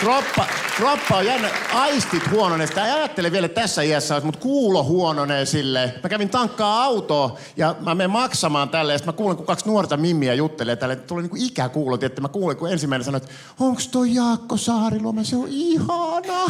kroppa, 0.00 0.46
kroppa 0.76 1.16
on 1.16 1.26
jännä. 1.26 1.50
Aistit 1.74 2.30
huononee. 2.30 2.66
Sitä 2.66 2.86
ei 2.86 2.92
ajattele 2.92 3.32
vielä 3.32 3.48
tässä 3.48 3.82
iässä, 3.82 4.20
mutta 4.24 4.40
kuulo 4.40 4.84
huononee 4.84 5.46
sille. 5.46 5.94
Mä 6.02 6.08
kävin 6.08 6.28
tankkaa 6.28 6.84
autoa 6.84 7.36
ja 7.56 7.74
mä 7.80 7.94
menen 7.94 8.10
maksamaan 8.10 8.68
tälle. 8.68 8.92
Ja 8.92 8.98
mä 9.06 9.12
kuulen, 9.12 9.36
kun 9.36 9.46
kaksi 9.46 9.66
nuorta 9.68 9.96
mimmiä 9.96 10.34
juttelee 10.34 10.76
tälle. 10.76 10.96
Tulee 10.96 11.22
niinku 11.22 11.36
ikäkuulot, 11.38 12.02
että 12.02 12.20
mä 12.20 12.28
kuulen, 12.28 12.56
kun 12.56 12.72
ensimmäinen 12.72 13.04
sanoi, 13.04 13.16
että 13.16 13.32
onks 13.60 13.88
toi 13.88 14.14
Jaakko 14.14 14.56
Saariluoma, 14.56 15.22
se 15.22 15.36
on 15.36 15.48
ihana. 15.48 16.46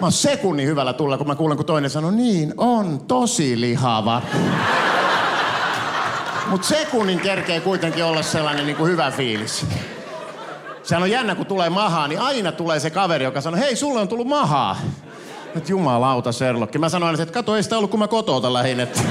Mä 0.00 0.06
oon 0.06 0.12
sekunnin 0.12 0.66
hyvällä 0.66 0.92
tulla, 0.92 1.18
kun 1.18 1.26
mä 1.26 1.34
kuulen, 1.34 1.56
kun 1.56 1.66
toinen 1.66 1.90
sanoo, 1.90 2.10
niin, 2.10 2.54
on 2.56 3.00
tosi 3.00 3.60
lihava. 3.60 4.22
Mutta 6.46 6.66
sekunnin 6.66 7.20
kerkee 7.20 7.60
kuitenkin 7.60 8.04
olla 8.04 8.22
sellainen 8.22 8.66
niin 8.66 8.76
kuin 8.76 8.90
hyvä 8.90 9.10
fiilis. 9.10 9.66
Sehän 10.84 11.02
on 11.02 11.10
jännä, 11.10 11.34
kun 11.34 11.46
tulee 11.46 11.70
mahaa, 11.70 12.08
niin 12.08 12.20
aina 12.20 12.52
tulee 12.52 12.80
se 12.80 12.90
kaveri, 12.90 13.24
joka 13.24 13.40
sanoo, 13.40 13.60
hei, 13.60 13.76
sulle 13.76 14.00
on 14.00 14.08
tullut 14.08 14.26
mahaa. 14.26 14.76
Että 15.56 15.72
jumalauta, 15.72 16.32
Serlokki. 16.32 16.78
Mä 16.78 16.88
sanoin, 16.88 17.20
että 17.20 17.34
kato, 17.34 17.56
ei 17.56 17.62
sitä 17.62 17.76
ollut, 17.76 17.90
kun 17.90 18.00
mä 18.00 18.08
kotoota 18.08 18.52
lähin. 18.52 18.80
Että... 18.80 19.00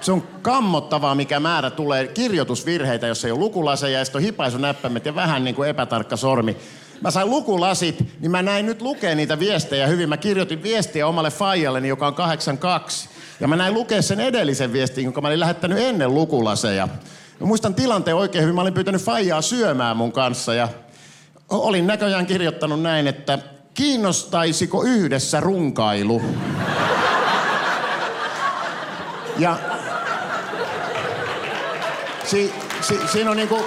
Se 0.00 0.12
on 0.12 0.22
kammottavaa, 0.42 1.14
mikä 1.14 1.40
määrä 1.40 1.70
tulee 1.70 2.06
kirjoitusvirheitä, 2.06 3.06
jos 3.06 3.24
ei 3.24 3.30
ole 3.30 3.38
lukulaseja, 3.38 3.98
ja 3.98 4.04
sitten 4.04 4.18
on 4.18 4.24
hipaisunäppäimet 4.24 5.06
ja 5.06 5.14
vähän 5.14 5.44
niin 5.44 5.54
kuin 5.54 5.68
epätarkka 5.68 6.16
sormi. 6.16 6.56
Mä 7.00 7.10
sain 7.10 7.30
lukulasit, 7.30 8.04
niin 8.20 8.30
mä 8.30 8.42
näin 8.42 8.66
nyt 8.66 8.82
lukea 8.82 9.14
niitä 9.14 9.38
viestejä 9.38 9.86
hyvin. 9.86 10.08
Mä 10.08 10.16
kirjoitin 10.16 10.62
viestiä 10.62 11.06
omalle 11.06 11.30
faijalleni, 11.30 11.88
joka 11.88 12.06
on 12.06 12.14
82. 12.14 13.08
Ja 13.40 13.48
mä 13.48 13.56
näin 13.56 13.74
lukea 13.74 14.02
sen 14.02 14.20
edellisen 14.20 14.72
viestin, 14.72 15.04
jonka 15.04 15.20
mä 15.20 15.28
olin 15.28 15.40
lähettänyt 15.40 15.78
ennen 15.78 16.14
lukulaseja. 16.14 16.88
Mä 17.40 17.46
muistan 17.46 17.74
tilanteen 17.74 18.16
oikein 18.16 18.42
hyvin. 18.42 18.54
Mä 18.54 18.60
olin 18.60 18.74
pyytänyt 18.74 19.02
faijaa 19.02 19.42
syömään 19.42 19.96
mun 19.96 20.12
kanssa 20.12 20.54
ja 20.54 20.68
olin 21.48 21.86
näköjään 21.86 22.26
kirjoittanut 22.26 22.82
näin, 22.82 23.06
että 23.06 23.38
kiinnostaisiko 23.74 24.82
yhdessä 24.82 25.40
runkailu? 25.40 26.22
Ja 29.38 29.58
si, 32.24 32.54
si, 32.80 32.98
siinä 33.12 33.30
on 33.30 33.36
niinku, 33.36 33.66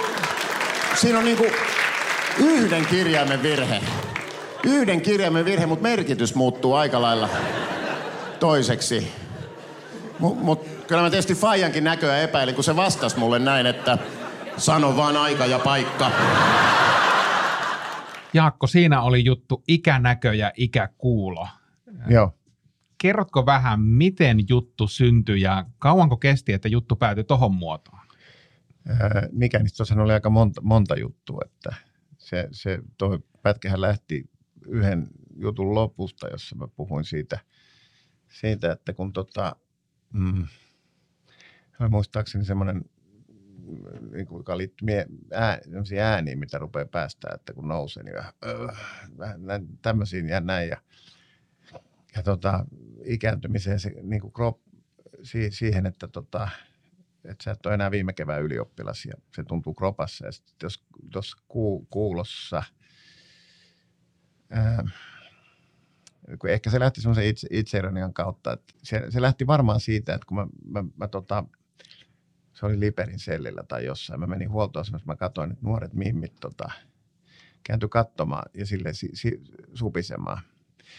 siinä 0.94 1.18
on 1.18 1.24
niinku 1.24 1.46
yhden 2.38 2.86
kirjaimen 2.86 3.42
virhe. 3.42 3.80
Yhden 4.64 5.00
kirjaimen 5.00 5.44
virhe, 5.44 5.66
mutta 5.66 5.82
merkitys 5.82 6.34
muuttuu 6.34 6.74
aika 6.74 7.02
lailla 7.02 7.28
toiseksi. 8.40 9.21
Mutta 10.18 10.44
mut, 10.44 10.66
kyllä 10.86 11.02
mä 11.02 11.10
tietysti 11.10 11.34
Fajankin 11.34 11.84
näköä 11.84 12.18
epäilin, 12.18 12.54
kun 12.54 12.64
se 12.64 12.76
vastasi 12.76 13.18
mulle 13.18 13.38
näin, 13.38 13.66
että 13.66 13.98
sano 14.56 14.96
vaan 14.96 15.16
aika 15.16 15.46
ja 15.46 15.58
paikka. 15.58 16.10
Jaakko, 18.34 18.66
siinä 18.66 19.02
oli 19.02 19.24
juttu 19.24 19.62
ikänäkö 19.68 20.34
ja 20.34 20.52
ikäkuulo. 20.56 21.48
Joo. 22.08 22.38
Kerrotko 22.98 23.46
vähän, 23.46 23.80
miten 23.80 24.38
juttu 24.48 24.88
syntyi 24.88 25.40
ja 25.40 25.66
kauanko 25.78 26.16
kesti, 26.16 26.52
että 26.52 26.68
juttu 26.68 26.96
päätyi 26.96 27.24
tohon 27.24 27.54
muotoon? 27.54 28.00
Ää, 28.88 29.28
mikä 29.32 29.58
niistä 29.58 29.76
tuossa 29.76 30.02
oli 30.02 30.12
aika 30.12 30.30
monta, 30.30 30.60
monta 30.60 30.96
juttua, 30.96 31.40
että 31.44 31.74
se, 32.18 32.48
se 32.50 32.78
toi 32.98 33.18
pätkähän 33.42 33.80
lähti 33.80 34.24
yhden 34.68 35.08
jutun 35.36 35.74
lopusta, 35.74 36.28
jossa 36.28 36.56
mä 36.56 36.68
puhuin 36.68 37.04
siitä, 37.04 37.38
siitä 38.28 38.72
että 38.72 38.92
kun 38.92 39.12
tota, 39.12 39.56
mm, 40.12 40.46
muistaakseni 41.88 42.44
semmoinen, 42.44 42.84
niin 44.12 44.26
kuin, 44.26 44.40
joka 44.40 44.58
liittyy 44.58 44.86
mie- 44.86 45.06
ää, 45.32 45.58
ääniin, 46.02 46.38
mitä 46.38 46.58
rupeaa 46.58 46.86
päästä, 46.86 47.28
että 47.34 47.52
kun 47.52 47.68
nousee, 47.68 48.02
niin 48.02 48.16
vähän, 48.16 48.32
öö, 48.44 48.66
vähän 49.18 49.46
näin, 49.46 49.78
tämmöisiin 49.82 50.28
ja 50.28 50.40
näin. 50.40 50.68
Ja, 50.68 50.76
ja 52.16 52.22
tota, 52.22 52.66
ikääntymiseen 53.04 53.80
se 53.80 53.90
niin 54.02 54.20
kuin 54.20 54.32
krop, 54.32 54.60
si, 55.22 55.50
siihen, 55.50 55.86
että 55.86 56.08
tota, 56.08 56.48
että 57.24 57.44
sä 57.44 57.50
et 57.50 57.66
ole 57.66 57.74
enää 57.74 57.90
viime 57.90 58.12
kevään 58.12 58.42
ylioppilas 58.42 59.04
ja 59.04 59.14
se 59.36 59.42
tuntuu 59.42 59.74
kropassa. 59.74 60.26
Ja 60.26 60.32
sitten 60.32 60.56
jos 60.62 60.84
tuossa 61.12 61.36
ku, 61.48 61.86
kuulossa, 61.90 62.62
ää, 64.50 64.84
kun 66.38 66.50
ehkä 66.50 66.70
se 66.70 66.80
lähti 66.80 67.00
semmoisen 67.00 67.26
itse, 67.26 67.48
itseironian 67.50 68.14
kautta, 68.14 68.52
että 68.52 68.74
se, 68.82 69.06
se, 69.08 69.22
lähti 69.22 69.46
varmaan 69.46 69.80
siitä, 69.80 70.14
että 70.14 70.26
kun 70.26 70.36
mä, 70.36 70.46
mä, 70.64 70.84
mä 70.96 71.08
tota, 71.08 71.44
se 72.52 72.66
oli 72.66 72.80
Liperin 72.80 73.18
sellillä 73.18 73.62
tai 73.62 73.84
jossain, 73.84 74.20
mä 74.20 74.26
menin 74.26 74.50
huoltoasemassa, 74.50 75.06
mä 75.06 75.16
katsoin, 75.16 75.52
että 75.52 75.66
nuoret 75.66 75.94
mimmit 75.94 76.34
tota, 76.40 76.70
kääntyi 77.64 77.88
katsomaan 77.88 78.50
ja 78.54 78.66
sille 78.66 78.92
si, 78.92 79.08
si, 79.14 79.42
supisemaan. 79.74 80.42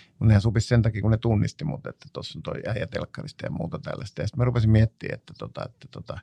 Mutta 0.10 0.26
nehän 0.26 0.42
supisi 0.42 0.68
sen 0.68 0.82
takia, 0.82 1.02
kun 1.02 1.12
ne 1.12 1.18
tunnisti 1.18 1.66
mut, 1.66 1.88
että 1.88 2.08
tuossa 2.14 2.40
on 2.40 2.44
toi 2.44 2.62
äijä 2.68 2.88
telkkarista 2.88 3.46
ja 3.46 3.52
muuta 3.52 3.80
tällaista. 3.80 4.22
Ja 4.22 4.28
sitten 4.28 4.40
mä 4.40 4.46
rupesin 4.46 4.70
miettimään, 4.70 5.14
että, 5.14 5.34
tota, 5.38 5.66
että, 5.66 5.88
tota, 5.92 6.20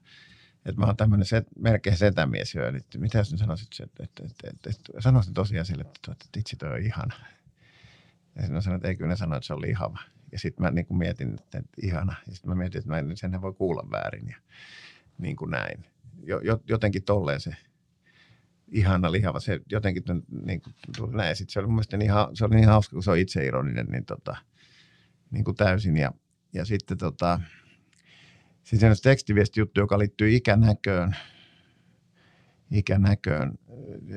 että 0.67 0.81
mä 0.81 0.87
oon 0.87 0.97
tämmöinen 0.97 1.27
set, 1.27 1.47
melkein 1.59 1.97
setämies 1.97 2.55
jo. 2.55 2.67
Eli 2.67 2.79
mitä 2.99 3.19
jos 3.19 3.31
nyt 3.31 3.41
sanoisit, 3.41 3.69
että, 3.83 4.05
että, 4.05 4.23
että, 4.25 4.51
että, 4.51 4.71
että 4.71 5.01
sanoisin 5.01 5.35
tosiaan 5.35 5.67
sille, 5.67 5.83
että, 5.83 6.13
että, 6.13 6.25
että 6.27 6.41
itse 6.41 6.57
toi 6.57 6.73
on 6.73 6.83
ihana. 6.83 7.15
Ja 8.41 8.45
sitten 8.45 8.55
mä 8.55 8.61
sanoin, 8.61 8.77
että 8.77 8.89
ei 8.89 8.97
kyllä 8.97 9.09
ne 9.09 9.17
sano, 9.17 9.37
että 9.37 9.47
se 9.47 9.55
on 9.55 9.61
lihava. 9.61 9.99
Ja 10.33 10.39
sitten 10.39 10.65
mä 10.65 10.71
niin 10.71 10.87
kuin 10.87 10.99
mietin, 10.99 11.35
että, 11.35 11.63
ihana. 11.83 12.15
Ja 12.27 12.35
sitten 12.35 12.51
mä 12.51 12.55
mietin, 12.55 12.79
että 12.79 12.91
mä 12.91 12.99
en, 12.99 13.43
voi 13.43 13.53
kuulla 13.53 13.91
väärin 13.91 14.29
ja 14.29 14.37
niin 15.19 15.37
kuin 15.37 15.51
näin. 15.51 15.85
Jo, 16.23 16.41
jotenkin 16.69 17.03
tolleen 17.03 17.41
se 17.41 17.57
ihana 18.69 19.13
lihava. 19.13 19.41
Se 19.41 19.61
jotenkin 19.71 20.03
niin 20.47 20.63
kuin, 20.63 21.17
näin. 21.17 21.37
Sitten 21.37 21.53
se 21.53 21.59
oli 21.59 21.67
mun 21.67 21.75
mielestä 21.75 21.97
niin, 21.97 22.11
se 22.35 22.45
oli 22.45 22.55
niin 22.55 22.69
hauska, 22.69 22.95
kun 22.95 23.03
se 23.03 23.11
on 23.11 23.19
ironinen, 23.47 23.87
niin, 23.87 24.05
tota, 24.05 24.37
niin 25.31 25.45
kuin 25.45 25.57
täysin. 25.57 25.97
Ja, 25.97 26.13
ja 26.53 26.65
sitten 26.65 26.99
tota, 26.99 27.41
siis 28.63 28.83
on 28.83 28.95
tekstiviesti 29.03 29.61
juttu, 29.61 29.81
joka 29.81 29.99
liittyy 29.99 30.35
ikänäköön. 30.35 31.17
Ikänäköön. 32.71 33.59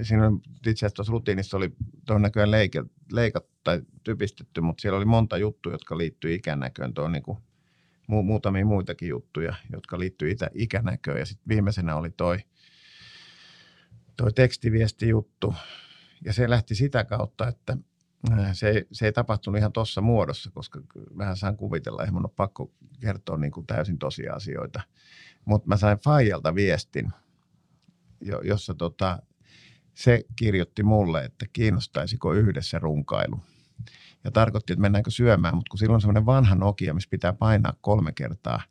Siinä 0.01 0.28
on, 0.28 0.41
itse 0.67 0.86
asiassa 0.86 1.11
rutiinissa 1.11 1.57
oli 1.57 1.69
tuon 2.05 2.21
näköjään 2.21 2.51
leike, 2.51 2.84
leikat 3.11 3.45
tai 3.63 3.82
typistetty, 4.03 4.61
mutta 4.61 4.82
siellä 4.82 4.97
oli 4.97 5.05
monta 5.05 5.38
juttua, 5.38 5.71
jotka 5.71 5.97
liittyy 5.97 6.34
ikänäköön. 6.34 6.93
Tuo 6.93 7.05
on 7.05 7.11
niin 7.11 7.24
kuin, 7.24 7.38
mu, 8.07 8.24
muutamia 8.24 8.65
muitakin 8.65 9.09
juttuja, 9.09 9.55
jotka 9.74 9.99
liittyy 9.99 10.32
itä, 10.32 10.49
ikänäköön. 10.53 11.19
Ja 11.19 11.26
sitten 11.26 11.49
viimeisenä 11.49 11.95
oli 11.95 12.09
toi– 12.09 12.38
toi 14.17 14.34
tekstiviestijuttu. 14.34 15.53
Ja 16.26 16.34
se 16.34 16.49
lähti 16.49 16.76
sitä 16.76 17.03
kautta, 17.03 17.47
että 17.47 17.78
se, 18.53 18.86
se 18.91 19.05
ei 19.05 19.11
tapahtunut 19.11 19.57
ihan 19.57 19.74
tuossa 19.74 20.01
muodossa, 20.01 20.51
koska 20.53 20.82
vähän 21.17 21.38
saan 21.38 21.57
kuvitella, 21.57 22.01
eihän 22.01 22.13
mun 22.13 22.26
ole 22.26 22.34
pakko 22.36 22.71
kertoa 22.99 23.38
niin 23.38 23.51
kuin 23.51 23.67
täysin 23.67 23.99
tosiasioita. 23.99 24.82
Mutta 25.45 25.67
mä 25.67 25.78
sain 25.78 25.97
Fajalta 25.97 26.55
viestin, 26.55 27.11
jossa 28.43 28.74
tota, 28.74 29.19
se 29.94 30.24
kirjoitti 30.36 30.84
mulle, 30.84 31.26
että 31.26 31.46
kiinnostaisiko 31.54 32.34
yhdessä 32.34 32.80
runkailu. 32.80 33.39
Ja 34.24 34.32
tarkoitti, 34.32 34.74
että 34.74 34.82
mennäänkö 34.82 35.12
syömään, 35.12 35.56
mutta 35.56 35.70
kun 35.70 35.80
silloin 35.80 35.96
on 35.96 36.02
semmoinen 36.02 36.26
vanha 36.26 36.56
Nokia, 36.56 36.94
missä 36.94 37.10
pitää 37.10 37.34
painaa 37.34 37.74
kolme 37.82 38.12
kertaa, 38.12 38.62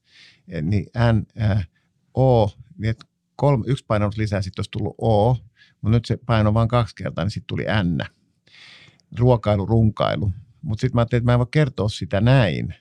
eh, 0.49 0.63
niin 0.63 0.87
N, 1.13 1.43
äh, 1.43 1.69
O, 2.17 2.51
niin 2.79 2.95
kolme, 3.37 3.65
yksi 3.67 3.85
painannut 3.89 4.17
lisää, 4.17 4.43
sitten 4.43 4.61
olisi 4.61 4.71
tullut 4.71 4.95
O, 5.01 5.37
mutta 5.81 5.97
nyt 5.97 6.05
se 6.05 6.19
paino 6.27 6.55
vain 6.55 6.69
kaksi 6.69 6.95
kertaa, 6.95 7.25
niin 7.25 7.31
sitten 7.31 7.47
tuli 7.47 7.65
N. 7.83 7.99
Ruokailu, 9.19 9.67
runkailu. 9.67 10.33
Mutta 10.63 10.81
sitten 10.81 10.97
mä 10.97 11.01
ajattelin, 11.01 11.21
että 11.21 11.27
mä 11.27 11.33
en 11.33 11.39
voi 11.39 11.47
kertoa 11.51 11.89
sitä 11.89 12.21
näin, 12.21 12.75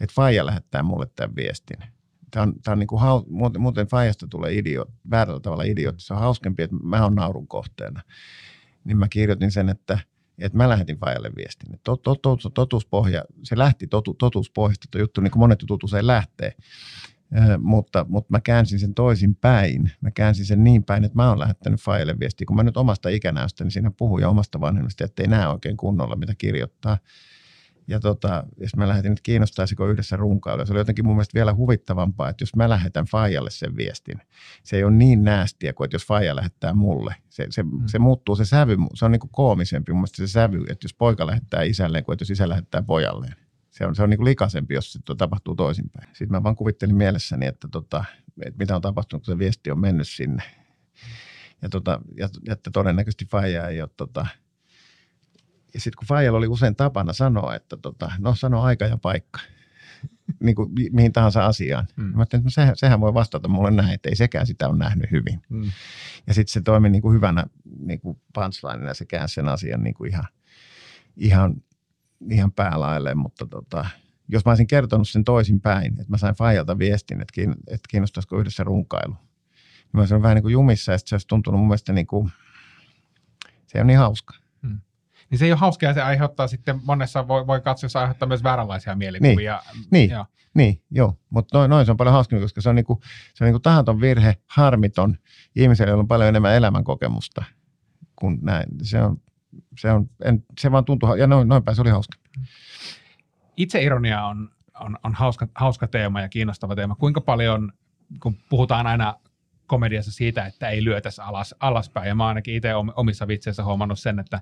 että 0.00 0.14
Faija 0.14 0.46
lähettää 0.46 0.82
mulle 0.82 1.06
tämän 1.14 1.36
viestin. 1.36 1.93
Tämä 2.34 2.42
on, 2.42 2.54
tämä 2.62 2.72
on 2.72 2.78
niin 2.78 2.86
kuin 2.86 3.00
muuten, 3.28 3.62
muuten 3.62 3.86
Faijasta 3.86 4.26
tulee 4.26 4.52
idiot, 4.52 4.88
väärällä 5.10 5.40
tavalla 5.40 5.62
idiot. 5.62 5.94
Se 5.98 6.14
on 6.14 6.20
hauskempi, 6.20 6.62
että 6.62 6.76
mä 6.82 7.02
oon 7.02 7.14
naurun 7.14 7.48
kohteena. 7.48 8.00
Niin 8.84 8.96
mä 8.96 9.08
kirjoitin 9.08 9.50
sen, 9.50 9.68
että, 9.68 9.98
että 10.38 10.58
mä 10.58 10.68
lähetin 10.68 10.98
Faijalle 10.98 11.30
viestin. 11.36 11.80
Tot, 11.84 12.02
tot, 12.02 12.22
tot, 12.22 12.40
totuuspohja, 12.54 13.24
se 13.42 13.58
lähti 13.58 13.86
totu, 13.86 14.14
totuuspohjasta 14.14 14.98
juttu, 14.98 15.20
niin 15.20 15.30
kuin 15.30 15.40
monet 15.40 15.62
jutut 15.62 15.84
usein 15.84 16.06
lähtee 16.06 16.52
mutta, 17.58 18.06
mutta 18.08 18.32
mä 18.32 18.40
käänsin 18.40 18.78
sen 18.78 18.94
toisin 18.94 19.34
päin. 19.34 19.92
Mä 20.00 20.10
käänsin 20.10 20.46
sen 20.46 20.64
niin 20.64 20.84
päin, 20.84 21.04
että 21.04 21.16
mä 21.16 21.28
oon 21.28 21.38
lähettänyt 21.38 21.80
Faille 21.80 22.18
viestiä, 22.20 22.44
kun 22.46 22.56
mä 22.56 22.62
nyt 22.62 22.76
omasta 22.76 23.08
ikänäystäni 23.08 23.70
siinä 23.70 23.90
puhun 23.90 24.20
ja 24.20 24.28
omasta 24.28 24.60
vanhemmasta, 24.60 25.04
että 25.04 25.22
ei 25.22 25.28
näe 25.28 25.48
oikein 25.48 25.76
kunnolla, 25.76 26.16
mitä 26.16 26.34
kirjoittaa. 26.38 26.98
Ja 27.86 28.00
tota, 28.00 28.44
jos 28.60 28.76
mä 28.76 28.88
lähetin, 28.88 29.12
että 29.12 29.22
kiinnostaisiko 29.22 29.88
yhdessä 29.88 30.16
runkailu. 30.16 30.66
Se 30.66 30.72
oli 30.72 30.80
jotenkin 30.80 31.06
mun 31.06 31.16
mielestä 31.16 31.34
vielä 31.34 31.54
huvittavampaa, 31.54 32.28
että 32.28 32.42
jos 32.42 32.56
mä 32.56 32.68
lähetän 32.68 33.04
Fajalle 33.04 33.50
sen 33.50 33.76
viestin, 33.76 34.20
se 34.62 34.76
ei 34.76 34.84
ole 34.84 34.92
niin 34.92 35.24
näästiä 35.24 35.72
kuin, 35.72 35.84
että 35.84 35.94
jos 35.94 36.06
Faija 36.06 36.36
lähettää 36.36 36.74
mulle. 36.74 37.14
Se, 37.28 37.46
se, 37.50 37.62
mm. 37.62 37.70
se 37.86 37.98
muuttuu, 37.98 38.36
se 38.36 38.44
sävy, 38.44 38.76
se 38.94 39.04
on 39.04 39.12
niin 39.12 39.20
kuin 39.20 39.30
koomisempi 39.32 39.92
mun 39.92 40.00
mielestä 40.00 40.16
se 40.16 40.32
sävy, 40.32 40.58
että 40.68 40.84
jos 40.84 40.94
poika 40.94 41.26
lähettää 41.26 41.62
isälleen 41.62 42.04
kuin 42.04 42.12
että 42.12 42.22
jos 42.22 42.30
isä 42.30 42.48
lähettää 42.48 42.82
pojalleen 42.82 43.34
se 43.74 43.86
on, 43.86 43.94
se 43.94 44.02
on 44.02 44.10
niin 44.10 44.18
kuin 44.18 44.24
likaisempi, 44.24 44.74
jos 44.74 44.92
se 44.92 44.98
tapahtuu 45.18 45.54
toisinpäin. 45.54 46.08
Sitten 46.08 46.30
mä 46.30 46.42
vaan 46.42 46.56
kuvittelin 46.56 46.96
mielessäni, 46.96 47.46
että, 47.46 47.68
tota, 47.68 48.04
että 48.46 48.58
mitä 48.58 48.76
on 48.76 48.82
tapahtunut, 48.82 49.24
kun 49.24 49.34
se 49.34 49.38
viesti 49.38 49.70
on 49.70 49.80
mennyt 49.80 50.08
sinne. 50.08 50.42
Ja, 51.62 51.68
tota, 51.68 52.00
ja, 52.16 52.28
että 52.48 52.70
todennäköisesti 52.70 53.24
Faija 53.24 53.68
ei 53.68 53.80
ole 53.80 53.90
tota, 53.96 54.26
ja 55.74 55.80
sitten 55.80 55.98
kun 55.98 56.08
Fajalla 56.08 56.38
oli 56.38 56.48
usein 56.48 56.76
tapana 56.76 57.12
sanoa, 57.12 57.54
että 57.54 57.76
tota, 57.76 58.12
no 58.18 58.34
sano 58.34 58.62
aika 58.62 58.84
ja 58.84 58.98
paikka, 58.98 59.40
niin 60.44 60.56
kuin 60.56 60.70
mihin 60.92 61.12
tahansa 61.12 61.46
asiaan. 61.46 61.86
Mm. 61.96 62.04
Mä 62.04 62.22
että 62.22 62.38
no 62.38 62.50
sehän, 62.50 62.76
sehän 62.76 63.00
voi 63.00 63.14
vastata 63.14 63.48
mulle 63.48 63.70
näin, 63.70 63.94
että 63.94 64.08
ei 64.08 64.16
sekään 64.16 64.46
sitä 64.46 64.68
ole 64.68 64.78
nähnyt 64.78 65.10
hyvin. 65.10 65.42
Mm. 65.48 65.70
Ja 66.26 66.34
sitten 66.34 66.52
se 66.52 66.60
toimi 66.60 66.90
niin 66.90 67.02
kuin 67.02 67.14
hyvänä 67.14 67.46
niin 67.78 68.00
kuin 68.00 68.20
punchlinena, 68.34 68.94
se 68.94 69.04
käänsi 69.04 69.34
sen 69.34 69.48
asian 69.48 69.82
niin 69.82 69.94
kuin 69.94 70.10
ihan, 70.10 70.24
ihan 71.16 71.54
ihan 72.30 72.52
päälailleen, 72.52 73.18
mutta 73.18 73.46
tota, 73.46 73.86
jos 74.28 74.44
mä 74.44 74.50
olisin 74.50 74.66
kertonut 74.66 75.08
sen 75.08 75.24
toisin 75.24 75.60
päin, 75.60 75.92
että 75.92 76.10
mä 76.10 76.18
sain 76.18 76.34
Fajalta 76.34 76.78
viestin, 76.78 77.20
että, 77.20 77.32
kiin, 77.32 77.50
että 77.50 77.88
kiinnostaisiko 77.88 78.38
yhdessä 78.38 78.64
runkailu. 78.64 79.12
Niin 79.12 79.90
mä 79.92 80.00
olisin 80.00 80.22
vähän 80.22 80.34
niin 80.34 80.42
kuin 80.42 80.52
jumissa 80.52 80.92
ja 80.92 80.98
se 80.98 81.14
olisi 81.14 81.26
tuntunut 81.26 81.60
mun 81.60 81.68
mielestä 81.68 81.92
niin 81.92 82.06
kuin, 82.06 82.30
se 83.66 83.80
on 83.80 83.86
niin 83.86 83.98
hauska. 83.98 84.34
Niin 85.30 85.38
se 85.38 85.44
ei 85.44 85.52
ole 85.52 85.58
hauskaa 85.58 85.90
ja 85.90 85.94
se 85.94 86.02
aiheuttaa 86.02 86.46
sitten, 86.46 86.80
monessa 86.84 87.28
voi, 87.28 87.46
voi 87.46 87.60
katsoa, 87.60 87.88
se 87.88 87.98
aiheuttaa 87.98 88.28
myös 88.28 88.42
vääränlaisia 88.42 88.94
mielikuvia. 88.94 89.62
Niin, 89.74 89.86
niin, 89.90 90.10
joo. 90.10 90.26
niin 90.54 90.82
joo. 90.90 91.18
mutta 91.30 91.58
noin, 91.58 91.70
noin 91.70 91.86
se 91.86 91.90
on 91.90 91.96
paljon 91.96 92.12
hauskaa, 92.12 92.40
koska 92.40 92.60
se 92.60 92.68
on, 92.68 92.74
niinku, 92.74 93.00
se 93.34 93.44
on 93.44 93.46
niinku 93.46 93.60
tahaton 93.60 94.00
virhe, 94.00 94.36
harmiton 94.46 95.18
ihmiselle, 95.56 95.90
jolla 95.90 96.00
on 96.00 96.08
paljon 96.08 96.28
enemmän 96.28 96.54
elämänkokemusta 96.54 97.44
kuin 98.16 98.38
näin. 98.42 98.66
Se 98.82 99.02
on, 99.02 99.20
se 99.80 99.90
on, 99.92 100.10
en, 100.24 100.44
se 100.60 100.72
vaan 100.72 100.84
tuntuu, 100.84 101.14
ja 101.14 101.26
noin, 101.26 101.48
noin 101.48 101.64
päin 101.64 101.74
se 101.74 101.82
oli 101.82 101.90
hauska. 101.90 102.18
Itseironia 103.56 104.24
on, 104.24 104.50
on, 104.80 104.98
on 105.04 105.14
hauska, 105.14 105.48
hauska 105.54 105.86
teema 105.86 106.20
ja 106.20 106.28
kiinnostava 106.28 106.76
teema. 106.76 106.94
Kuinka 106.94 107.20
paljon, 107.20 107.72
kun 108.22 108.36
puhutaan 108.48 108.86
aina 108.86 109.14
komediassa 109.66 110.12
siitä, 110.12 110.46
että 110.46 110.68
ei 110.68 110.84
lyötäisi 110.84 111.20
alas, 111.20 111.54
alaspäin, 111.60 112.08
ja 112.08 112.14
mä 112.14 112.26
ainakin 112.26 112.54
itse 112.54 112.74
omissa 112.74 113.28
vitseissä 113.28 113.64
huomannut 113.64 113.98
sen, 113.98 114.18
että 114.18 114.40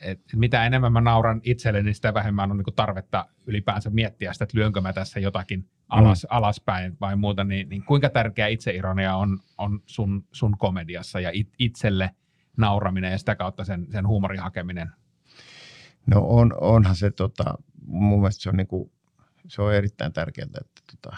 et 0.00 0.20
mitä 0.34 0.66
enemmän 0.66 0.92
mä 0.92 1.00
nauran 1.00 1.40
itselleni, 1.44 1.84
niin 1.84 1.94
sitä 1.94 2.14
vähemmän 2.14 2.50
on 2.50 2.56
niin 2.56 2.74
tarvetta 2.76 3.26
ylipäänsä 3.46 3.90
miettiä 3.90 4.32
sitä, 4.32 4.44
että 4.44 4.58
lyönkö 4.58 4.80
mä 4.80 4.92
tässä 4.92 5.20
jotakin 5.20 5.68
alas, 5.88 6.22
mm. 6.22 6.36
alaspäin 6.36 6.96
vai 7.00 7.16
muuta, 7.16 7.44
niin, 7.44 7.68
niin 7.68 7.84
kuinka 7.84 8.10
tärkeä 8.10 8.46
itseironia 8.46 9.16
on, 9.16 9.38
on 9.58 9.82
sun, 9.86 10.24
sun 10.32 10.58
komediassa 10.58 11.20
ja 11.20 11.30
it, 11.32 11.48
itselle 11.58 12.10
nauraminen 12.56 13.12
ja 13.12 13.18
sitä 13.18 13.36
kautta 13.36 13.64
sen, 13.64 13.86
sen 13.92 14.06
huumorin 14.06 14.40
hakeminen? 14.40 14.90
No 16.06 16.20
on, 16.20 16.54
onhan 16.60 16.96
se, 16.96 17.10
tota, 17.10 17.54
mun 17.86 18.20
mielestä 18.20 18.42
se 18.42 18.48
on, 18.48 18.56
niinku, 18.56 18.92
se 19.48 19.62
on 19.62 19.74
erittäin 19.74 20.12
tärkeää, 20.12 20.48
että 20.60 20.82
tota, 20.90 21.16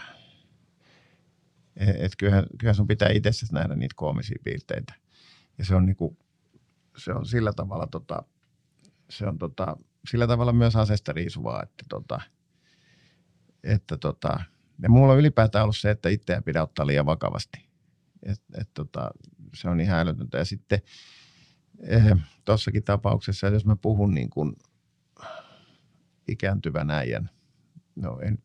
et, 1.76 1.96
et 1.98 2.12
kyllähän, 2.18 2.44
kyllähän 2.58 2.74
sun 2.74 2.86
pitää 2.86 3.08
itse 3.08 3.30
nähdä 3.52 3.76
niitä 3.76 3.94
koomisia 3.96 4.38
piirteitä. 4.44 4.94
Ja 5.58 5.64
se 5.64 5.74
on, 5.74 5.86
niinku, 5.86 6.18
se 6.96 7.12
on 7.12 7.26
sillä 7.26 7.52
tavalla 7.52 7.86
tota, 7.86 8.22
se 9.10 9.26
on 9.26 9.38
tota, 9.38 9.76
sillä 10.10 10.26
tavalla 10.26 10.52
myös 10.52 10.76
asesta 10.76 11.12
riisuvaa, 11.12 11.62
että, 11.62 11.84
tota, 11.88 12.20
että 13.64 13.96
tota, 13.96 14.40
ja 14.82 14.88
mulla 14.88 15.12
on 15.12 15.18
ylipäätään 15.18 15.62
ollut 15.62 15.76
se, 15.76 15.90
että 15.90 16.08
itseä 16.08 16.42
pidä 16.42 16.62
ottaa 16.62 16.86
liian 16.86 17.06
vakavasti. 17.06 17.68
Et, 18.22 18.42
et 18.60 18.68
tota, 18.74 19.10
se 19.54 19.68
on 19.68 19.80
ihan 19.80 19.98
älytöntä. 19.98 20.38
Ja 20.38 20.44
sitten 20.44 20.80
eh, 21.80 22.04
tuossakin 22.44 22.84
tapauksessa, 22.84 23.46
jos 23.46 23.66
mä 23.66 23.76
puhun 23.76 24.14
niin 24.14 24.30
kuin 24.30 24.56
ikääntyvän 26.28 26.90
äijän, 26.90 27.30
no 27.96 28.20
en, 28.20 28.38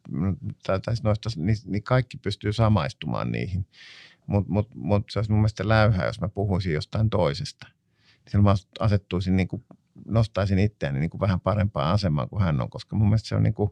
tai, 0.66 0.80
tai 0.80 0.96
noista, 1.04 1.30
niin, 1.36 1.58
niin 1.66 1.84
kaikki 1.84 2.18
pystyy 2.18 2.54
samaistumaan 2.54 3.32
niihin. 3.32 3.68
Mutta 4.28 4.52
mut, 4.52 4.76
mut 4.76 5.04
se 5.10 5.20
olisi 5.20 5.32
mun 5.32 5.40
mielestä 5.40 5.68
läyhää, 5.68 6.06
jos 6.06 6.22
mä 6.22 6.30
puhuisin 6.30 6.74
jostain 6.74 7.10
toisesta. 7.10 7.68
Silloin 8.28 8.44
mä 8.44 8.56
asettuisin 8.80 9.36
niin 9.36 9.48
kuin 9.48 9.66
nostaisin 10.06 10.60
itseäni 10.60 11.00
niin 11.00 11.10
kuin 11.10 11.22
vähän 11.22 11.40
parempaan 11.40 11.94
asemaan 11.94 12.30
kuin 12.30 12.44
hän 12.44 12.62
on, 12.62 12.70
koska 12.70 12.96
mun 12.96 13.08
mielestä 13.08 13.28
se 13.28 13.36
on 13.36 13.44
niin 13.44 13.54
kuin, 13.54 13.72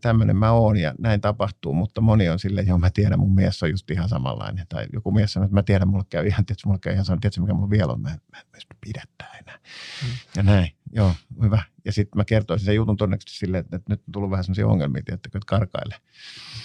tämmöinen 0.00 0.36
mä 0.36 0.52
oon 0.52 0.76
ja 0.76 0.94
näin 0.98 1.20
tapahtuu, 1.20 1.72
mutta 1.72 2.00
moni 2.00 2.28
on 2.28 2.38
silleen, 2.38 2.66
joo 2.66 2.78
mä 2.78 2.90
tiedän, 2.90 3.18
mun 3.18 3.34
mies 3.34 3.62
on 3.62 3.70
just 3.70 3.90
ihan 3.90 4.08
samanlainen. 4.08 4.66
Tai 4.68 4.86
joku 4.92 5.10
mies 5.10 5.32
sanoo, 5.32 5.44
että 5.44 5.54
mä 5.54 5.62
tiedän, 5.62 5.88
mulle 5.88 6.04
käy 6.10 6.26
ihan, 6.26 6.46
tietysti 6.46 6.68
mulle 6.68 6.78
käy 6.78 6.92
ihan 6.92 7.04
samanlainen, 7.04 7.20
tiedätkö 7.20 7.40
mikä 7.40 7.54
mulla 7.54 7.70
vielä 7.70 7.92
on, 7.92 8.00
mä, 8.00 8.08
mä 8.08 8.38
en 8.38 8.46
pysty 8.52 8.76
pidättää 8.80 9.38
enää. 9.40 9.58
Mm. 10.02 10.08
Ja 10.36 10.42
näin, 10.42 10.72
joo, 10.92 11.14
hyvä. 11.42 11.62
Ja 11.84 11.92
sitten 11.92 12.18
mä 12.18 12.24
kertoisin 12.24 12.66
sen 12.66 12.74
jutun 12.74 12.96
todennäköisesti 12.96 13.38
silleen, 13.38 13.64
että, 13.64 13.80
nyt 13.88 14.00
on 14.08 14.12
tullut 14.12 14.30
vähän 14.30 14.44
sellaisia 14.44 14.66
ongelmia, 14.66 15.02
että 15.08 15.38
karkaile. 15.46 15.94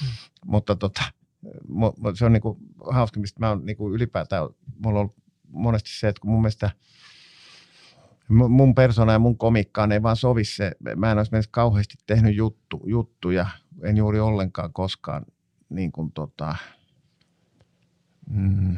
Mm. 0.02 0.08
Mutta 0.46 0.76
tota, 0.76 1.04
se 2.16 2.26
on 2.26 2.34
niinku 2.34 2.58
hauska, 2.92 3.20
mistä 3.20 3.40
mä 3.40 3.50
oon 3.50 3.66
niinku 3.66 3.94
ylipäätään, 3.94 4.50
mulla 4.86 5.00
on 5.00 5.10
monesti 5.48 5.90
se, 5.94 6.08
että 6.08 6.20
kun 6.22 6.32
mun 6.32 6.42
mielestä– 6.42 6.72
mun 8.32 8.76
persona 8.76 9.12
ja 9.12 9.20
mun 9.20 9.38
komikkaan 9.38 9.92
ei 9.92 10.04
vaan 10.04 10.16
sovi 10.16 10.44
se. 10.44 10.72
Mä 10.96 11.12
en 11.12 11.18
olisi 11.18 11.50
kauheasti 11.52 11.96
tehnyt 12.08 12.36
juttu, 12.36 12.82
juttuja, 12.86 13.48
en 13.84 13.98
juuri 13.98 14.20
ollenkaan 14.20 14.74
koskaan 14.74 15.26
niin 15.70 15.92
kuin 15.92 16.12
tota, 16.12 16.56
mm, 18.30 18.78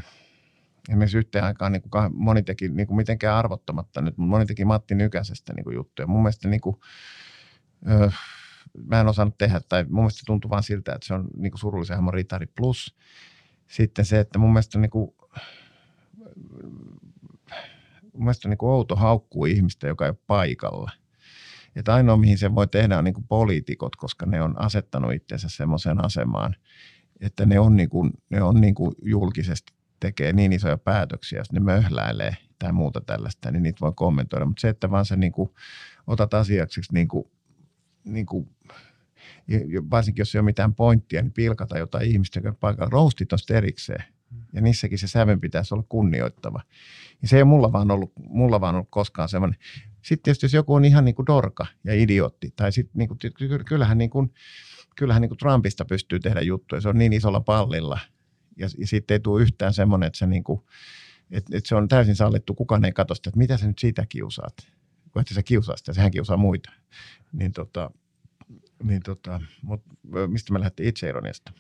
esimerkiksi 0.90 1.18
yhteen 1.18 1.44
aikaan 1.44 1.72
niin 1.72 1.82
kuin 1.82 1.92
moni 2.14 2.44
teki 2.44 2.70
niin 2.70 2.88
kuin 2.88 2.98
mitenkään 2.98 3.38
arvottamatta 3.38 4.02
nyt, 4.02 4.18
mutta 4.18 4.30
moni 4.30 4.46
teki 4.46 4.66
Matti 4.66 4.96
Nykäsestä 4.96 5.54
niin 5.54 5.64
kuin 5.64 5.76
juttuja. 5.76 6.08
Mun 6.08 6.22
mielestä 6.22 6.48
niin 6.48 6.62
kuin, 6.62 6.76
öö, 7.90 8.10
mä 8.88 9.02
en 9.02 9.08
osannut 9.08 9.38
tehdä, 9.38 9.62
tai 9.70 9.84
mun 9.84 10.04
mielestä 10.04 10.24
tuntuu 10.26 10.50
vaan 10.50 10.64
siltä, 10.64 10.94
että 10.94 11.08
se 11.08 11.14
on 11.14 11.28
niin 11.38 11.52
kuin 11.52 11.60
surullisen 11.60 11.96
hahmon 11.96 12.14
ritari 12.14 12.48
plus. 12.58 12.96
Sitten 13.68 14.06
se, 14.06 14.20
että 14.20 14.40
mun 14.40 14.54
mielestä 14.54 14.80
niin 14.80 14.92
kuin, 14.92 15.16
mun 18.14 18.24
mielestä 18.24 18.48
on 18.48 18.50
niin 18.50 18.58
outo 18.62 18.96
haukkuu 18.96 19.46
ihmistä, 19.46 19.88
joka 19.88 20.06
ei 20.06 20.10
ole 20.10 20.18
paikalla. 20.28 20.92
Että 21.76 21.94
ainoa, 21.94 22.18
mihin 22.18 22.38
se 22.38 22.56
voi 22.56 22.68
tehdä, 22.68 22.98
on 22.98 23.04
niin 23.04 23.14
kuin 23.14 23.28
poliitikot, 23.28 23.96
koska 23.96 24.26
ne 24.26 24.42
on 24.42 24.62
asettanut 24.62 25.14
itsensä 25.14 25.50
semmoiseen 25.50 26.06
asemaan, 26.06 26.56
että 27.22 27.46
ne 27.46 27.60
on, 27.60 27.76
niin 27.76 27.90
kuin, 27.90 28.12
ne 28.30 28.42
on 28.42 28.62
niin 28.62 28.76
kuin 28.76 28.96
julkisesti 29.06 29.74
tekee 30.00 30.34
niin 30.34 30.54
isoja 30.54 30.78
päätöksiä, 30.78 31.40
jos 31.40 31.52
ne 31.52 31.60
möhläilee 31.60 32.38
tai 32.60 32.72
muuta 32.72 33.02
tällaista, 33.02 33.52
niin 33.52 33.64
niitä 33.64 33.80
voi 33.82 33.92
kommentoida. 33.96 34.46
Mutta 34.46 34.62
se, 34.62 34.70
että 34.70 34.92
vaan 34.92 35.06
sä 35.06 35.16
niin 35.16 35.32
kuin 35.32 35.50
otat 36.08 36.34
asiaksi 36.34 36.82
niin 36.92 37.08
kuin, 37.08 37.26
niin 38.04 38.26
kuin, 38.26 38.50
varsinkin 39.92 40.22
jos 40.22 40.36
ei 40.36 40.40
ole 40.40 40.46
mitään 40.46 40.76
pointtia, 40.76 41.22
niin 41.22 41.34
pilkata 41.34 41.78
jotain 41.78 42.10
ihmistä, 42.10 42.40
joka 42.40 42.58
paikalla. 42.60 42.90
Roastit 42.90 43.34
on 43.34 43.40
erikseen 43.56 44.04
ja 44.54 44.62
niissäkin 44.62 45.00
se 45.00 45.08
säven 45.08 45.40
pitäisi 45.40 45.74
olla 45.74 45.84
kunnioittava. 45.90 46.62
Ja 47.22 47.28
se 47.28 47.38
ei 47.38 47.44
mulla 47.44 47.72
vaan 47.72 47.92
ollut, 47.92 48.12
mulla 48.18 48.62
vaan 48.62 48.76
ollut 48.76 48.88
koskaan 48.92 49.30
semmoinen. 49.30 49.60
Sitten 50.02 50.24
tietysti 50.24 50.46
jos 50.46 50.54
joku 50.54 50.74
on 50.74 50.86
ihan 50.86 51.06
niin 51.06 51.16
kuin 51.16 51.26
dorka 51.26 51.66
ja 51.84 51.94
idiootti, 51.94 52.54
tai 52.56 52.72
sitten 52.72 53.00
niin 53.00 53.64
kyllähän, 53.66 53.98
niin 53.98 54.10
kuin, 54.10 54.34
kyllähän 54.96 55.22
niin 55.22 55.30
kuin 55.30 55.38
Trumpista 55.38 55.86
pystyy 55.86 56.20
tehdä 56.20 56.42
juttuja, 56.42 56.82
se 56.82 56.90
on 56.90 56.98
niin 56.98 57.14
isolla 57.14 57.42
pallilla. 57.42 58.00
Ja, 58.58 58.68
ja 58.78 58.88
sitten 58.88 59.16
ei 59.16 59.20
tule 59.20 59.42
yhtään 59.42 59.74
semmoinen, 59.74 60.08
että 60.08 60.20
se, 60.20 60.28
niin 60.28 60.44
kuin, 60.44 60.62
että, 61.32 61.58
että 61.58 61.68
se 61.68 61.76
on 61.76 61.88
täysin 61.88 62.16
sallittu, 62.16 62.56
kukaan 62.56 62.86
ei 62.86 62.92
katso 62.92 63.16
sitä, 63.16 63.30
että 63.30 63.38
mitä 63.38 63.58
sä 63.58 63.68
nyt 63.68 63.80
siitä 63.80 64.06
kiusaat. 64.10 64.54
Kun 65.12 65.22
että 65.22 65.34
sä 65.34 65.44
kiusaa 65.44 65.78
sitä, 65.78 65.94
sehän 65.94 66.12
kiusaa 66.12 66.38
muita. 66.38 66.72
Niin 67.32 67.52
tota, 67.52 67.92
niin 68.84 69.02
tota, 69.04 69.42
mutta 69.62 69.90
mistä 70.28 70.54
me 70.54 70.60
lähdettiin 70.60 70.90
itseironiasta? 70.90 71.52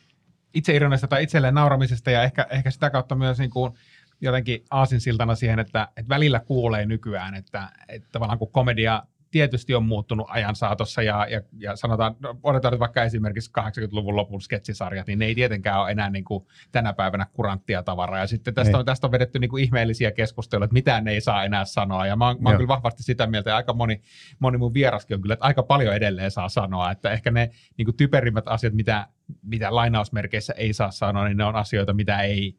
Itseironiasta 0.53 1.07
tai 1.07 1.23
itselleen 1.23 1.53
nauramisesta 1.53 2.11
ja 2.11 2.23
ehkä, 2.23 2.47
ehkä 2.49 2.71
sitä 2.71 2.89
kautta 2.89 3.15
myös 3.15 3.39
niin 3.39 3.49
kuin 3.49 3.73
jotenkin 4.21 4.65
aasinsiltana 4.71 5.35
siihen, 5.35 5.59
että, 5.59 5.87
että 5.97 6.09
välillä 6.09 6.39
kuulee 6.39 6.85
nykyään, 6.85 7.35
että, 7.35 7.69
että 7.87 8.07
tavallaan 8.11 8.39
kun 8.39 8.51
komedia 8.51 9.03
tietysti 9.33 9.75
on 9.75 9.85
muuttunut 9.85 10.27
ajan 10.29 10.55
saatossa 10.55 11.03
ja, 11.03 11.27
ja, 11.29 11.41
ja 11.57 11.75
sanotaan, 11.75 12.15
no, 12.19 12.37
odotetaan 12.43 12.79
vaikka 12.79 13.03
esimerkiksi 13.03 13.51
80-luvun 13.59 14.15
lopun 14.15 14.41
sketsisarjat, 14.41 15.07
niin 15.07 15.19
ne 15.19 15.25
ei 15.25 15.35
tietenkään 15.35 15.81
ole 15.81 15.91
enää 15.91 16.09
niin 16.09 16.23
kuin 16.23 16.47
tänä 16.71 16.93
päivänä 16.93 17.27
kuranttia 17.33 17.83
tavaraa. 17.83 18.19
Ja 18.19 18.27
sitten 18.27 18.53
tästä, 18.53 18.77
on, 18.77 18.85
tästä 18.85 19.07
on 19.07 19.11
vedetty 19.11 19.39
niin 19.39 19.49
kuin 19.49 19.63
ihmeellisiä 19.63 20.11
keskusteluja, 20.11 20.65
että 20.65 20.73
mitään 20.73 21.07
ei 21.07 21.21
saa 21.21 21.43
enää 21.43 21.65
sanoa. 21.65 22.07
Ja 22.07 22.15
mä 22.15 22.27
oon, 22.27 22.37
mä 22.39 22.49
oon 22.49 22.57
kyllä 22.57 22.67
vahvasti 22.67 23.03
sitä 23.03 23.27
mieltä, 23.27 23.49
ja 23.49 23.55
aika 23.55 23.73
moni, 23.73 24.01
moni 24.39 24.57
mun 24.57 24.73
vieraskin 24.73 25.15
on 25.15 25.21
kyllä, 25.21 25.33
että 25.33 25.45
aika 25.45 25.63
paljon 25.63 25.95
edelleen 25.95 26.31
saa 26.31 26.49
sanoa. 26.49 26.91
Että 26.91 27.11
ehkä 27.11 27.31
ne 27.31 27.49
niin 27.77 27.85
kuin 27.85 27.97
typerimmät 27.97 28.47
asiat, 28.47 28.73
mitä, 28.73 29.07
mitä 29.43 29.75
lainausmerkeissä 29.75 30.53
ei 30.57 30.73
saa 30.73 30.91
sanoa, 30.91 31.27
niin 31.27 31.37
ne 31.37 31.43
on 31.43 31.55
asioita, 31.55 31.93
mitä 31.93 32.21
ei 32.21 32.57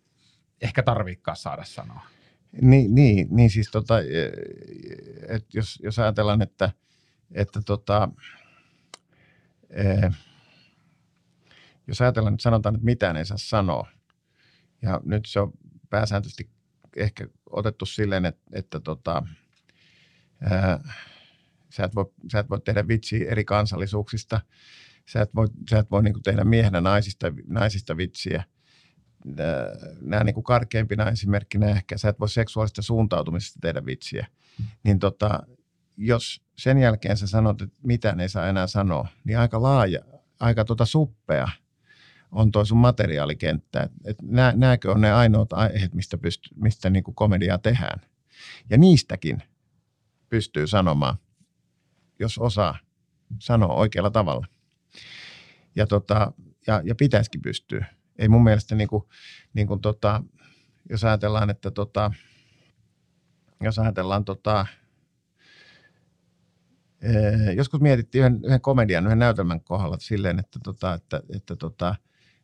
ehkä 0.60 0.82
tarviikaan 0.82 1.36
saada 1.36 1.64
sanoa. 1.64 2.13
Niin, 2.62 2.94
niin, 2.94 3.28
niin 3.30 3.50
siis 3.50 3.70
tota, 3.70 4.00
e, 4.00 4.32
et 5.28 5.54
jos, 5.54 5.78
jos 5.82 5.98
ajatellaan, 5.98 6.42
että, 6.42 6.72
että 7.32 7.60
tota, 7.66 8.08
eh, 9.70 10.12
jos 11.86 12.00
ajatellaan, 12.00 12.34
että 12.34 12.42
sanotaan, 12.42 12.74
että 12.74 12.84
mitään 12.84 13.16
ei 13.16 13.26
saa 13.26 13.36
sanoa, 13.36 13.88
ja 14.82 15.00
nyt 15.04 15.26
se 15.26 15.40
on 15.40 15.52
pääsääntöisesti 15.90 16.50
ehkä 16.96 17.28
otettu 17.50 17.86
silleen, 17.86 18.24
että, 18.24 18.42
että 18.52 18.80
tota, 18.80 19.22
ää, 20.40 20.80
sä, 21.70 21.84
et 21.84 21.94
voi, 21.94 22.12
sä 22.32 22.38
et 22.38 22.50
voi 22.50 22.60
tehdä 22.60 22.88
vitsiä 22.88 23.30
eri 23.30 23.44
kansallisuuksista, 23.44 24.40
sä 25.08 25.22
et 25.22 25.34
voi, 25.34 25.46
sä 25.70 25.78
et 25.78 25.90
voi 25.90 26.02
niin 26.02 26.22
tehdä 26.22 26.44
miehenä 26.44 26.80
naisista, 26.80 27.26
naisista 27.46 27.96
vitsiä– 27.96 28.44
nämä 30.00 30.24
niin 30.24 30.34
kuin 30.34 30.44
karkeimpina 30.44 31.10
esimerkkinä 31.10 31.66
ehkä, 31.66 31.98
sä 31.98 32.08
et 32.08 32.20
voi 32.20 32.28
seksuaalista 32.28 32.82
suuntautumisesta 32.82 33.58
tehdä 33.62 33.86
vitsiä, 33.86 34.26
mm. 34.58 34.64
niin 34.82 34.98
tota, 34.98 35.40
jos 35.96 36.42
sen 36.58 36.78
jälkeen 36.78 37.16
sä 37.16 37.26
sanot, 37.26 37.62
että 37.62 37.78
mitään 37.82 38.20
ei 38.20 38.28
saa 38.28 38.48
enää 38.48 38.66
sanoa, 38.66 39.08
niin 39.24 39.38
aika 39.38 39.62
laaja, 39.62 40.00
aika 40.40 40.64
tota 40.64 40.84
suppea 40.84 41.48
on 42.32 42.50
tuo 42.50 42.64
sun 42.64 42.78
materiaalikenttä. 42.78 43.82
Et, 43.82 43.92
et 44.04 44.22
nää, 44.22 44.52
nääkö 44.56 44.92
on 44.92 45.00
ne 45.00 45.12
ainoat 45.12 45.52
aiheet, 45.52 45.94
mistä, 45.94 46.18
pyst, 46.18 46.40
mistä 46.54 46.90
niin 46.90 47.04
kuin 47.04 47.14
komediaa 47.14 47.58
tehdään. 47.58 48.00
Ja 48.70 48.78
niistäkin 48.78 49.42
pystyy 50.28 50.66
sanomaan, 50.66 51.16
jos 52.18 52.38
osaa, 52.38 52.78
sanoa 53.38 53.74
oikealla 53.74 54.10
tavalla. 54.10 54.46
Ja, 55.76 55.86
tota, 55.86 56.32
ja, 56.66 56.82
ja 56.84 56.94
pitäisikin 56.94 57.42
pystyä. 57.42 57.86
Ei 58.18 58.28
mun 58.28 58.44
mielestä 58.44 58.74
niin 58.74 58.88
kuin, 58.88 59.04
niin 59.54 59.66
kuin 59.66 59.80
tota, 59.80 60.22
jos 60.90 61.04
ajatellaan, 61.04 61.50
että 61.50 61.70
tota, 61.70 62.12
jos 63.60 63.78
ajatellaan 63.78 64.24
tota, 64.24 64.66
eh, 67.02 67.56
joskus 67.56 67.80
mietittiin 67.80 68.24
yhden, 68.24 68.40
yhden 68.44 68.60
komedian, 68.60 69.06
yhden 69.06 69.18
näytelmän 69.18 69.60
kohdalla 69.60 69.96
silleen, 70.00 70.38
että, 70.38 70.58
tota, 70.64 70.94
että, 70.94 71.22
että, 71.36 71.56
tota, 71.56 71.94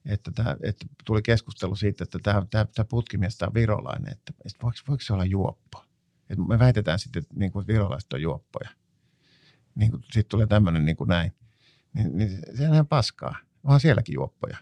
että, 0.05 0.31
tämä, 0.35 0.57
että 0.63 0.87
tuli 1.05 1.23
keskustelu 1.23 1.77
siitä, 1.77 2.05
että 2.05 2.19
tämä, 2.23 2.47
tämä, 2.51 2.67
tämä 2.75 2.87
putkimies 2.91 3.43
on 3.43 3.55
virolainen, 3.55 4.13
että, 4.13 4.33
että 4.47 4.59
voiko, 4.63 4.79
voiko 4.89 5.01
se 5.01 5.13
olla 5.13 5.25
juoppo? 5.25 5.85
Että 6.31 6.45
me 6.49 6.59
väitetään 6.59 6.99
sitten, 6.99 7.23
että, 7.23 7.35
niin 7.39 7.53
kuin, 7.53 7.63
että 7.63 7.73
virolaiset 7.73 8.13
on 8.13 8.23
juoppoja. 8.23 8.71
Niin 9.75 9.93
sitten 9.93 10.29
tulee 10.29 10.47
tämmöinen 10.47 10.85
niin 10.85 10.97
kuin 10.97 11.09
näin. 11.09 11.33
Niin, 11.95 12.17
niin 12.17 12.39
sehän 12.55 12.79
on 12.81 12.87
paskaa. 12.87 13.37
Onhan 13.65 13.81
sielläkin 13.81 14.15
juoppoja. 14.15 14.57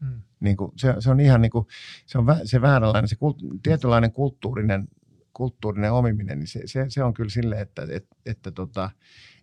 Hmm. 0.00 0.22
Niin 0.40 0.56
kuin, 0.56 0.72
se, 0.76 0.94
se, 0.98 1.10
on 1.10 1.20
ihan 1.20 1.40
niin 1.40 1.50
kuin, 1.50 1.66
se 2.06 2.18
on 2.18 2.26
vä, 2.26 2.40
se 2.44 2.60
vääränlainen, 2.60 3.08
se 3.08 3.16
kult, 3.16 3.38
tietynlainen 3.62 4.12
kulttuurinen, 4.12 4.88
kulttuurinen 5.32 5.92
omiminen, 5.92 6.38
niin 6.38 6.46
se, 6.46 6.60
se, 6.64 6.84
se 6.88 7.02
on 7.02 7.14
kyllä 7.14 7.30
silleen, 7.30 7.62
että, 7.62 7.86
että, 7.90 8.16
että, 8.26 8.50
tota, 8.50 8.90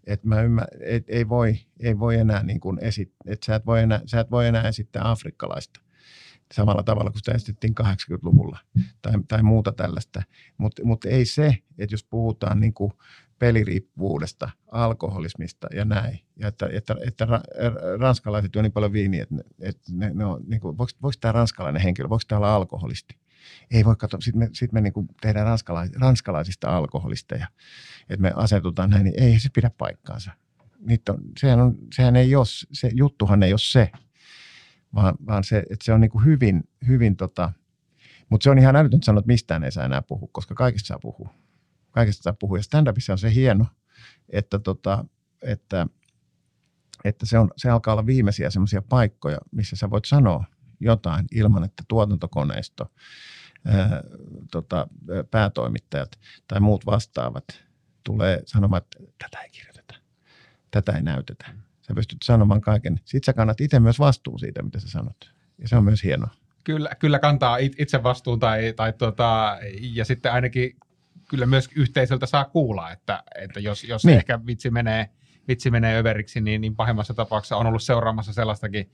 että 0.07 0.27
mä 0.27 0.41
ymmär, 0.41 0.67
et, 0.81 1.05
ei, 1.07 1.29
voi, 1.29 1.55
ei 1.79 1.99
voi 1.99 2.15
enää 2.15 2.43
niin 2.43 2.59
kuin 2.59 2.79
esit, 2.81 3.13
että 3.25 3.45
sä 3.45 3.55
et 3.55 3.65
voi 3.65 3.81
enää, 3.81 4.01
sä 4.05 4.19
et 4.19 4.31
voi 4.31 4.47
enää 4.47 4.67
esittää 4.67 5.09
afrikkalaista 5.11 5.81
samalla 6.53 6.83
tavalla 6.83 7.11
kuin 7.11 7.19
sitä 7.19 7.31
esitettiin 7.31 7.75
80-luvulla 7.81 8.59
tai, 9.01 9.13
tai 9.27 9.43
muuta 9.43 9.71
tällaista. 9.71 10.23
Mutta 10.57 10.85
mut 10.85 11.05
ei 11.05 11.25
se, 11.25 11.57
että 11.77 11.93
jos 11.93 12.03
puhutaan 12.03 12.59
niin 12.59 12.73
kuin 12.73 12.91
peliriippuvuudesta, 13.39 14.49
alkoholismista 14.71 15.67
ja 15.75 15.85
näin, 15.85 16.19
ja 16.39 16.47
että, 16.47 16.69
että, 16.71 16.95
että 17.07 17.27
ranskalaiset 17.99 18.55
on 18.55 18.63
niin 18.63 18.71
paljon 18.71 18.93
viiniä, 18.93 19.23
että, 19.23 19.35
että 19.59 19.91
ne, 19.93 20.11
ne 20.13 20.25
on, 20.25 20.43
niin 20.47 20.61
kuin, 20.61 20.77
voiko, 20.77 20.91
voiko 21.01 21.17
tämä 21.21 21.31
ranskalainen 21.31 21.81
henkilö, 21.81 22.09
voiko 22.09 22.23
tämä 22.27 22.39
olla 22.39 22.55
alkoholisti? 22.55 23.17
Ei 23.71 23.85
voi 23.85 23.95
katsoa, 23.95 24.21
sitten 24.21 24.39
me, 24.39 24.49
sit 24.53 24.71
me 24.71 24.81
niin 24.81 24.93
kuin 24.93 25.07
tehdään 25.21 25.45
ranskalais, 25.45 25.91
ranskalaisista 25.93 26.77
alkoholisteja, 26.77 27.47
että 28.09 28.21
me 28.21 28.31
asetutaan 28.35 28.89
näin, 28.89 29.03
niin 29.03 29.23
ei 29.23 29.39
se 29.39 29.49
pidä 29.53 29.71
paikkaansa. 29.77 30.31
On, 31.09 31.19
sehän, 31.37 31.59
on, 31.59 31.75
sehän 31.95 32.15
ei 32.15 32.35
ole, 32.35 32.45
se 32.71 32.91
juttuhan 32.93 33.43
ei 33.43 33.53
ole 33.53 33.59
se, 33.59 33.91
vaan, 34.95 35.15
vaan 35.27 35.43
se, 35.43 35.57
että 35.57 35.85
se 35.85 35.93
on 35.93 36.01
niin 36.01 36.11
kuin 36.11 36.25
hyvin, 36.25 36.63
hyvin 36.87 37.15
tota, 37.15 37.51
mutta 38.29 38.43
se 38.43 38.49
on 38.49 38.59
ihan 38.59 38.75
älytöntä 38.75 39.05
sanoa, 39.05 39.19
että 39.19 39.27
mistään 39.27 39.63
ei 39.63 39.71
saa 39.71 39.85
enää 39.85 40.01
puhua, 40.01 40.29
koska 40.31 40.55
kaikista 40.55 40.87
saa 40.87 40.99
puhua. 40.99 41.33
Kaikista 41.97 42.23
saa 42.23 42.33
puhua. 42.39 42.57
Ja 42.57 42.63
stand-upissa 42.63 43.11
on 43.11 43.17
se 43.17 43.33
hieno, 43.33 43.65
että, 44.29 44.59
tota, 44.59 45.05
että, 45.41 45.87
että 47.03 47.25
se, 47.25 47.39
on, 47.39 47.51
se 47.57 47.69
alkaa 47.69 47.93
olla 47.93 48.05
viimeisiä 48.05 48.49
semmoisia 48.49 48.81
paikkoja, 48.81 49.37
missä 49.51 49.75
sä 49.75 49.89
voit 49.89 50.05
sanoa 50.05 50.45
jotain 50.79 51.25
ilman, 51.31 51.63
että 51.63 51.83
tuotantokoneisto, 51.87 52.91
ää, 53.65 54.03
tota, 54.51 54.87
päätoimittajat 55.31 56.19
tai 56.47 56.59
muut 56.59 56.85
vastaavat 56.85 57.45
tulee 58.03 58.43
sanomaan, 58.45 58.81
että 58.81 59.13
tätä 59.23 59.41
ei 59.41 59.49
kirjoiteta, 59.49 59.95
tätä 60.71 60.91
ei 60.91 61.03
näytetä. 61.03 61.45
Sä 61.81 61.93
pystyt 61.93 62.19
sanomaan 62.23 62.61
kaiken. 62.61 62.99
Sitten 63.05 63.25
sä 63.25 63.33
kannat 63.33 63.61
itse 63.61 63.79
myös 63.79 63.99
vastuun 63.99 64.39
siitä, 64.39 64.63
mitä 64.63 64.79
sä 64.79 64.89
sanot. 64.89 65.33
Ja 65.57 65.67
se 65.67 65.75
on 65.75 65.83
myös 65.83 66.03
hienoa. 66.03 66.29
Kyllä, 66.63 66.89
kyllä 66.99 67.19
kantaa 67.19 67.57
itse 67.57 68.03
vastuun 68.03 68.39
tai, 68.39 68.73
tai 68.75 68.93
tuota, 68.93 69.57
ja 69.79 70.05
sitten 70.05 70.31
ainakin 70.31 70.77
kyllä 71.27 71.45
myös 71.45 71.69
yhteisöltä 71.75 72.25
saa 72.25 72.45
kuulla, 72.45 72.91
että, 72.91 73.23
että 73.41 73.59
jos, 73.59 73.83
jos 73.83 74.05
niin. 74.05 74.17
ehkä 74.17 74.39
vitsi 74.45 74.69
menee, 74.69 75.09
vitsi 75.47 75.71
menee 75.71 75.99
överiksi, 75.99 76.41
niin, 76.41 76.61
niin 76.61 76.75
pahimmassa 76.75 77.13
tapauksessa 77.13 77.57
on 77.57 77.67
ollut 77.67 77.83
seuraamassa 77.83 78.33
sellaistakin, 78.33 78.91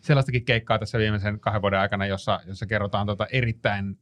sellaistakin 0.00 0.44
keikkaa 0.44 0.78
tässä 0.78 0.98
viimeisen 0.98 1.40
kahden 1.40 1.62
vuoden 1.62 1.80
aikana, 1.80 2.06
jossa, 2.06 2.40
jossa 2.46 2.66
kerrotaan 2.66 3.06
tuota 3.06 3.26
erittäin, 3.32 3.98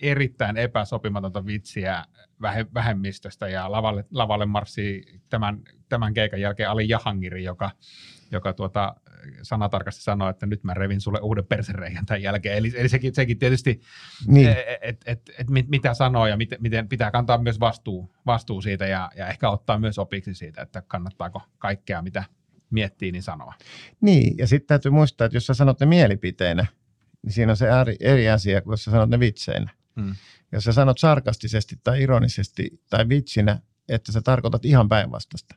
erittäin 0.00 0.56
epäsopimatonta 0.56 1.46
vitsiä 1.46 2.04
vähemmistöstä 2.74 3.48
ja 3.48 3.72
lavalle, 3.72 4.04
lavalle 4.10 4.46
marssii 4.46 5.20
tämän, 5.28 5.62
tämän 5.88 6.14
keikan 6.14 6.40
jälkeen 6.40 6.70
Ali 6.70 6.88
Jahangiri, 6.88 7.44
joka, 7.44 7.70
joka 8.30 8.52
tuota, 8.52 8.94
sanatarkasti 9.42 10.02
sanoi, 10.02 10.30
että 10.30 10.46
nyt 10.46 10.64
mä 10.64 10.74
revin 10.74 11.00
sulle 11.00 11.20
uuden 11.20 11.46
persereijän 11.46 12.06
tämän 12.06 12.22
jälkeen. 12.22 12.56
Eli, 12.56 12.72
eli 12.76 12.88
sekin, 12.88 13.14
sekin 13.14 13.38
tietysti, 13.38 13.80
niin. 14.26 14.48
että 14.48 14.78
et, 14.82 15.02
et, 15.06 15.30
et, 15.38 15.50
mit, 15.50 15.68
mitä 15.68 15.94
sanoo 15.94 16.26
ja 16.26 16.36
miten, 16.36 16.58
miten 16.60 16.88
pitää 16.88 17.10
kantaa 17.10 17.38
myös 17.38 17.60
vastuu, 17.60 18.14
vastuu 18.26 18.62
siitä 18.62 18.86
ja, 18.86 19.10
ja 19.16 19.28
ehkä 19.28 19.50
ottaa 19.50 19.78
myös 19.78 19.98
opiksi 19.98 20.34
siitä, 20.34 20.62
että 20.62 20.82
kannattaako 20.82 21.42
kaikkea, 21.58 22.02
mitä 22.02 22.24
miettii, 22.70 23.12
niin 23.12 23.22
sanoa. 23.22 23.54
Niin, 24.00 24.38
ja 24.38 24.46
sitten 24.46 24.66
täytyy 24.66 24.90
muistaa, 24.90 25.24
että 25.24 25.36
jos 25.36 25.46
sä 25.46 25.54
sanot 25.54 25.80
ne 25.80 25.86
mielipiteinä, 25.86 26.66
niin 27.22 27.32
siinä 27.32 27.52
on 27.52 27.56
se 27.56 27.68
eri, 27.80 27.96
eri 28.00 28.28
asia 28.28 28.62
kuin 28.62 28.72
jos 28.72 28.84
sä 28.84 28.90
sanot 28.90 29.10
ne 29.10 29.20
vitseinä. 29.20 29.70
Hmm. 30.00 30.14
Jos 30.52 30.64
sä 30.64 30.72
sanot 30.72 30.98
sarkastisesti 30.98 31.76
tai 31.84 32.02
ironisesti 32.02 32.80
tai 32.90 33.08
vitsinä, 33.08 33.60
että 33.88 34.12
sä 34.12 34.22
tarkoitat 34.22 34.64
ihan 34.64 34.88
päinvastaista, 34.88 35.56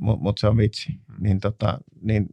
mutta 0.00 0.22
mut 0.22 0.38
se 0.38 0.46
on 0.46 0.56
vitsi, 0.56 0.88
hmm. 0.88 1.16
niin, 1.20 1.40
tota, 1.40 1.78
niin 2.02 2.26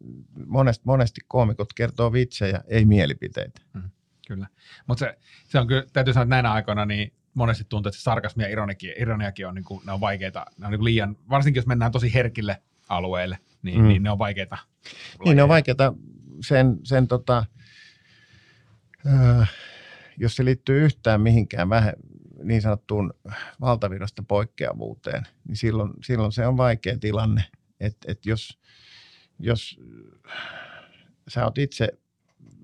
monesti, 0.45 0.82
monesti 0.86 1.22
koomikot 1.28 1.74
kertoo 1.74 2.13
vitsejä, 2.13 2.63
ei 2.68 2.86
mielipiteitä. 2.86 3.61
Hmm. 3.74 3.89
Kyllä, 4.28 4.47
mutta 4.88 4.99
se, 4.99 5.18
se 5.47 5.59
on 5.59 5.68
kyllä, 5.68 5.84
täytyy 5.93 6.13
sanoa, 6.13 6.24
että 6.24 6.36
näinä 6.36 6.51
aikoina 6.51 6.86
niin 6.86 7.13
monesti 7.34 7.65
tuntuu, 7.70 7.89
että 7.89 7.97
se 7.97 8.03
sarkasmi 8.03 8.43
ja 8.43 8.49
ironiakin, 8.49 8.93
ironiakin 8.97 9.47
on, 9.47 9.55
niin 9.55 9.65
kuin, 9.65 9.82
ne 9.86 9.91
on 9.91 10.01
vaikeita, 10.01 10.45
ne 10.57 10.65
on 10.65 10.72
niin 10.72 10.80
kuin 10.80 10.86
liian, 10.86 11.18
varsinkin 11.30 11.59
jos 11.59 11.68
mennään 11.68 11.91
tosi 11.91 12.13
herkille 12.13 12.61
alueille, 12.89 13.39
niin, 13.61 13.82
mm. 13.82 13.88
niin 13.88 14.03
ne 14.03 14.11
on 14.11 14.20
vaikeita. 14.20 14.57
Niin 15.26 15.36
ne 15.36 15.43
on 15.43 15.49
vaikeita 15.49 15.93
sen, 16.41 16.80
sen 16.84 17.07
tota, 17.07 17.45
äh, 19.07 19.51
jos 20.18 20.36
se 20.36 20.45
liittyy 20.45 20.86
yhtään 20.86 21.22
mihinkään 21.22 21.70
vähän 21.70 21.93
niin 22.43 22.61
sanottuun 22.61 23.13
valtavirrasta 23.61 24.24
poikkeavuuteen, 24.28 25.28
niin 25.47 25.55
silloin, 25.55 25.93
silloin 26.03 26.32
se 26.32 26.47
on 26.47 26.57
vaikea 26.57 26.97
tilanne. 26.99 27.43
Että 27.80 28.11
et 28.11 28.25
jos, 28.25 28.59
jos 29.39 29.80
sä 31.28 31.45
oot 31.45 31.57
itse 31.57 31.89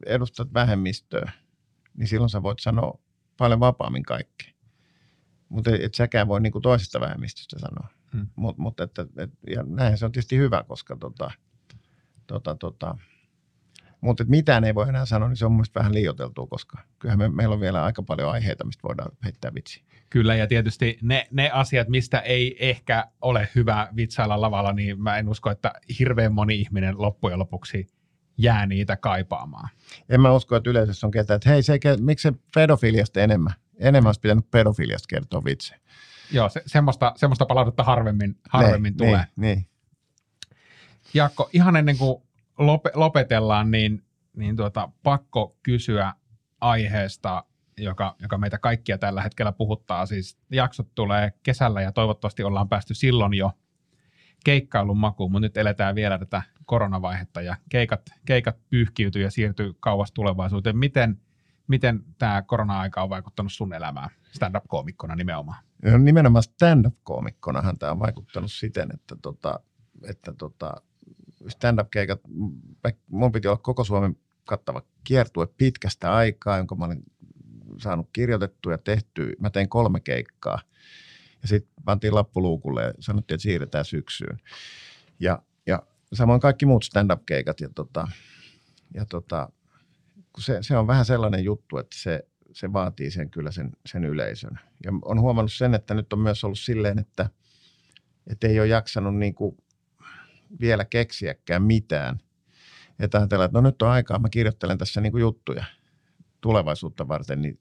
edustat 0.06 0.54
vähemmistöä, 0.54 1.32
niin 1.98 2.08
silloin 2.08 2.30
sä 2.30 2.44
voit 2.44 2.60
sanoa 2.60 3.00
paljon 3.38 3.60
vapaammin 3.60 4.04
kaikki. 4.04 4.56
Mutta 5.50 5.72
et, 5.76 5.84
et 5.84 5.94
säkään 5.94 6.28
voi 6.28 6.42
niinku 6.42 6.62
toisesta 6.62 7.00
vähemmistöstä 7.00 7.60
sanoa. 7.60 7.88
Hmm. 8.14 8.28
Mut, 8.36 8.58
mut 8.58 8.80
et, 8.80 8.92
et, 9.18 9.32
ja 9.48 9.64
näin 9.64 9.98
se 9.98 10.06
on 10.06 10.12
tietysti 10.12 10.38
hyvä, 10.38 10.64
koska 10.68 10.96
tota, 10.96 11.32
tota, 12.28 12.56
tota, 12.56 12.98
mutta 14.04 14.24
mitään 14.28 14.64
ei 14.64 14.76
voi 14.76 14.90
enää 14.90 15.06
sanoa, 15.06 15.30
niin 15.30 15.38
se 15.38 15.46
on 15.46 15.52
mielestäni 15.52 15.82
vähän 15.82 15.94
liioteltua, 15.94 16.48
koska 16.48 16.78
kyllähän 17.00 17.20
me, 17.20 17.30
meillä 17.30 17.54
on 17.54 17.60
vielä 17.60 17.84
aika 17.84 18.04
paljon 18.04 18.32
aiheita, 18.32 18.66
mistä 18.66 18.88
voidaan 18.88 19.12
heittää 19.24 19.54
vitsi. 19.54 19.84
Kyllä, 20.10 20.36
ja 20.36 20.48
tietysti 20.48 20.98
ne, 21.02 21.28
ne 21.32 21.50
asiat, 21.50 21.88
mistä 21.88 22.20
ei 22.20 22.56
ehkä 22.60 23.08
ole 23.22 23.50
hyvä 23.56 23.88
vitsailla 23.96 24.42
lavalla, 24.42 24.74
niin 24.74 25.02
mä 25.02 25.18
en 25.18 25.30
usko, 25.30 25.52
että 25.52 25.74
hirveän 26.00 26.34
moni 26.34 26.56
ihminen 26.56 27.02
loppujen 27.02 27.40
lopuksi 27.40 27.88
jää 28.38 28.66
niitä 28.66 28.98
kaipaamaan. 28.98 29.70
En 30.10 30.22
mä 30.22 30.32
usko, 30.32 30.56
että 30.56 30.70
yleisössä 30.70 31.08
on 31.08 31.12
ketään, 31.12 31.36
että 31.36 31.50
hei, 31.50 31.64
se, 31.64 31.80
miksi 32.00 32.24
se 32.30 32.34
pedofiliasta 32.56 33.22
enemmän? 33.22 33.54
Enemmän 33.80 34.08
olisi 34.08 34.22
pitänyt 34.22 34.52
pedofiliasta 34.52 35.08
kertoa 35.10 35.44
vitsi. 35.46 35.76
Joo, 36.32 36.50
se, 36.50 36.64
semmoista, 36.66 37.14
semmoista 37.16 37.46
palautetta 37.46 37.84
harvemmin, 37.84 38.36
harvemmin 38.50 38.94
ne, 38.94 38.98
tulee. 38.98 39.26
Niin, 39.36 39.58
niin. 39.58 39.68
Jaakko, 41.14 41.50
ihan 41.54 41.76
ennen 41.76 41.98
kuin 41.98 42.24
lopetellaan, 42.94 43.72
niin, 43.72 44.06
niin 44.38 44.56
tuota, 44.56 44.90
pakko 45.04 45.58
kysyä 45.64 46.14
aiheesta, 46.62 47.44
joka, 47.78 48.16
joka 48.22 48.38
meitä 48.38 48.58
kaikkia 48.58 48.98
tällä 48.98 49.22
hetkellä 49.22 49.52
puhuttaa. 49.52 50.06
Siis 50.06 50.38
jaksot 50.52 50.88
tulee 50.96 51.34
kesällä 51.44 51.82
ja 51.82 51.92
toivottavasti 51.92 52.44
ollaan 52.44 52.70
päästy 52.70 52.94
silloin 52.94 53.34
jo 53.34 53.52
keikkailun 54.46 54.98
makuun, 54.98 55.32
mutta 55.32 55.46
nyt 55.46 55.58
eletään 55.58 55.96
vielä 55.96 56.20
tätä 56.20 56.42
koronavaihetta 56.66 57.42
ja 57.42 57.56
keikat, 57.70 58.02
keikat 58.26 58.58
pyyhkiytyy 58.70 59.22
ja 59.22 59.32
siirtyy 59.32 59.74
kauas 59.80 60.12
tulevaisuuteen. 60.12 60.78
Miten, 60.78 61.22
miten 61.68 62.04
tämä 62.18 62.42
korona-aika 62.42 63.04
on 63.04 63.10
vaikuttanut 63.10 63.52
sun 63.52 63.74
elämään 63.74 64.10
stand-up-koomikkona 64.32 65.16
nimenomaan? 65.16 65.64
No, 65.86 65.98
nimenomaan 65.98 66.44
stand-up-koomikkonahan 66.44 67.78
tämä 67.78 67.92
on 67.92 68.00
vaikuttanut 68.00 68.52
siten, 68.52 68.90
että, 68.94 69.16
tota, 69.22 69.60
että 70.10 70.34
tota, 70.34 70.74
stand-up-keikat, 71.48 72.22
mun 73.08 73.32
piti 73.32 73.48
olla 73.48 73.58
koko 73.58 73.84
Suomen 73.84 74.18
kattava 74.46 74.82
kiertue 75.04 75.48
pitkästä 75.58 76.14
aikaa, 76.14 76.58
jonka 76.58 76.76
mä 76.76 76.86
olin 76.86 77.04
saanut 77.78 78.10
kirjoitettua 78.14 78.72
ja 78.72 78.78
tehty. 78.78 79.36
Mä 79.40 79.50
tein 79.50 79.70
kolme 79.70 80.00
keikkaa 80.00 80.60
ja 81.42 81.48
sitten 81.48 81.74
pantiin 81.86 82.16
lappuluukulle 82.16 82.84
ja 82.84 82.94
sanottiin, 83.00 83.36
että 83.36 83.44
siirretään 83.44 83.86
syksyyn. 83.86 84.40
Ja, 85.20 85.42
ja 85.68 85.84
samoin 86.14 86.42
kaikki 86.42 86.66
muut 86.66 86.84
stand-up-keikat 86.84 87.60
ja, 87.60 87.70
tota, 87.76 88.08
ja 88.94 89.06
tota, 89.06 89.50
se, 90.38 90.58
se, 90.62 90.78
on 90.78 90.88
vähän 90.88 91.06
sellainen 91.06 91.44
juttu, 91.44 91.78
että 91.78 91.98
se, 92.00 92.28
se 92.52 92.74
vaatii 92.74 93.12
sen 93.12 93.30
kyllä 93.30 93.52
sen, 93.52 93.72
sen 93.86 94.06
yleisön. 94.06 94.60
Ja 94.86 94.92
on 95.02 95.20
huomannut 95.20 95.54
sen, 95.54 95.74
että 95.74 95.94
nyt 95.94 96.14
on 96.14 96.20
myös 96.20 96.44
ollut 96.44 96.60
silleen, 96.60 97.00
että, 97.00 97.30
että 98.28 98.48
ei 98.48 98.60
ole 98.60 98.68
jaksanut 98.68 99.16
niin 99.16 99.36
kuin 99.36 99.58
vielä 100.60 100.86
keksiäkään 100.86 101.64
mitään. 101.64 102.20
Että 103.00 103.18
ajatellaan, 103.18 103.46
että 103.46 103.62
no 103.62 103.68
nyt 103.68 103.82
on 103.82 103.90
aikaa, 103.90 104.20
mä 104.20 104.30
kirjoittelen 104.30 104.78
tässä 104.78 105.02
niin 105.02 105.12
kuin 105.12 105.22
juttuja 105.22 105.66
tulevaisuutta 106.42 107.08
varten, 107.08 107.42
niin 107.42 107.60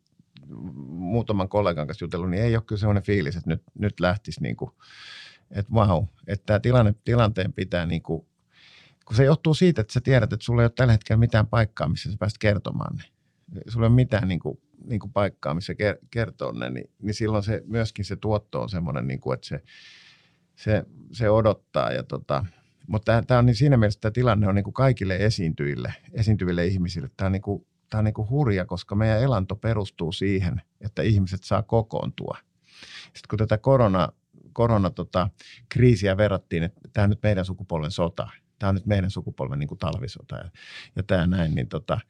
muutaman 0.87 1.49
kollegan 1.49 1.87
kanssa 1.87 2.05
jutellut, 2.05 2.31
niin 2.31 2.43
ei 2.43 2.57
ole 2.57 2.65
kyllä 2.67 2.81
sellainen 2.81 3.03
fiilis, 3.03 3.37
että 3.37 3.51
nyt, 3.51 3.63
nyt 3.79 4.01
lähtisi 4.01 4.43
niin 4.43 4.57
kuin, 4.57 4.71
että 5.51 5.73
vau, 5.75 6.07
että 6.27 6.47
tämä 6.47 6.61
tilanne, 6.61 6.95
tilanteen 7.05 7.53
pitää 7.53 7.87
niin 7.87 8.03
kuin, 8.03 8.27
kun 9.05 9.17
se 9.17 9.25
johtuu 9.25 9.55
siitä, 9.55 9.81
että 9.81 9.93
sä 9.93 10.01
tiedät, 10.01 10.33
että 10.33 10.45
sulla 10.45 10.63
ei 10.63 10.67
ole 10.67 10.73
tällä 10.77 10.93
hetkellä 10.93 11.19
mitään 11.19 11.47
paikkaa, 11.47 11.89
missä 11.89 12.11
sä 12.11 12.17
pääst 12.19 12.39
kertomaan 12.39 12.97
ne. 12.97 13.05
Sulla 13.69 13.87
ei 13.87 13.89
ole 13.89 13.95
mitään 13.95 14.29
niin 14.29 14.41
kuin, 14.41 14.61
niin 14.85 15.01
kuin 15.01 15.13
paikkaa, 15.13 15.55
missä 15.55 15.75
kertoo 16.11 16.53
ne, 16.53 16.71
niin, 16.71 16.91
niin 17.03 17.15
silloin 17.15 17.45
se, 17.45 17.63
myöskin 17.67 18.05
se 18.05 18.17
tuotto 18.17 18.63
on 18.63 18.69
semmoinen, 18.69 19.07
niin 19.07 19.21
kuin, 19.21 19.35
että 19.35 19.47
se, 19.47 19.63
se, 20.57 20.85
se 21.13 21.31
odottaa. 21.31 21.93
Ja 21.93 22.03
tota, 22.03 22.45
mutta 22.87 23.23
tämä 23.27 23.39
on 23.39 23.47
niin 23.47 23.57
siinä 23.57 23.77
mielessä 23.77 24.01
tämä 24.01 24.13
tilanne 24.13 24.49
on 24.49 24.55
niin 24.55 24.65
kuin 24.65 24.75
kaikille 24.75 25.17
esiintyjille, 25.17 25.95
esiintyville 26.13 26.67
ihmisille. 26.67 27.11
Tämä 27.17 27.27
on, 27.27 27.33
niin 27.33 27.43
kuin, 27.43 27.67
tämä 27.91 27.99
on 27.99 28.05
niin 28.05 28.15
kuin 28.15 28.29
hurja, 28.31 28.67
koska 28.67 28.95
meidän 28.95 29.23
elanto 29.23 29.57
perustuu 29.57 30.13
siihen, 30.13 30.63
että 30.81 31.03
ihmiset 31.03 31.45
saa 31.45 31.63
kokoontua. 31.63 32.39
Sitten 33.05 33.29
kun 33.31 33.39
tätä 33.39 33.59
korona, 33.59 34.09
korona 34.53 34.91
tota, 34.91 35.31
kriisiä 35.69 36.17
verrattiin, 36.17 36.63
että 36.63 36.81
tämä 36.93 37.05
on 37.05 37.11
nyt 37.11 37.23
meidän 37.23 37.45
sukupolven 37.45 37.91
sota, 37.91 38.29
tämä 38.59 38.69
on 38.69 38.75
nyt 38.75 38.87
meidän 38.87 39.11
sukupolven 39.11 39.59
niin 39.59 39.69
kuin 39.69 39.79
talvisota 39.79 40.37
ja, 40.37 40.51
ja 40.97 41.03
tämä 41.03 41.27
näin, 41.27 41.55
niin, 41.55 41.69
tota, 41.69 42.01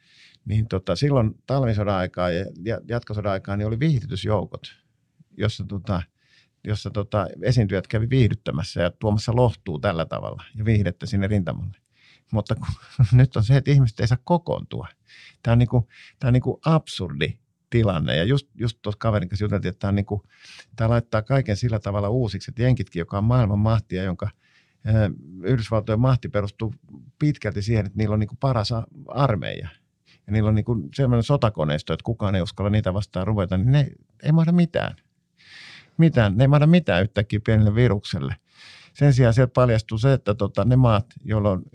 niin 0.45 0.69
tota, 0.69 0.97
silloin 0.97 1.35
talvisodan 1.47 1.95
aikaa 1.95 2.31
ja 2.31 2.81
jatkosodan 2.89 3.33
aikaa 3.33 3.57
niin 3.57 3.67
oli 3.67 3.79
viihdytysjoukot, 3.79 4.63
jossa 5.37 5.65
tota, 5.69 6.03
jossa 6.65 6.91
tota, 6.91 7.27
esiintyjät 7.43 7.87
kävi 7.87 8.11
viihdyttämässä 8.11 8.83
ja 8.83 8.91
tuomassa 8.91 9.37
lohtuu 9.37 9.79
tällä 9.79 10.05
tavalla 10.05 10.45
ja 10.55 10.65
viihdettä 10.65 11.07
sinne 11.07 11.27
rintamalle. 11.27 11.77
Mutta 12.33 12.55
kun, 12.55 12.67
nyt 13.13 13.37
on 13.37 13.45
se, 13.45 13.57
että 13.57 13.71
ihmiset 13.71 14.01
ei 14.01 14.07
saa 14.07 14.19
kokoontua. 14.25 14.89
Tämä 15.43 15.53
on, 15.53 15.59
niinku, 15.59 15.89
tämä 16.19 16.29
on 16.29 16.33
niinku 16.33 16.61
absurdi 16.65 17.39
tilanne. 17.71 18.17
Ja 18.17 18.25
just, 18.25 18.49
just 18.55 18.79
tuossa 18.83 18.99
kaverin 18.99 19.29
kanssa 19.29 19.45
juteltiin, 19.45 19.71
että 19.71 19.81
tämä, 19.81 19.93
niinku, 19.93 20.27
tämä 20.77 20.91
laittaa 20.91 21.23
kaiken 21.23 21.57
sillä 21.57 21.79
tavalla 21.79 22.09
uusiksi, 22.09 22.51
että 22.51 22.63
Jenkitkin, 22.63 23.01
joka 23.01 23.19
on 23.19 23.25
maailman 23.25 23.59
mahtia, 23.59 24.03
jonka 24.03 24.31
Yhdysvaltojen 25.45 26.01
mahti 26.01 26.29
perustuu 26.29 26.75
pitkälti 27.19 27.63
siihen, 27.63 27.87
että 27.87 27.99
niillä 27.99 28.13
on 28.15 28.21
niinku 28.21 28.37
paras 28.41 28.73
armeija. 29.09 29.69
Ja 30.27 30.33
niillä 30.33 30.49
on 30.49 30.55
niinku 30.55 30.89
sellainen 30.95 31.23
sotakoneisto, 31.23 31.93
että 31.93 32.05
kukaan 32.05 32.35
ei 32.35 32.43
uskalla 32.43 32.71
niitä 32.71 32.95
vastaan 32.95 33.27
ruveta, 33.27 33.57
niin 33.57 33.73
ne 33.73 33.89
ei 34.23 34.33
mahda 34.33 34.53
mitään 34.53 34.97
mitään, 35.99 36.37
ne 36.37 36.45
ei 36.45 36.49
mahda 36.49 36.67
mitään 36.67 37.03
yhtäkkiä 37.03 37.41
pienelle 37.45 37.75
virukselle. 37.75 38.37
Sen 38.95 39.13
sijaan 39.13 39.35
sieltä 39.35 39.53
paljastuu 39.53 39.99
se, 39.99 40.13
että 40.13 40.35
tota, 40.35 40.65
ne 40.65 40.77
maat, 40.77 41.07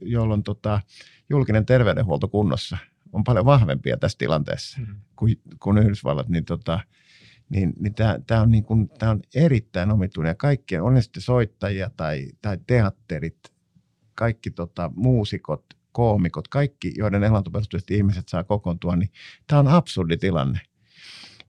joilla 0.01 0.33
on 0.33 0.43
tota, 0.43 0.81
julkinen 1.29 1.65
terveydenhuolto 1.65 2.27
kunnossa, 2.27 2.77
on 3.13 3.23
paljon 3.23 3.45
vahvempia 3.45 3.97
tässä 3.97 4.17
tilanteessa 4.17 4.79
mm-hmm. 4.79 4.95
kuin, 5.15 5.41
kuin 5.59 5.77
Yhdysvallat, 5.77 6.29
niin, 6.29 6.45
tota, 6.45 6.79
niin, 7.49 7.73
niin 7.79 7.95
tämä 8.27 8.41
on, 8.41 8.51
niin 8.51 8.63
kuin, 8.63 8.89
on 9.01 9.19
erittäin 9.35 9.91
omituinen. 9.91 10.29
Ja 10.29 10.35
kaikkien, 10.35 10.83
on 10.83 10.93
ne 10.93 11.01
sitten 11.01 11.21
soittajia 11.23 11.89
tai, 11.97 12.27
tai 12.41 12.57
teatterit, 12.67 13.37
kaikki 14.15 14.51
tota, 14.51 14.91
muusikot, 14.95 15.65
koomikot, 15.91 16.47
kaikki, 16.47 16.93
joiden 16.97 17.23
elantoperusteisesti 17.23 17.95
ihmiset 17.95 18.27
saa 18.27 18.43
kokoontua, 18.43 18.95
niin 18.95 19.09
tämä 19.47 19.59
on 19.59 19.67
absurdi 19.67 20.17
tilanne. 20.17 20.59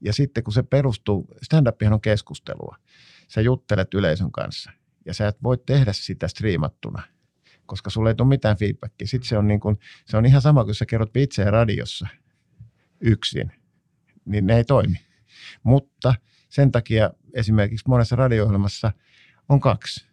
Ja 0.00 0.12
sitten 0.12 0.44
kun 0.44 0.52
se 0.52 0.62
perustuu, 0.62 1.28
stand 1.42 1.66
on 1.92 2.00
keskustelua. 2.00 2.76
Sä 3.28 3.40
juttelet 3.40 3.94
yleisön 3.94 4.32
kanssa 4.32 4.70
ja 5.06 5.14
sä 5.14 5.28
et 5.28 5.42
voi 5.42 5.58
tehdä 5.66 5.92
sitä 5.92 6.28
striimattuna, 6.28 7.02
koska 7.66 7.90
sulle 7.90 8.10
ei 8.10 8.14
tule 8.14 8.28
mitään 8.28 8.56
feedbackia. 8.56 9.06
Sitten 9.06 9.28
se 9.28 9.38
on, 9.38 9.48
niin 9.48 9.60
kuin, 9.60 9.78
se 10.06 10.16
on 10.16 10.26
ihan 10.26 10.42
sama, 10.42 10.64
kun 10.64 10.74
sä 10.74 10.86
kerrot 10.86 11.16
itse 11.16 11.44
radiossa 11.44 12.06
yksin, 13.00 13.52
niin 14.24 14.46
ne 14.46 14.56
ei 14.56 14.64
toimi. 14.64 15.00
Mutta 15.62 16.14
sen 16.48 16.72
takia 16.72 17.10
esimerkiksi 17.34 17.88
monessa 17.88 18.16
radio 18.16 18.48
on 19.48 19.60
kaksi. 19.60 20.06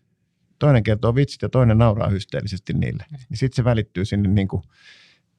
Toinen 0.60 0.84
kertoo 0.84 1.16
vitsit 1.16 1.42
ja 1.42 1.50
toinen 1.50 1.78
nauraa 1.78 2.10
hysteellisesti 2.10 2.74
niille. 2.74 3.06
Niin 3.12 3.38
sitten 3.38 3.56
se 3.56 3.64
välittyy 3.64 4.06
sinne 4.06 4.30
niin 4.30 4.48
kuin 4.48 4.64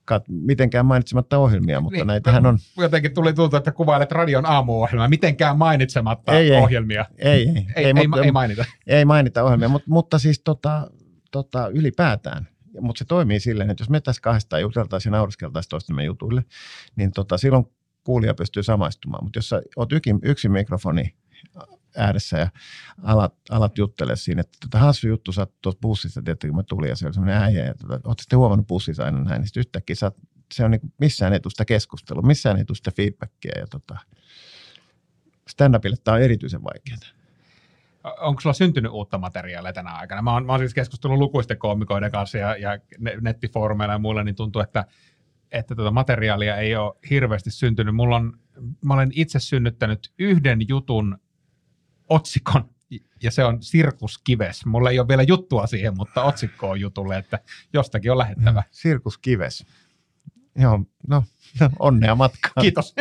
kat, 0.06 0.24
mitenkään 0.28 0.86
mainitsematta 0.86 1.38
ohjelmia, 1.38 1.80
mutta 1.80 1.98
niin, 1.98 2.06
näitähän 2.06 2.46
on... 2.46 2.58
Jotenkin 2.76 3.14
tuli 3.14 3.32
tuntua, 3.32 3.58
että 3.58 3.72
kuvailet 3.72 4.12
radion 4.12 4.46
aamuohjelmaa, 4.46 5.08
mitenkään 5.08 5.58
mainitsematta 5.58 6.32
ei, 6.32 6.52
ohjelmia. 6.52 7.04
Ei, 7.18 7.30
ei, 7.30 7.48
ei, 7.48 7.66
ei, 7.76 7.84
ei, 7.84 7.94
mutta, 7.94 8.24
ei 8.24 8.32
mainita. 8.32 8.64
Ei 8.86 9.04
mainita 9.04 9.42
ohjelmia, 9.42 9.68
mutta, 9.68 9.90
mutta 9.90 10.18
siis 10.18 10.40
tota, 10.40 10.90
tota, 11.30 11.68
ylipäätään. 11.68 12.48
Mutta 12.80 12.98
se 12.98 13.04
toimii 13.04 13.40
silleen, 13.40 13.70
että 13.70 13.82
jos 13.82 13.90
me 13.90 14.00
tässä 14.00 14.22
kahdestaan 14.22 14.62
juteltaisiin 14.62 15.12
ja 15.12 15.16
nauriskeltaisiin 15.16 15.70
toistemme 15.70 16.04
jutuille, 16.04 16.44
niin 16.96 17.12
tota, 17.12 17.38
silloin 17.38 17.66
kuulija 18.04 18.34
pystyy 18.34 18.62
samaistumaan. 18.62 19.24
Mutta 19.24 19.38
jos 19.38 19.48
sä 19.48 19.62
oot 19.76 19.92
yksi, 19.92 20.14
yksi 20.22 20.48
mikrofoni 20.48 21.14
ääressä 21.96 22.38
ja 22.38 22.50
alat, 23.02 23.34
alat 23.50 23.78
juttele 23.78 24.16
siinä, 24.16 24.40
että 24.40 24.58
tota, 24.60 24.78
hassu 24.78 25.08
juttu, 25.08 25.32
sä 25.32 25.46
tuossa 25.62 25.80
bussissa, 25.80 26.22
tiedätkö, 26.22 26.48
kun 26.48 26.56
mä 26.56 26.62
tulin 26.62 26.88
ja 26.88 26.96
se 26.96 27.06
oli 27.06 27.14
semmoinen 27.14 27.42
äijä, 27.42 27.64
ja 27.64 27.74
tota, 27.74 28.00
ootte 28.04 28.22
sitten 28.22 28.38
huomannut 28.38 28.66
bussissa 28.66 29.04
aina 29.04 29.24
näin, 29.24 29.40
niin 29.40 29.46
sitten 29.46 29.60
yhtäkkiä 29.60 29.96
sä, 29.96 30.12
se 30.54 30.64
on 30.64 30.70
niin 30.70 30.92
missään 31.00 31.32
ei 31.32 31.40
tule 31.40 31.50
sitä 31.50 31.64
keskustelua, 31.64 32.22
missään 32.22 32.56
ei 32.56 32.64
tule 32.64 32.76
sitä 32.76 32.90
feedbackia 32.96 33.58
ja 33.58 33.66
tota, 33.66 33.98
stand-upille 35.50 35.96
tämä 36.04 36.14
on 36.14 36.22
erityisen 36.22 36.64
vaikeaa. 36.64 36.98
Onko 38.20 38.40
sulla 38.40 38.54
syntynyt 38.54 38.92
uutta 38.92 39.18
materiaalia 39.18 39.72
tänä 39.72 39.90
aikana? 39.90 40.22
Mä 40.22 40.32
oon, 40.32 40.46
mä 40.46 40.52
oon 40.52 40.60
siis 40.60 40.74
keskustellut 40.74 41.18
lukuisten 41.18 41.58
koomikoiden 41.58 42.10
kanssa 42.10 42.38
ja, 42.38 42.56
ja 42.56 42.78
nettifoorumeilla 43.20 43.94
ja 43.94 43.98
muilla, 43.98 44.24
niin 44.24 44.34
tuntuu, 44.34 44.62
että, 44.62 44.84
että 45.52 45.74
tuota 45.74 45.90
materiaalia 45.90 46.56
ei 46.56 46.76
ole 46.76 46.94
hirveästi 47.10 47.50
syntynyt. 47.50 47.94
Mulla 47.94 48.16
on, 48.16 48.38
mä 48.84 48.94
olen 48.94 49.10
itse 49.14 49.40
synnyttänyt 49.40 50.12
yhden 50.18 50.68
jutun 50.68 51.18
otsikon, 52.08 52.70
ja 53.22 53.30
se 53.30 53.44
on 53.44 53.62
Sirkuskives. 53.62 54.66
Mulla 54.66 54.90
ei 54.90 54.98
ole 54.98 55.08
vielä 55.08 55.22
juttua 55.22 55.66
siihen, 55.66 55.96
mutta 55.96 56.22
otsikko 56.22 56.70
on 56.70 56.80
jutulle, 56.80 57.18
että 57.18 57.38
jostakin 57.72 58.12
on 58.12 58.18
lähettävä. 58.18 58.62
Sirkuskives. 58.70 59.66
Joo, 60.58 60.80
no 61.08 61.24
onnea 61.78 62.14
matkaan. 62.14 62.52
Kiitos. 62.60 62.94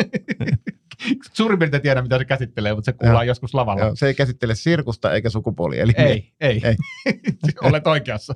Suurin 1.34 1.60
piirtein 1.60 1.84
tiedä, 1.84 2.02
mitä 2.02 2.18
se 2.18 2.26
käsittelee, 2.26 2.74
mutta 2.74 2.86
se 2.86 2.94
kuullaan 2.98 3.26
Joo. 3.26 3.32
joskus 3.32 3.54
lavalla. 3.54 3.82
Joo, 3.82 3.96
se 3.96 4.08
ei 4.08 4.14
käsittele 4.14 4.56
sirkusta 4.56 5.14
eikä 5.14 5.30
sukupuoli. 5.30 5.80
Eli 5.80 5.94
ei, 5.98 6.34
ei. 6.42 6.62
ei. 6.64 6.76
Olet 7.62 7.88
oikeassa. 7.88 8.34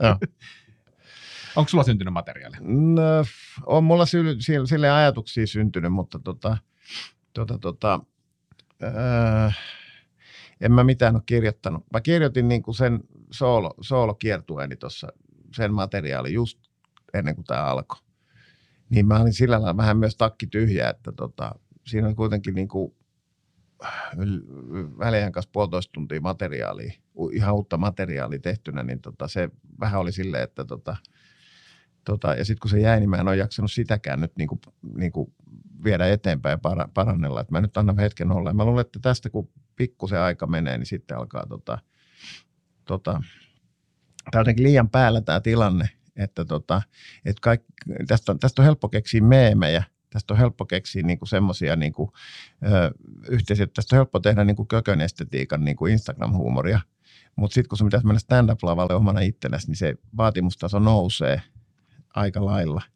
Onko 1.56 1.70
sulla 1.70 1.84
syntynyt 1.84 2.14
materiaali? 2.14 2.58
No, 2.62 3.02
on 3.66 3.84
mulla 3.84 4.06
sy- 4.06 4.38
sille 4.66 4.90
ajatuksia 4.90 5.48
syntynyt, 5.48 5.94
mutta 5.94 6.20
tota, 6.20 6.58
tota, 7.34 7.58
tota, 7.60 8.00
äh, 8.84 9.58
en 10.62 10.72
mä 10.72 10.84
mitään 10.84 11.16
ole 11.16 11.24
kirjoittanut. 11.26 11.86
Mä 11.94 12.02
kirjoitin 12.02 12.48
niin 12.48 12.64
kuin 12.64 12.76
sen 12.76 13.00
soolo, 13.32 13.74
soolokiertueeni 13.82 14.76
tuossa, 14.76 15.08
sen 15.56 15.74
materiaali 15.74 16.34
just 16.34 16.60
ennen 17.14 17.36
kuin 17.36 17.46
tämä 17.46 17.66
alkoi. 17.66 18.00
Niin 18.90 19.08
mä 19.08 19.20
olin 19.20 19.34
sillä 19.34 19.62
lailla 19.62 19.78
vähän 19.78 19.98
myös 19.98 20.16
takki 20.16 20.48
tyhjä, 20.48 20.90
että 20.90 21.12
tota, 21.12 21.56
siinä 21.86 22.08
on 22.08 22.16
kuitenkin 22.16 22.56
niin 22.56 22.68
kuin 22.68 22.96
välihän 25.00 25.32
kanssa 25.32 25.50
puolitoista 25.54 25.92
tuntia 25.92 26.22
materiaalia, 26.22 26.94
ihan 27.32 27.56
uutta 27.56 27.78
materiaalia 27.78 28.40
tehtynä, 28.40 28.84
niin 28.84 29.02
tota, 29.02 29.28
se 29.28 29.50
vähän 29.80 30.00
oli 30.00 30.12
silleen, 30.12 30.44
että 30.44 30.66
tota, 30.66 30.96
tota, 32.06 32.36
ja 32.36 32.46
sitten 32.46 32.60
kun 32.62 32.70
se 32.70 32.80
jäi, 32.80 33.00
niin 33.00 33.10
mä 33.10 33.18
en 33.18 33.28
ole 33.28 33.36
jaksanut 33.36 33.72
sitäkään 33.72 34.22
nyt 34.22 34.32
niin 34.38 34.48
kuin, 34.48 34.62
niin 34.96 35.12
kuin 35.12 35.34
viedä 35.84 36.08
eteenpäin 36.08 36.60
ja 36.66 36.88
parannella. 36.94 37.42
Että 37.42 37.52
mä 37.52 37.62
nyt 37.62 37.78
annan 37.78 38.00
hetken 38.00 38.32
olla. 38.32 38.54
Mä 38.54 38.66
luulen, 38.66 38.82
että 38.82 39.00
tästä 39.02 39.30
kun 39.30 39.50
pikkusen 39.80 40.20
aika 40.20 40.48
menee, 40.48 40.78
niin 40.78 40.86
sitten 40.86 41.18
alkaa 41.18 41.46
tota, 41.50 41.78
tota, 42.86 43.22
tämä 44.32 44.44
on 44.48 44.54
liian 44.58 44.90
päällä 44.90 45.22
tämä 45.22 45.40
tilanne, 45.40 45.90
että 46.16 46.46
tota, 46.46 46.82
et 47.26 47.40
kaikki, 47.40 47.74
tästä, 48.08 48.36
tästä 48.40 48.62
on 48.62 48.66
helppo 48.66 48.90
keksiä 48.90 49.22
meemejä, 49.22 49.84
tästä 50.10 50.34
on 50.34 50.38
helppo 50.38 50.66
keksiä 50.66 51.04
niinku 51.04 51.26
semmoisia 51.26 51.76
niinku, 51.76 52.14
yhteisiä, 53.30 53.68
tästä 53.68 53.96
on 53.96 53.98
helppo 53.98 54.20
tehdä 54.20 54.44
niinku 54.44 54.66
kökön 54.66 55.02
estetiikan 55.02 55.66
niinku 55.66 55.86
Instagram-huumoria, 55.86 56.80
mutta 57.36 57.54
sitten 57.54 57.70
kun 57.70 57.78
se 57.78 57.84
pitäisi 57.84 58.08
mennä 58.08 58.20
stand-up-lavalle 58.20 58.94
omana 58.94 59.20
itsellesi, 59.20 59.68
niin 59.68 59.78
se 59.78 59.96
vaatimustaso 60.18 60.80
nousee 60.80 61.42
aika 62.16 62.46
lailla– 62.46 62.82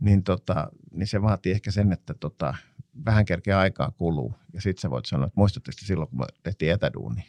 niin, 0.00 0.24
tota, 0.24 0.68
niin 0.92 1.06
se 1.06 1.22
vaatii 1.22 1.52
ehkä 1.52 1.70
sen, 1.70 1.92
että 1.92 2.14
tota, 2.14 2.54
vähän 3.04 3.24
kerkeä 3.24 3.58
aikaa 3.58 3.90
kuluu. 3.90 4.34
Ja 4.52 4.60
sitten 4.60 4.80
sä 4.80 4.90
voit 4.90 5.06
sanoa, 5.06 5.26
että 5.26 5.40
muistatteko 5.40 5.78
silloin, 5.80 6.08
kun 6.08 6.18
me 6.18 6.24
tehtiin 6.42 6.72
etäduuni? 6.72 7.24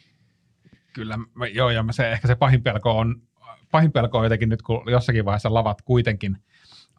Kyllä, 0.92 1.18
joo, 1.52 1.70
ja 1.70 1.84
se, 1.90 2.12
ehkä 2.12 2.28
se 2.28 2.34
pahin 2.34 2.62
pelko 2.62 2.98
on, 2.98 3.22
pahin 3.70 3.92
pelko 3.92 4.18
on 4.18 4.24
jotenkin 4.24 4.48
nyt, 4.48 4.62
kun 4.62 4.82
jossakin 4.86 5.24
vaiheessa 5.24 5.54
lavat 5.54 5.82
kuitenkin 5.82 6.36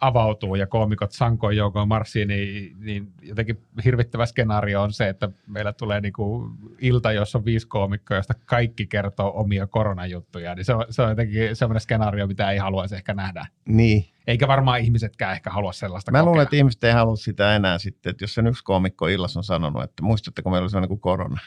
avautuu 0.01 0.55
ja 0.55 0.67
koomikot 0.67 1.11
sankoin 1.11 1.57
joukoon 1.57 1.87
marssii, 1.87 2.25
niin, 2.25 2.75
niin 2.79 3.11
jotenkin 3.21 3.59
hirvittävä 3.85 4.25
skenaario 4.25 4.81
on 4.81 4.93
se, 4.93 5.09
että 5.09 5.29
meillä 5.47 5.73
tulee 5.73 6.01
niinku 6.01 6.49
ilta, 6.81 7.11
jossa 7.11 7.37
on 7.37 7.45
viisi 7.45 7.67
koomikkoa, 7.67 8.17
josta 8.17 8.33
kaikki 8.45 8.87
kertoo 8.87 9.31
omia 9.35 9.67
koronajuttuja. 9.67 10.55
Niin 10.55 10.65
se, 10.65 10.73
on, 10.73 10.85
se 10.89 11.01
on 11.01 11.09
jotenkin 11.09 11.55
semmoinen 11.55 11.81
skenaario, 11.81 12.27
mitä 12.27 12.51
ei 12.51 12.57
haluaisi 12.57 12.95
ehkä 12.95 13.13
nähdä. 13.13 13.45
Niin. 13.67 14.05
Eikä 14.27 14.47
varmaan 14.47 14.79
ihmisetkään 14.79 15.33
ehkä 15.33 15.49
halua 15.49 15.71
sellaista 15.73 16.11
Mä 16.11 16.17
kokea. 16.17 16.25
luulen, 16.25 16.43
että 16.43 16.55
ihmiset 16.55 16.83
ei 16.83 16.93
halua 16.93 17.15
sitä 17.15 17.55
enää 17.55 17.77
sitten, 17.77 18.09
että 18.09 18.23
jos 18.23 18.33
sen 18.33 18.47
yksi 18.47 18.63
koomikko 18.63 19.07
illassa 19.07 19.39
on 19.39 19.43
sanonut, 19.43 19.83
että 19.83 20.03
muistatteko 20.03 20.49
meillä 20.49 20.63
oli 20.63 20.69
sellainen 20.69 20.87
kuin 20.89 20.99
korona. 20.99 21.39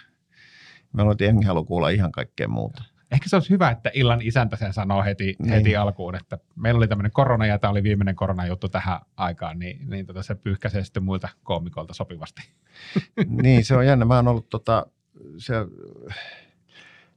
Mä 0.93 1.03
luulen, 1.03 1.13
että 1.13 1.25
jengi 1.25 1.47
haluaa 1.47 1.65
kuulla 1.65 1.89
ihan 1.89 2.13
kaikkea 2.13 2.49
muuta. 2.49 2.83
Ehkä 3.11 3.29
se 3.29 3.37
olisi 3.37 3.51
hyvä, 3.51 3.71
että 3.71 3.91
illan 3.95 4.23
isäntä 4.23 4.57
sen 4.57 4.73
sanoo 4.73 5.05
heti, 5.05 5.37
Niin. 5.39 5.53
heti 5.53 5.77
alkuun, 5.77 6.15
että 6.15 6.39
meillä 6.57 6.79
oli 6.79 6.89
tämmöinen 6.89 7.13
korona 7.13 7.47
ja 7.47 7.59
tämä 7.59 7.71
oli 7.71 7.83
viimeinen 7.83 8.17
koronajuttu 8.17 8.69
tähän 8.69 9.01
aikaan, 9.17 9.59
niin, 9.59 9.91
niin 9.91 10.07
tota 10.07 10.23
se 10.23 10.35
pyyhkäisee 10.35 10.85
sitten 10.85 11.03
muilta 11.03 11.29
koomikolta 11.43 11.95
sopivasti. 11.95 12.43
niin, 13.43 13.65
se 13.65 13.77
on 13.77 13.87
jännä. 13.87 14.05
Mä 14.05 14.17
oon 14.17 14.29
ollut, 14.29 14.49
tota, 14.49 14.87
se, 15.39 15.55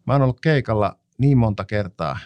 mä 0.05 0.13
oon 0.13 0.21
ollut 0.21 0.39
keikalla 0.39 0.99
niin 1.17 1.37
monta 1.37 1.65
kertaa 1.65 2.19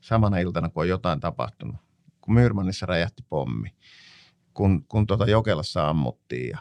samana 0.00 0.38
iltana, 0.38 0.68
kun 0.68 0.82
on 0.82 0.88
jotain 0.88 1.20
tapahtunut. 1.20 1.76
Kun 2.20 2.34
Myyrmannissa 2.34 2.86
räjähti 2.86 3.22
pommi, 3.28 3.68
kun, 4.54 4.84
kun 4.88 5.06
tota 5.06 5.26
Jokelassa 5.30 5.88
ammuttiin 5.88 6.50
ja 6.50 6.58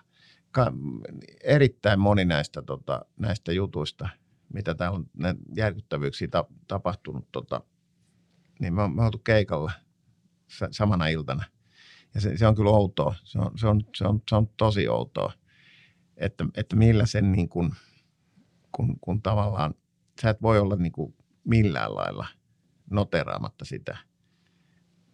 ka, 0.51 0.73
erittäin 1.43 1.99
moni 1.99 2.25
näistä, 2.25 2.61
tota, 2.61 3.05
näistä 3.17 3.51
jutuista, 3.51 4.09
mitä 4.53 4.75
täällä 4.75 4.97
on 4.97 5.09
näitä 5.17 5.39
järkyttävyyksiä 5.55 6.27
ta, 6.27 6.45
tapahtunut, 6.67 7.31
tota, 7.31 7.61
niin 8.59 8.73
me 8.73 8.87
me 8.87 9.03
oltu 9.03 9.17
keikalla 9.17 9.71
sa- 10.47 10.69
samana 10.71 11.07
iltana. 11.07 11.43
Ja 12.15 12.21
se, 12.21 12.37
se 12.37 12.47
on 12.47 12.55
kyllä 12.55 12.71
outoa. 12.71 13.15
Se 13.23 13.39
on, 13.39 13.51
se 13.57 13.67
on, 13.67 13.81
se 13.95 14.07
on, 14.07 14.21
se 14.29 14.35
on 14.35 14.47
tosi 14.57 14.87
outoa 14.87 15.33
että, 16.21 16.45
että 16.55 16.75
millä 16.75 17.05
sen 17.05 17.31
niin 17.31 17.49
kuin, 17.49 17.71
kun, 18.71 18.99
kun 19.01 19.21
tavallaan, 19.21 19.73
sä 20.21 20.29
et 20.29 20.41
voi 20.41 20.59
olla 20.59 20.75
niin 20.75 20.91
kuin 20.91 21.15
millään 21.43 21.95
lailla 21.95 22.27
noteraamatta 22.89 23.65
sitä. 23.65 23.97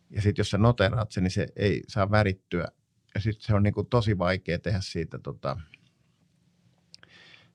Ja 0.09 0.21
sitten 0.21 0.39
jos 0.39 0.49
sä 0.49 0.57
noteraat 0.57 1.11
sen, 1.11 1.23
niin 1.23 1.31
se 1.31 1.47
ei 1.55 1.81
saa 1.87 2.11
värittyä. 2.11 2.67
Ja 3.15 3.21
sitten 3.21 3.47
se 3.47 3.53
on 3.53 3.63
niin 3.63 3.73
kuin 3.73 3.87
tosi 3.87 4.17
vaikea 4.17 4.59
tehdä 4.59 4.79
siitä 4.81 5.19
tota, 5.19 5.57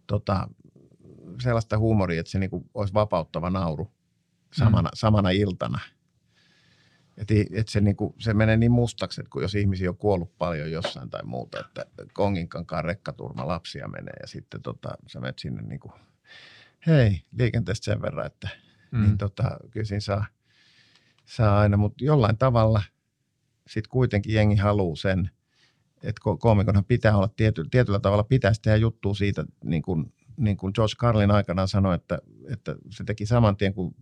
tota, 0.07 0.49
sellaista 1.43 1.79
huumoria, 1.79 2.21
että 2.21 2.33
se 2.33 2.39
niin 2.39 2.51
kuin 2.51 2.71
olisi 2.75 2.95
vapauttava 2.95 3.51
nauru 3.51 3.93
samana, 4.53 4.89
mm. 4.89 4.95
samana 4.95 5.31
iltana. 5.31 5.81
Että 7.17 7.35
et 7.53 7.69
se, 7.69 7.81
niinku, 7.81 8.15
se 8.19 8.35
menee 8.35 8.57
niin 8.57 8.73
mustaksi, 8.73 9.21
että 9.21 9.31
kun 9.31 9.43
jos 9.43 9.55
ihmisiä 9.55 9.91
on 9.91 9.97
kuollut 9.97 10.39
paljon 10.39 10.71
jossain 10.71 11.11
tai 11.11 11.23
muuta, 11.25 11.61
että 11.61 11.87
konginkankaan 12.13 12.85
rekkaturma 12.85 13.47
lapsia 13.47 13.89
menee 13.89 14.15
ja 14.21 14.27
sitten 14.27 14.63
tota, 14.63 14.89
sä 15.07 15.21
menet 15.21 15.39
sinne 15.39 15.63
niinku, 15.63 15.93
hei, 16.87 17.23
liikenteestä 17.39 17.85
sen 17.85 18.03
verran, 18.03 18.27
että 18.27 18.49
mm. 18.91 19.03
niin 19.03 19.19
tota, 19.19 19.57
kyllä 19.71 19.87
siinä 19.87 20.01
saa, 20.01 20.27
saa 21.25 21.59
aina, 21.59 21.77
mutta 21.77 22.05
jollain 22.05 22.39
tavalla 22.39 22.83
sitten 23.67 23.91
kuitenkin 23.91 24.35
jengi 24.35 24.57
haluaa 24.57 24.97
sen, 24.97 25.31
että 26.03 26.21
ko- 26.29 26.39
koomikonhan 26.39 26.85
pitää 26.85 27.17
olla 27.17 27.29
tiety, 27.29 27.65
tietyllä 27.71 28.01
tavalla, 28.01 28.25
pitäisi 28.25 28.63
tehdä 28.63 28.77
juttua 28.77 29.15
siitä, 29.15 29.45
niin 29.65 29.83
kuin, 29.83 30.13
niin 30.37 30.57
kuin 30.57 30.73
George 30.75 30.95
Carlin 30.95 31.31
aikanaan 31.31 31.69
sanoi, 31.69 31.95
että, 31.95 32.19
että 32.49 32.77
se 32.91 33.05
teki 33.05 33.27
saman 33.27 33.57
tien, 33.57 33.75
kun 33.75 33.95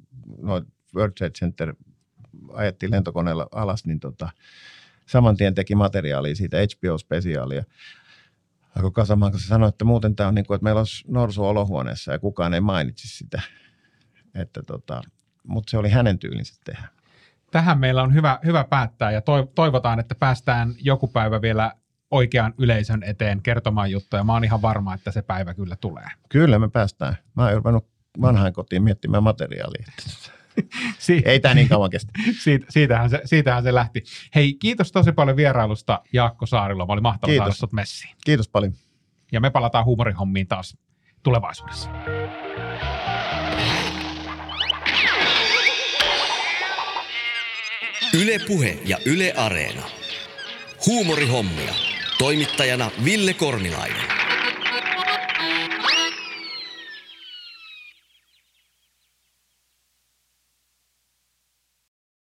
noin 0.42 0.64
World 0.94 1.12
Trade 1.12 1.32
Center 1.32 1.74
ajettiin 2.52 2.92
lentokoneella 2.92 3.48
alas, 3.52 3.86
niin 3.86 4.00
tota, 4.00 4.28
saman 5.06 5.36
tien 5.36 5.54
teki 5.54 5.74
materiaalia 5.74 6.34
siitä 6.34 6.56
HBO-spesiaalia. 6.56 7.64
Alkoi 8.76 8.90
kasamaan, 8.90 9.32
kun 9.32 9.40
se 9.40 9.46
sanoi, 9.46 9.68
että 9.68 9.84
muuten 9.84 10.16
tämä 10.16 10.28
on 10.28 10.34
niin 10.34 10.46
kuin, 10.46 10.54
että 10.54 10.64
meillä 10.64 10.78
olisi 10.78 11.04
norsu 11.08 11.44
olohuoneessa 11.44 12.12
ja 12.12 12.18
kukaan 12.18 12.54
ei 12.54 12.60
mainitsi 12.60 13.08
sitä. 13.08 13.42
Että 14.34 14.62
tota, 14.62 15.02
mutta 15.46 15.70
se 15.70 15.78
oli 15.78 15.88
hänen 15.88 16.18
tyylinsä 16.18 16.54
tehdä. 16.64 16.88
Tähän 17.50 17.78
meillä 17.78 18.02
on 18.02 18.14
hyvä, 18.14 18.38
hyvä 18.44 18.64
päättää 18.64 19.10
ja 19.10 19.22
toivotaan, 19.54 20.00
että 20.00 20.14
päästään 20.14 20.74
joku 20.78 21.08
päivä 21.08 21.42
vielä 21.42 21.72
oikean 22.10 22.54
yleisön 22.58 23.02
eteen 23.02 23.42
kertomaan 23.42 23.90
juttuja. 23.90 24.24
Mä 24.24 24.32
oon 24.32 24.44
ihan 24.44 24.62
varma, 24.62 24.94
että 24.94 25.10
se 25.10 25.22
päivä 25.22 25.54
kyllä 25.54 25.76
tulee. 25.76 26.06
Kyllä 26.28 26.58
me 26.58 26.68
päästään. 26.68 27.16
Mä 27.36 27.44
oon 27.44 27.54
ruvennut 27.54 27.86
vanhain 28.22 28.52
kotiin 28.52 28.82
miettimään 28.82 29.22
materiaalia. 29.22 29.86
Si- 30.98 31.22
Ei 31.24 31.40
tämä 31.40 31.54
niin 31.54 31.68
kauan 31.68 31.90
kestä. 31.90 32.12
Siitä, 32.44 32.66
siitähän, 32.68 33.10
se, 33.10 33.20
siitähän 33.24 33.62
se 33.62 33.74
lähti. 33.74 34.02
Hei, 34.34 34.54
kiitos 34.54 34.92
tosi 34.92 35.12
paljon 35.12 35.36
vierailusta 35.36 36.00
Jaakko 36.12 36.46
Saarilo. 36.46 36.86
Mä 36.86 36.92
oli 36.92 37.00
mahtava 37.00 37.30
Kiitos. 37.30 37.44
saada 37.44 37.54
sut 37.54 37.72
messiin. 37.72 38.16
Kiitos 38.24 38.48
paljon. 38.48 38.72
Ja 39.32 39.40
me 39.40 39.50
palataan 39.50 39.84
huumorihommiin 39.84 40.46
taas 40.48 40.76
tulevaisuudessa. 41.22 41.90
Yle 48.14 48.38
Puhe 48.46 48.78
ja 48.86 48.98
Yle 49.06 49.32
Areena. 49.36 49.82
Huumorihommia. 50.86 51.74
Toimittajana 52.20 52.90
Ville 53.04 53.34
Kornilainen. 53.34 54.19